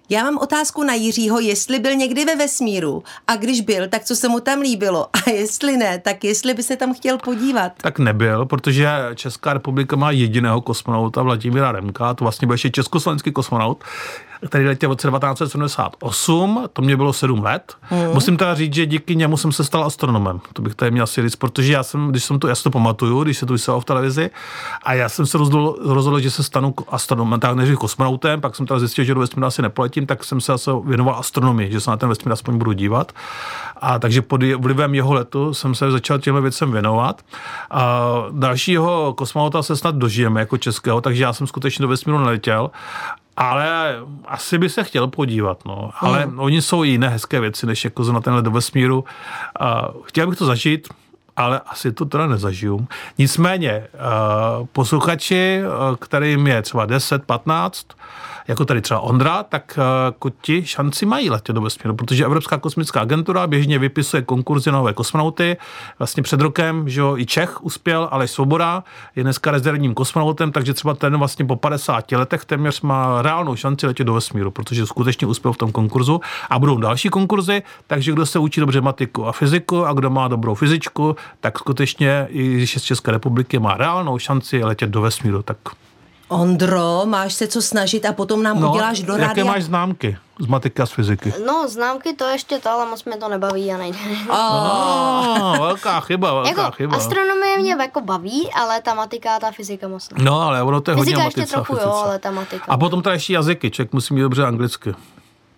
Já 0.10 0.24
mám 0.24 0.38
otázku 0.38 0.84
na 0.84 0.94
Jiřího, 0.94 1.40
jestli 1.40 1.80
byl 1.80 1.96
někdy 1.96 2.26
ve 2.26 2.36
vesmíru 2.36 3.04
a 3.28 3.36
když 3.36 3.62
byl, 3.62 3.88
tak 3.88 4.04
co 4.04 4.16
se 4.16 4.30
mu 4.30 4.40
tam 4.40 4.60
líbilo 4.60 5.08
a 5.14 5.30
jestli 5.30 5.78
ne, 5.78 6.00
tak 6.00 6.24
jestli 6.24 6.54
by 6.54 6.64
se 6.64 6.76
tam 6.76 6.94
chtěl 6.94 7.18
podívat. 7.18 7.72
Tak 7.82 8.00
nebyl, 8.00 8.46
protože 8.46 8.90
Česká 9.16 9.54
republika 9.54 9.96
má 9.96 10.12
jediného 10.12 10.62
kosmonauta 10.62 11.22
Vladimíra 11.22 11.72
Remka, 11.72 12.14
to 12.14 12.26
vlastně 12.26 12.46
byl 12.46 12.54
ještě 12.54 12.70
československý 12.70 13.32
kosmonaut, 13.32 13.84
který 14.48 14.66
letěl 14.66 14.90
v 14.90 14.92
roce 14.92 15.08
1978, 15.08 16.66
to 16.74 16.82
mě 16.82 16.98
bylo 16.98 17.14
7 17.14 17.44
let. 17.44 17.74
Hmm. 17.82 18.14
Musím 18.14 18.38
teda 18.38 18.56
říct, 18.56 18.74
že 18.74 18.86
díky 18.86 19.16
němu 19.16 19.38
jsem 19.38 19.52
se 19.52 19.64
stal 19.64 19.84
astronomem. 19.84 20.40
To 20.54 20.62
bych 20.62 20.76
tady 20.76 20.92
měl 20.92 21.04
asi 21.04 21.22
říct, 21.22 21.36
protože 21.36 21.74
já 21.74 21.84
jsem, 21.84 22.08
když 22.08 22.24
jsem 22.24 22.40
to, 22.40 22.48
já 22.48 22.56
si 22.56 22.64
to 22.64 22.72
pamatuju, 22.72 23.24
když 23.24 23.38
se 23.38 23.46
to 23.46 23.54
vysílalo 23.54 23.82
v 23.82 23.86
televizi, 23.86 24.30
a 24.84 24.94
já 24.94 25.10
jsem 25.10 25.26
se 25.26 25.38
rozhodl, 25.38 25.76
rozhodl 25.86 26.20
že 26.20 26.32
se 26.32 26.44
stanu 26.44 26.74
astronomem, 26.90 27.40
tak 27.40 27.56
než 27.56 27.70
kosmonautem, 27.76 28.42
pak 28.42 28.56
jsem 28.56 28.66
teda 28.66 28.80
zjistil, 28.80 29.06
že 29.06 29.14
do 29.14 29.20
vesmíru 29.20 29.48
asi 29.48 29.62
nepoletím, 29.62 30.06
tak 30.06 30.24
jsem 30.24 30.42
se 30.42 30.54
asi 30.54 30.70
věnoval 30.86 31.16
astronomii, 31.16 31.72
že 31.72 31.82
se 31.82 31.90
na 31.90 31.98
ten 31.98 32.10
vesmír 32.10 32.34
aspoň 32.34 32.58
budu 32.58 32.72
dívat. 32.72 33.12
A 33.82 34.00
takže 34.00 34.22
pod 34.22 34.44
vlivem 34.44 34.96
jeho 34.96 35.14
letu 35.14 35.54
jsem 35.54 35.76
se 35.76 35.92
začal 35.92 36.20
těmhle 36.20 36.42
věcem 36.42 36.72
věnovat. 36.72 37.22
A 37.72 38.08
dalšího 38.32 39.14
kosmonauta 39.18 39.64
se 39.64 39.76
snad 39.76 39.96
dožijeme 39.96 40.40
jako 40.40 40.58
českého, 40.58 41.02
takže 41.02 41.24
já 41.24 41.34
jsem 41.34 41.48
skutečně 41.48 41.84
do 41.84 41.88
vesmíru 41.88 42.20
neletěl. 42.20 42.72
Ale 43.38 43.96
asi 44.26 44.58
by 44.58 44.70
se 44.70 44.84
chtěl 44.84 45.08
podívat, 45.08 45.66
no. 45.66 45.92
Ale 46.00 46.24
hmm. 46.24 46.40
oni 46.40 46.62
jsou 46.62 46.84
i 46.84 46.90
jiné 46.90 47.10
hezké 47.10 47.40
věci, 47.40 47.66
než 47.66 47.84
jako 47.84 48.04
na 48.04 48.22
tenhle 48.22 48.42
do 48.42 48.52
vesmíru. 48.52 49.06
A 49.60 49.88
chtěl 50.04 50.28
bych 50.28 50.38
to 50.38 50.46
zažít, 50.46 50.88
ale 51.38 51.62
asi 51.66 51.92
to 51.92 52.06
teda 52.06 52.28
nezažiju. 52.28 52.88
Nicméně, 53.18 53.88
posluchači, 54.72 55.62
kterým 56.00 56.48
je 56.48 56.62
třeba 56.62 56.86
10, 56.86 57.24
15, 57.24 57.88
jako 58.48 58.66
tady 58.66 58.82
třeba 58.82 59.00
Ondra, 59.00 59.44
tak 59.44 59.80
uh, 60.24 60.32
ti 60.42 60.66
šanci 60.66 61.06
mají 61.06 61.30
letět 61.30 61.56
do 61.56 61.62
vesmíru, 61.62 61.96
protože 61.96 62.26
Evropská 62.26 62.58
kosmická 62.58 63.02
agentura 63.02 63.48
běžně 63.48 63.80
vypisuje 63.80 64.22
konkurzy 64.22 64.72
na 64.72 64.78
nové 64.78 64.94
kosmonauty. 64.94 65.58
Vlastně 66.00 66.24
před 66.24 66.42
rokem, 66.42 66.90
že 66.90 67.00
jo, 67.00 67.18
i 67.18 67.26
Čech 67.26 67.64
uspěl, 67.64 68.08
ale 68.12 68.28
Svoboda 68.28 68.84
je 69.16 69.24
dneska 69.24 69.52
rezervním 69.52 69.94
kosmonautem, 69.94 70.52
takže 70.52 70.74
třeba 70.74 70.94
ten 70.94 71.18
vlastně 71.18 71.46
po 71.46 71.56
50 71.56 72.12
letech 72.12 72.46
téměř 72.46 72.82
má 72.82 73.22
reálnou 73.22 73.56
šanci 73.56 73.88
letět 73.88 74.08
do 74.08 74.14
vesmíru, 74.14 74.52
protože 74.52 74.86
skutečně 74.86 75.28
uspěl 75.28 75.54
v 75.54 75.58
tom 75.58 75.72
konkurzu 75.72 76.22
a 76.50 76.60
budou 76.60 76.78
další 76.78 77.10
konkurzy, 77.10 77.64
takže 77.88 78.12
kdo 78.12 78.26
se 78.26 78.40
učí 78.40 78.62
dobře 78.62 78.82
matiku 78.82 79.28
a 79.28 79.32
fyziku 79.32 79.86
a 79.86 79.94
kdo 79.94 80.10
má 80.10 80.28
dobrou 80.28 80.56
fyzičku, 80.56 81.16
tak 81.40 81.60
skutečně, 81.60 82.28
i 82.30 82.54
když 82.54 82.76
je 82.76 82.80
z 82.80 82.84
České 82.84 83.12
republiky, 83.12 83.60
má 83.60 83.78
reálnou 83.78 84.20
šanci 84.20 84.64
letět 84.64 84.90
do 84.90 85.02
vesmíru. 85.02 85.44
Tak 85.44 85.58
Ondro, 86.28 87.02
máš 87.06 87.34
se 87.34 87.48
co 87.48 87.62
snažit 87.62 88.06
a 88.06 88.14
potom 88.14 88.44
nám 88.44 88.60
no, 88.62 88.72
uděláš 88.72 89.02
do 89.02 89.14
rádia. 89.14 89.28
Jaké 89.28 89.44
máš 89.44 89.64
známky 89.64 90.18
z 90.40 90.46
matiky 90.46 90.82
a 90.82 90.86
z 90.86 90.92
fyziky? 90.92 91.34
No, 91.46 91.68
známky 91.68 92.14
to 92.14 92.26
ještě 92.28 92.60
to, 92.60 92.70
ale 92.70 92.86
moc 92.86 93.04
mě 93.04 93.18
to 93.18 93.30
nebaví 93.30 93.72
a 93.72 93.78
nejde. 93.78 93.98
Oh. 94.30 95.58
velká 95.60 96.00
chyba, 96.00 96.34
velká 96.34 96.62
jako, 96.62 96.76
chyba. 96.76 96.98
Astronomie 96.98 97.58
mě 97.58 97.72
jako 97.72 98.02
baví, 98.02 98.50
ale 98.54 98.82
ta 98.82 98.94
matika 98.94 99.36
a 99.36 99.40
ta 99.40 99.52
fyzika 99.52 99.88
moc 99.88 100.10
ne. 100.10 100.24
No, 100.24 100.42
ale 100.42 100.64
ono 100.64 100.82
to 100.82 100.92
je 100.92 100.98
fyzika 100.98 101.18
hodně 101.18 101.28
ještě 101.28 101.42
matice 101.42 101.54
trochu, 101.54 101.74
jo, 101.74 101.94
ale 101.94 102.20
ta 102.20 102.32
matika. 102.32 102.66
A 102.68 102.78
potom 102.78 103.02
to 103.02 103.10
ještě 103.10 103.34
jazyky, 103.34 103.72
člověk 103.72 103.94
musí 103.94 104.14
mít 104.14 104.22
dobře 104.22 104.46
anglicky. 104.46 104.96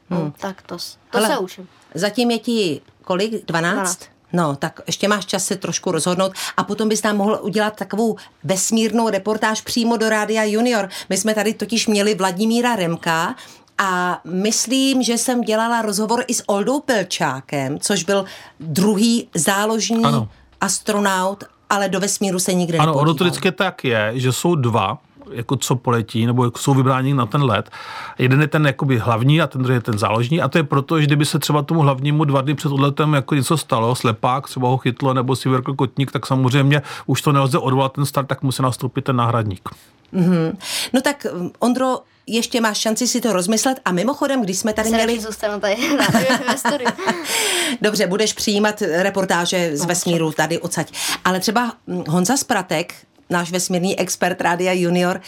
Hmm. 0.10 0.32
tak 0.32 0.62
to, 0.62 0.78
to 1.10 1.18
ale 1.18 1.28
se 1.28 1.38
učím. 1.38 1.68
Zatím 1.94 2.32
je 2.32 2.40
ti 2.40 2.82
kolik? 3.04 3.46
12? 3.46 3.74
12. 3.74 4.19
No, 4.34 4.56
tak 4.56 4.82
ještě 4.88 5.08
máš 5.08 5.26
čas 5.26 5.46
se 5.46 5.56
trošku 5.56 5.92
rozhodnout 5.92 6.32
a 6.58 6.64
potom 6.64 6.90
bys 6.90 7.04
nám 7.04 7.18
mohl 7.18 7.40
udělat 7.42 7.76
takovou 7.76 8.16
vesmírnou 8.44 9.10
reportáž 9.10 9.62
přímo 9.62 9.98
do 9.98 10.10
Rádia 10.10 10.44
Junior. 10.44 10.90
My 11.10 11.18
jsme 11.18 11.36
tady 11.36 11.54
totiž 11.54 11.88
měli 11.88 12.16
Vladimíra 12.16 12.76
Remka, 12.76 13.36
a 13.82 14.22
myslím, 14.26 15.04
že 15.04 15.18
jsem 15.18 15.42
dělala 15.42 15.82
rozhovor 15.82 16.24
i 16.28 16.34
s 16.34 16.44
Oldou 16.50 16.80
Pelčákem, 16.80 17.80
což 17.80 18.04
byl 18.04 18.26
druhý 18.60 19.28
záložní 19.36 20.06
ano. 20.06 20.30
astronaut, 20.62 21.44
ale 21.70 21.90
do 21.90 22.00
vesmíru 22.00 22.40
se 22.40 22.54
nikdy 22.54 22.78
Ano, 22.78 22.94
ono 22.94 23.14
to 23.14 23.24
vždycky 23.24 23.52
tak 23.52 23.84
je, 23.84 24.12
že 24.16 24.32
jsou 24.32 24.56
dva 24.56 24.98
jako 25.32 25.56
co 25.56 25.76
poletí, 25.76 26.26
nebo 26.26 26.46
jako 26.46 26.60
jsou 26.60 26.74
vybráni 26.74 27.14
na 27.14 27.26
ten 27.26 27.44
let. 27.44 27.70
Jeden 28.18 28.42
je 28.42 28.48
ten 28.48 28.66
jakoby 28.66 28.98
hlavní 28.98 29.42
a 29.42 29.48
ten 29.48 29.62
druhý 29.62 29.76
je 29.76 29.82
ten 29.82 29.98
záložní. 29.98 30.42
A 30.42 30.48
to 30.48 30.58
je 30.58 30.64
proto, 30.64 31.00
že 31.00 31.06
kdyby 31.06 31.26
se 31.26 31.40
třeba 31.40 31.62
tomu 31.62 31.80
hlavnímu 31.80 32.26
dva 32.26 32.42
dny 32.42 32.56
před 32.56 32.72
odletem 32.72 33.14
jako 33.14 33.36
něco 33.36 33.58
stalo, 33.58 33.96
slepák 33.96 34.48
třeba 34.48 34.68
ho 34.68 34.78
chytlo 34.78 35.14
nebo 35.14 35.36
si 35.36 35.50
vyrkl 35.50 35.74
kotník, 35.74 36.12
tak 36.12 36.26
samozřejmě 36.26 36.82
už 37.06 37.22
to 37.22 37.32
nelze 37.32 37.58
odvolat 37.58 37.94
ten 37.94 38.06
start, 38.06 38.28
tak 38.28 38.42
musí 38.42 38.64
nastoupit 38.64 39.02
ten 39.02 39.16
náhradník. 39.16 39.70
Mm-hmm. 40.14 40.58
No 40.94 41.02
tak 41.02 41.26
Ondro, 41.60 42.00
ještě 42.30 42.62
máš 42.62 42.78
šanci 42.78 43.08
si 43.08 43.22
to 43.22 43.34
rozmyslet 43.34 43.80
a 43.86 43.92
mimochodem, 43.92 44.42
když 44.42 44.58
jsme 44.58 44.74
tady 44.74 44.90
se 44.90 44.96
měli... 44.96 45.20
zůstanu 45.20 45.60
tady 45.60 45.76
studiu. 46.56 46.90
Dobře, 47.82 48.08
budeš 48.08 48.34
přijímat 48.34 48.82
reportáže 48.82 49.78
z 49.78 49.86
vesmíru 49.86 50.32
tady 50.32 50.60
odsaď. 50.60 50.94
Ale 51.26 51.40
třeba 51.40 51.74
Honza 52.08 52.38
Spratek, 52.38 52.94
náš 53.30 53.52
vesmírný 53.52 54.00
expert 54.00 54.42
Rádia 54.42 54.74
Junior, 54.74 55.22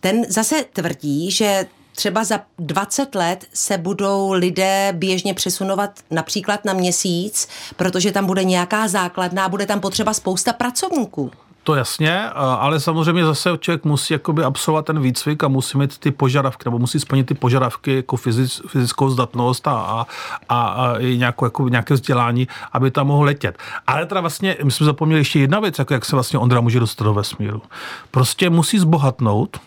ten 0.00 0.24
zase 0.28 0.64
tvrdí, 0.72 1.30
že 1.30 1.66
třeba 1.94 2.24
za 2.24 2.40
20 2.58 3.14
let 3.14 3.44
se 3.54 3.78
budou 3.78 4.32
lidé 4.32 4.92
běžně 4.96 5.34
přesunovat 5.34 6.00
například 6.10 6.64
na 6.64 6.72
měsíc, 6.72 7.48
protože 7.76 8.12
tam 8.12 8.26
bude 8.26 8.44
nějaká 8.44 8.88
základná, 8.88 9.48
bude 9.48 9.66
tam 9.66 9.80
potřeba 9.80 10.14
spousta 10.14 10.52
pracovníků. 10.52 11.30
To 11.66 11.74
jasně, 11.74 12.28
ale 12.30 12.80
samozřejmě 12.80 13.24
zase 13.24 13.50
člověk 13.60 13.84
musí 13.84 14.12
jakoby 14.12 14.44
absolvovat 14.44 14.86
ten 14.86 15.00
výcvik 15.00 15.44
a 15.44 15.48
musí 15.48 15.78
mít 15.78 15.98
ty 15.98 16.10
požadavky, 16.10 16.62
nebo 16.64 16.78
musí 16.78 17.00
splnit 17.00 17.26
ty 17.26 17.34
požadavky 17.34 17.96
jako 17.96 18.16
fyzic, 18.16 18.62
fyzickou 18.66 19.10
zdatnost 19.10 19.68
a, 19.68 19.72
a, 19.72 20.06
a, 20.48 20.98
i 20.98 21.18
nějakou, 21.18 21.44
jako, 21.44 21.68
nějaké 21.68 21.94
vzdělání, 21.94 22.48
aby 22.72 22.90
tam 22.90 23.06
mohl 23.06 23.24
letět. 23.24 23.58
Ale 23.86 24.06
teda 24.06 24.20
vlastně, 24.20 24.56
my 24.64 24.70
jsme 24.70 24.86
zapomněli 24.86 25.20
ještě 25.20 25.40
jedna 25.40 25.60
věc, 25.60 25.78
jako 25.78 25.94
jak 25.94 26.04
se 26.04 26.16
vlastně 26.16 26.38
Ondra 26.38 26.60
může 26.60 26.80
dostat 26.80 27.04
do 27.04 27.14
vesmíru. 27.14 27.62
Prostě 28.10 28.50
musí 28.50 28.78
zbohatnout, 28.78 29.60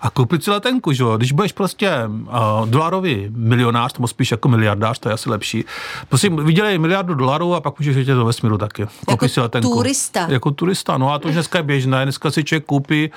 a 0.00 0.10
koupit 0.10 0.44
si 0.44 0.50
letenku, 0.50 0.92
že 0.92 1.02
jo? 1.02 1.16
Když 1.16 1.32
budeš 1.32 1.52
prostě 1.52 1.90
uh, 2.06 2.68
dolarový 2.68 3.26
milionář, 3.30 3.98
nebo 3.98 4.08
spíš 4.08 4.30
jako 4.30 4.48
miliardář, 4.48 4.98
to 4.98 5.08
je 5.08 5.12
asi 5.12 5.30
lepší. 5.30 5.64
Prostě 6.08 6.30
vydělej 6.30 6.78
miliardu 6.78 7.14
dolarů 7.14 7.54
a 7.54 7.60
pak 7.60 7.78
můžeš 7.78 7.96
jít 7.96 8.06
do 8.06 8.24
vesmíru 8.24 8.58
taky. 8.58 8.86
Koupit 8.86 9.10
jako 9.10 9.28
si 9.28 9.40
letenku. 9.40 9.74
turista. 9.74 10.26
Jako 10.28 10.50
turista, 10.50 10.98
no 10.98 11.12
a 11.12 11.18
to 11.18 11.28
už 11.28 11.34
dneska 11.34 11.58
je 11.58 11.62
běžné. 11.62 12.04
Dneska 12.04 12.30
si 12.30 12.44
člověk 12.44 12.64
koupí 12.64 13.10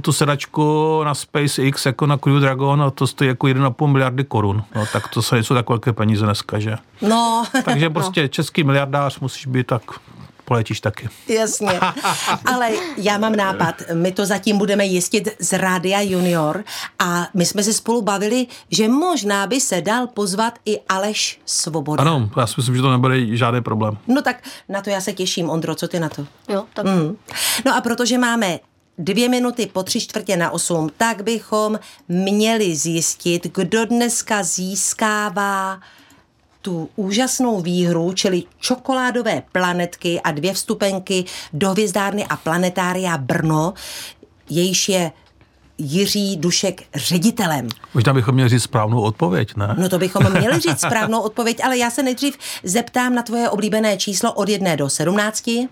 tu 0.00 0.12
sedačku 0.12 1.00
na 1.04 1.14
SpaceX 1.14 1.86
jako 1.86 2.06
na 2.06 2.16
Crew 2.16 2.40
Dragon 2.40 2.82
a 2.82 2.90
to 2.90 3.06
stojí 3.06 3.28
jako 3.28 3.46
1,5 3.46 3.86
miliardy 3.86 4.24
korun. 4.24 4.64
No 4.74 4.84
tak 4.92 5.08
to 5.08 5.22
jsou 5.22 5.54
tak 5.54 5.68
velké 5.68 5.92
peníze 5.92 6.24
dneska, 6.24 6.58
že? 6.58 6.76
No. 7.02 7.44
Takže 7.64 7.90
prostě 7.96 8.22
no. 8.22 8.28
český 8.28 8.64
miliardář 8.64 9.20
musíš 9.20 9.46
být 9.46 9.66
tak 9.66 9.82
poletíš 10.46 10.80
taky. 10.80 11.08
Jasně. 11.28 11.80
Ale 12.44 12.70
já 12.96 13.18
mám 13.18 13.36
nápad. 13.36 13.82
My 13.94 14.12
to 14.12 14.26
zatím 14.26 14.58
budeme 14.58 14.84
jistit 14.84 15.28
z 15.38 15.52
Rádia 15.52 16.00
Junior 16.00 16.64
a 16.98 17.28
my 17.34 17.46
jsme 17.46 17.62
se 17.62 17.72
spolu 17.72 18.02
bavili, 18.02 18.46
že 18.70 18.88
možná 18.88 19.46
by 19.46 19.60
se 19.60 19.80
dal 19.80 20.06
pozvat 20.06 20.58
i 20.64 20.80
Aleš 20.88 21.40
Svoboda. 21.46 22.00
Ano, 22.00 22.30
já 22.36 22.46
si 22.46 22.54
myslím, 22.56 22.76
že 22.76 22.82
to 22.82 22.90
nebude 22.90 23.36
žádný 23.36 23.62
problém. 23.62 23.98
No 24.06 24.22
tak 24.22 24.42
na 24.68 24.82
to 24.82 24.90
já 24.90 25.00
se 25.00 25.12
těším. 25.12 25.50
Ondro, 25.50 25.74
co 25.74 25.88
ty 25.88 26.00
na 26.00 26.08
to? 26.08 26.26
Jo, 26.48 26.64
tak. 26.74 26.86
Mm. 26.86 27.16
No 27.66 27.76
a 27.76 27.80
protože 27.80 28.18
máme 28.18 28.58
dvě 28.98 29.28
minuty 29.28 29.66
po 29.66 29.82
tři 29.82 30.00
čtvrtě 30.00 30.36
na 30.36 30.50
osm, 30.50 30.90
tak 30.96 31.22
bychom 31.22 31.78
měli 32.08 32.76
zjistit, 32.76 33.46
kdo 33.54 33.86
dneska 33.86 34.42
získává 34.42 35.80
tu 36.66 36.88
úžasnou 36.96 37.60
výhru, 37.60 38.12
čili 38.12 38.42
čokoládové 38.60 39.42
planetky 39.52 40.20
a 40.20 40.30
dvě 40.30 40.54
vstupenky 40.54 41.24
do 41.52 41.70
hvězdárny 41.70 42.26
a 42.26 42.36
planetária 42.36 43.18
Brno, 43.18 43.74
jejíž 44.50 44.88
je 44.88 45.12
Jiří 45.78 46.36
Dušek 46.36 46.82
ředitelem. 46.94 47.68
Možná 47.94 48.14
bychom 48.14 48.34
měli 48.34 48.50
říct 48.50 48.62
správnou 48.62 49.00
odpověď, 49.00 49.56
ne? 49.56 49.74
No 49.78 49.88
to 49.88 49.98
bychom 49.98 50.32
měli 50.32 50.60
říct 50.60 50.80
správnou 50.86 51.20
odpověď, 51.20 51.64
ale 51.64 51.78
já 51.78 51.90
se 51.90 52.02
nejdřív 52.02 52.38
zeptám 52.62 53.14
na 53.14 53.22
tvoje 53.22 53.50
oblíbené 53.50 53.96
číslo 53.96 54.32
od 54.32 54.48
jedné 54.48 54.76
do 54.76 54.88
sedmnácti. 54.88 55.68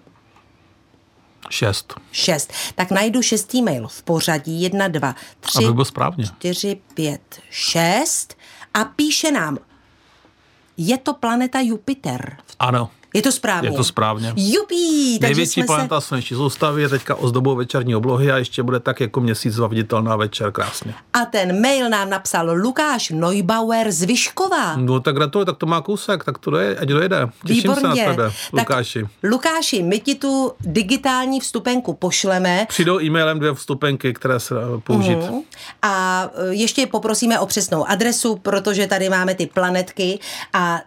Šest. 1.51 1.95
Šest. 2.13 2.53
Tak 2.75 2.91
najdu 2.91 3.23
šestý 3.23 3.63
mail 3.63 3.89
v 3.89 4.03
pořadí 4.03 4.63
jedna, 4.63 4.89
dva, 4.89 5.15
tři, 5.41 5.65
Aby 5.65 5.75
byl 5.75 5.85
správně. 5.85 6.25
čtyři, 6.27 6.77
pět, 6.95 7.41
šest 7.51 8.35
a 8.75 8.85
píše 8.85 9.33
nám 9.33 9.59
je 10.77 10.97
to 10.99 11.15
planeta 11.15 11.61
Jupiter. 11.61 12.37
Ano. 12.59 13.04
Je 13.15 13.23
to 13.23 13.33
správně. 13.33 13.69
Je 13.69 13.73
to 13.73 13.85
správně. 13.85 14.33
Jupí! 14.37 15.19
Největší 15.21 15.63
planeta 15.63 16.01
se... 16.01 16.07
sluneční 16.07 16.37
soustavy 16.37 16.83
je 16.83 16.89
teďka 16.89 17.15
ozdobou 17.15 17.57
večerní 17.57 17.97
oblohy 17.97 18.33
a 18.33 18.39
ještě 18.39 18.63
bude 18.63 18.81
tak 18.81 19.01
jako 19.01 19.21
měsíc 19.21 19.55
zaviditelná 19.55 20.17
večer 20.17 20.53
krásně. 20.53 20.95
A 21.13 21.25
ten 21.25 21.61
mail 21.61 21.89
nám 21.91 22.11
napsal 22.11 22.51
Lukáš 22.55 23.11
Neubauer 23.11 23.91
z 23.91 24.03
Vyškova. 24.03 24.77
No 24.77 25.01
tak 25.01 25.15
gratuluji, 25.15 25.47
tak 25.47 25.57
to 25.57 25.67
má 25.67 25.81
kousek, 25.81 26.25
tak 26.25 26.39
to 26.39 26.51
doje, 26.51 26.77
ať 26.77 26.89
dojede. 26.89 27.29
Těším 27.47 27.63
Výborně. 27.63 27.81
se 27.81 27.87
na 27.87 28.13
tebe, 28.13 28.33
Lukáši. 28.53 29.03
Tak, 29.03 29.11
Lukáši, 29.31 29.83
my 29.83 30.01
ti 30.01 30.15
tu 30.15 30.53
digitální 30.61 31.41
vstupenku 31.41 31.93
pošleme. 31.93 32.67
Přijdou 32.69 33.01
e-mailem 33.01 33.39
dvě 33.39 33.55
vstupenky, 33.55 34.13
které 34.15 34.41
se 34.41 34.55
použít. 34.85 35.19
Uh-huh. 35.19 35.43
A 35.83 36.25
e, 36.35 36.55
ještě 36.55 36.87
poprosíme 36.87 37.41
o 37.41 37.47
přesnou 37.47 37.85
adresu, 37.89 38.37
protože 38.37 38.87
tady 38.87 39.09
máme 39.09 39.35
ty 39.35 39.47
planetky 39.47 40.19
a 40.53 40.81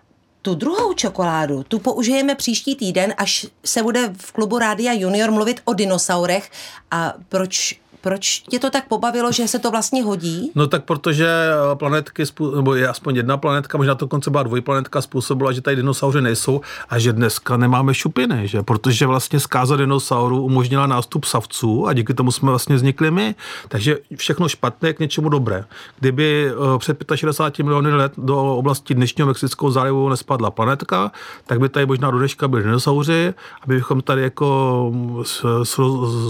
tu 0.47 0.55
druhou 0.55 0.93
čokoládu, 0.93 1.63
tu 1.63 1.79
použijeme 1.79 2.35
příští 2.35 2.75
týden, 2.75 3.13
až 3.17 3.47
se 3.65 3.83
bude 3.83 4.13
v 4.17 4.31
klubu 4.31 4.59
Rádia 4.59 4.93
Junior 4.93 5.31
mluvit 5.31 5.61
o 5.65 5.73
dinosaurech. 5.73 6.51
A 6.91 7.13
proč 7.29 7.79
Proč 8.07 8.43
tě 8.49 8.59
to 8.59 8.69
tak 8.69 8.87
pobavilo, 8.87 9.31
že 9.31 9.47
se 9.47 9.59
to 9.59 9.71
vlastně 9.71 10.03
hodí? 10.03 10.51
No 10.55 10.67
tak 10.67 10.83
protože 10.83 11.27
eh, 11.27 11.75
planetky, 11.75 12.23
nebo 12.55 12.75
je 12.75 12.87
aspoň 12.87 13.15
jedna 13.15 13.37
planetka, 13.37 13.77
možná 13.77 13.95
to 13.95 14.07
konce 14.07 14.29
byla 14.29 14.43
dvojplanetka, 14.43 15.01
způsobila, 15.01 15.51
že 15.51 15.61
tady 15.61 15.75
dinosauři 15.75 16.21
nejsou 16.21 16.61
a 16.89 16.99
že 16.99 17.13
dneska 17.13 17.57
nemáme 17.57 17.93
šupiny, 17.93 18.47
že? 18.47 18.63
protože 18.63 19.05
vlastně 19.05 19.39
zkáza 19.39 19.75
dinosaurů 19.75 20.43
umožnila 20.43 20.87
nástup 20.87 21.25
savců 21.25 21.87
a 21.87 21.93
díky 21.93 22.13
tomu 22.13 22.31
jsme 22.31 22.49
vlastně 22.49 22.75
vznikli 22.75 23.11
my. 23.11 23.35
Takže 23.67 23.97
všechno 24.15 24.49
špatné 24.49 24.89
je 24.89 24.93
k 24.93 24.99
něčemu 24.99 25.29
dobré. 25.29 25.65
Kdyby 25.99 26.51
eh, 26.51 26.77
před 26.77 26.97
65 27.15 27.63
miliony 27.63 27.91
let 27.91 28.13
do 28.17 28.55
oblasti 28.55 28.93
dnešního 28.93 29.27
Mexického 29.27 29.71
zálivu 29.71 30.09
nespadla 30.09 30.51
planetka, 30.51 31.11
tak 31.45 31.59
by 31.59 31.69
tady 31.69 31.85
možná 31.85 32.11
do 32.11 32.17
dneška 32.17 32.47
byli 32.47 32.63
dinosauři, 32.63 33.33
abychom 33.63 34.01
tady 34.01 34.21
jako 34.21 34.91
s, 35.23 35.63
s, 35.63 35.79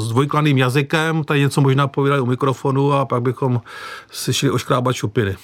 s 0.03 0.09
dvojklaným 0.09 0.57
jazykem 0.57 1.23
tady 1.23 1.39
něco 1.39 1.61
možná 1.67 1.87
povídali 1.87 2.21
u 2.21 2.25
mikrofonu 2.25 2.93
a 2.93 3.05
pak 3.05 3.21
bychom 3.21 3.61
si 4.11 4.33
šli 4.33 4.49
oškrábat 4.49 4.95
šupiny. 4.95 5.37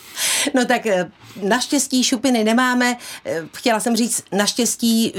No 0.55 0.65
tak 0.65 0.85
eh, 0.85 1.11
naštěstí 1.41 2.03
šupiny 2.03 2.43
nemáme. 2.43 2.97
Eh, 3.25 3.43
chtěla 3.55 3.79
jsem 3.79 3.95
říct, 3.95 4.23
naštěstí 4.31 5.13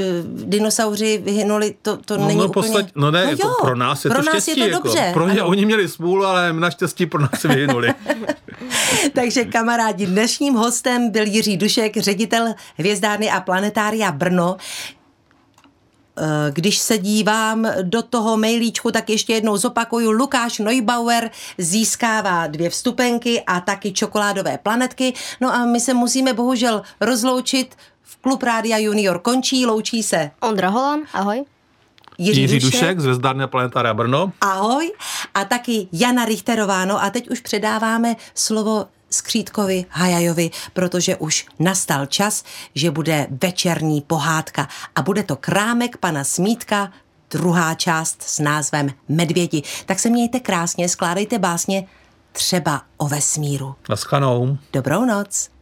dinosauři 0.44 1.22
vyhynuli, 1.24 1.74
to, 1.82 1.96
to 1.96 2.16
no, 2.16 2.26
není 2.26 2.40
no, 2.40 2.46
úplně... 2.48 2.68
Posled... 2.68 2.86
No 2.94 3.10
ne, 3.10 3.24
no 3.24 3.30
jo, 3.30 3.54
pro 3.60 3.76
nás 3.76 4.04
je 4.04 4.10
pro 4.10 4.18
to 4.18 4.24
nás 4.24 4.34
štěstí. 4.34 4.60
Je 4.60 4.66
to 4.66 4.72
jako. 4.72 4.88
dobře. 4.88 5.10
Pro 5.12 5.28
ně 5.28 5.40
ano. 5.40 5.48
oni 5.48 5.66
měli 5.66 5.88
smůlu, 5.88 6.24
ale 6.24 6.52
naštěstí 6.52 7.06
pro 7.06 7.20
nás 7.20 7.42
vyhynuli. 7.42 7.94
Takže 9.14 9.44
kamarádi, 9.44 10.06
dnešním 10.06 10.54
hostem 10.54 11.10
byl 11.10 11.26
Jiří 11.26 11.56
Dušek, 11.56 11.96
ředitel 11.96 12.54
Hvězdárny 12.76 13.30
a 13.30 13.40
planetária 13.40 14.12
Brno. 14.12 14.56
Eh, 16.18 16.50
když 16.52 16.78
se 16.78 16.98
dívám 16.98 17.66
do 17.82 18.02
toho 18.02 18.36
mailíčku, 18.36 18.90
tak 18.90 19.10
ještě 19.10 19.32
jednou 19.32 19.56
zopakuju. 19.56 20.10
Lukáš 20.10 20.58
Neubauer 20.58 21.30
získává 21.58 22.46
dvě 22.46 22.70
vstupenky 22.70 23.42
a 23.46 23.60
taky 23.60 23.92
čokoládové 23.92 24.58
planetky. 24.58 25.12
No 25.40 25.54
a 25.54 25.64
my 25.64 25.80
se 25.80 25.94
musíme 25.94 26.32
bohužel 26.32 26.82
rozloučit. 27.00 27.76
V 28.02 28.16
Klub 28.16 28.42
Rádia 28.42 28.78
Junior 28.78 29.18
končí, 29.18 29.66
loučí 29.66 30.02
se. 30.02 30.30
Ondra 30.40 30.68
Holan, 30.68 31.00
ahoj. 31.12 31.44
Jiří, 32.18 32.40
Jiří 32.40 32.58
Dušek, 32.58 32.80
Dušek 32.80 33.00
z 33.00 33.06
Vezdárné 33.06 33.46
planetária 33.46 33.94
Brno. 33.94 34.32
Ahoj. 34.40 34.92
A 35.34 35.44
taky 35.44 35.88
Jana 35.92 36.24
Richterová. 36.24 36.84
No 36.84 37.02
a 37.02 37.10
teď 37.10 37.30
už 37.30 37.40
předáváme 37.40 38.16
slovo 38.34 38.86
Skřítkovi 39.14 39.84
Hajajovi, 39.90 40.50
protože 40.72 41.16
už 41.16 41.46
nastal 41.58 42.06
čas, 42.06 42.44
že 42.74 42.90
bude 42.90 43.26
večerní 43.42 44.00
pohádka 44.00 44.68
a 44.96 45.02
bude 45.02 45.22
to 45.22 45.36
krámek 45.36 45.96
pana 45.96 46.24
Smítka, 46.24 46.92
druhá 47.30 47.74
část 47.74 48.22
s 48.22 48.38
názvem 48.38 48.90
Medvědi. 49.08 49.62
Tak 49.86 49.98
se 49.98 50.10
mějte 50.10 50.40
krásně, 50.40 50.88
skládejte 50.88 51.38
básně 51.38 51.86
třeba 52.32 52.82
o 52.96 53.08
vesmíru. 53.08 53.74
Naschledanou. 53.88 54.58
Dobrou 54.72 55.04
noc. 55.04 55.53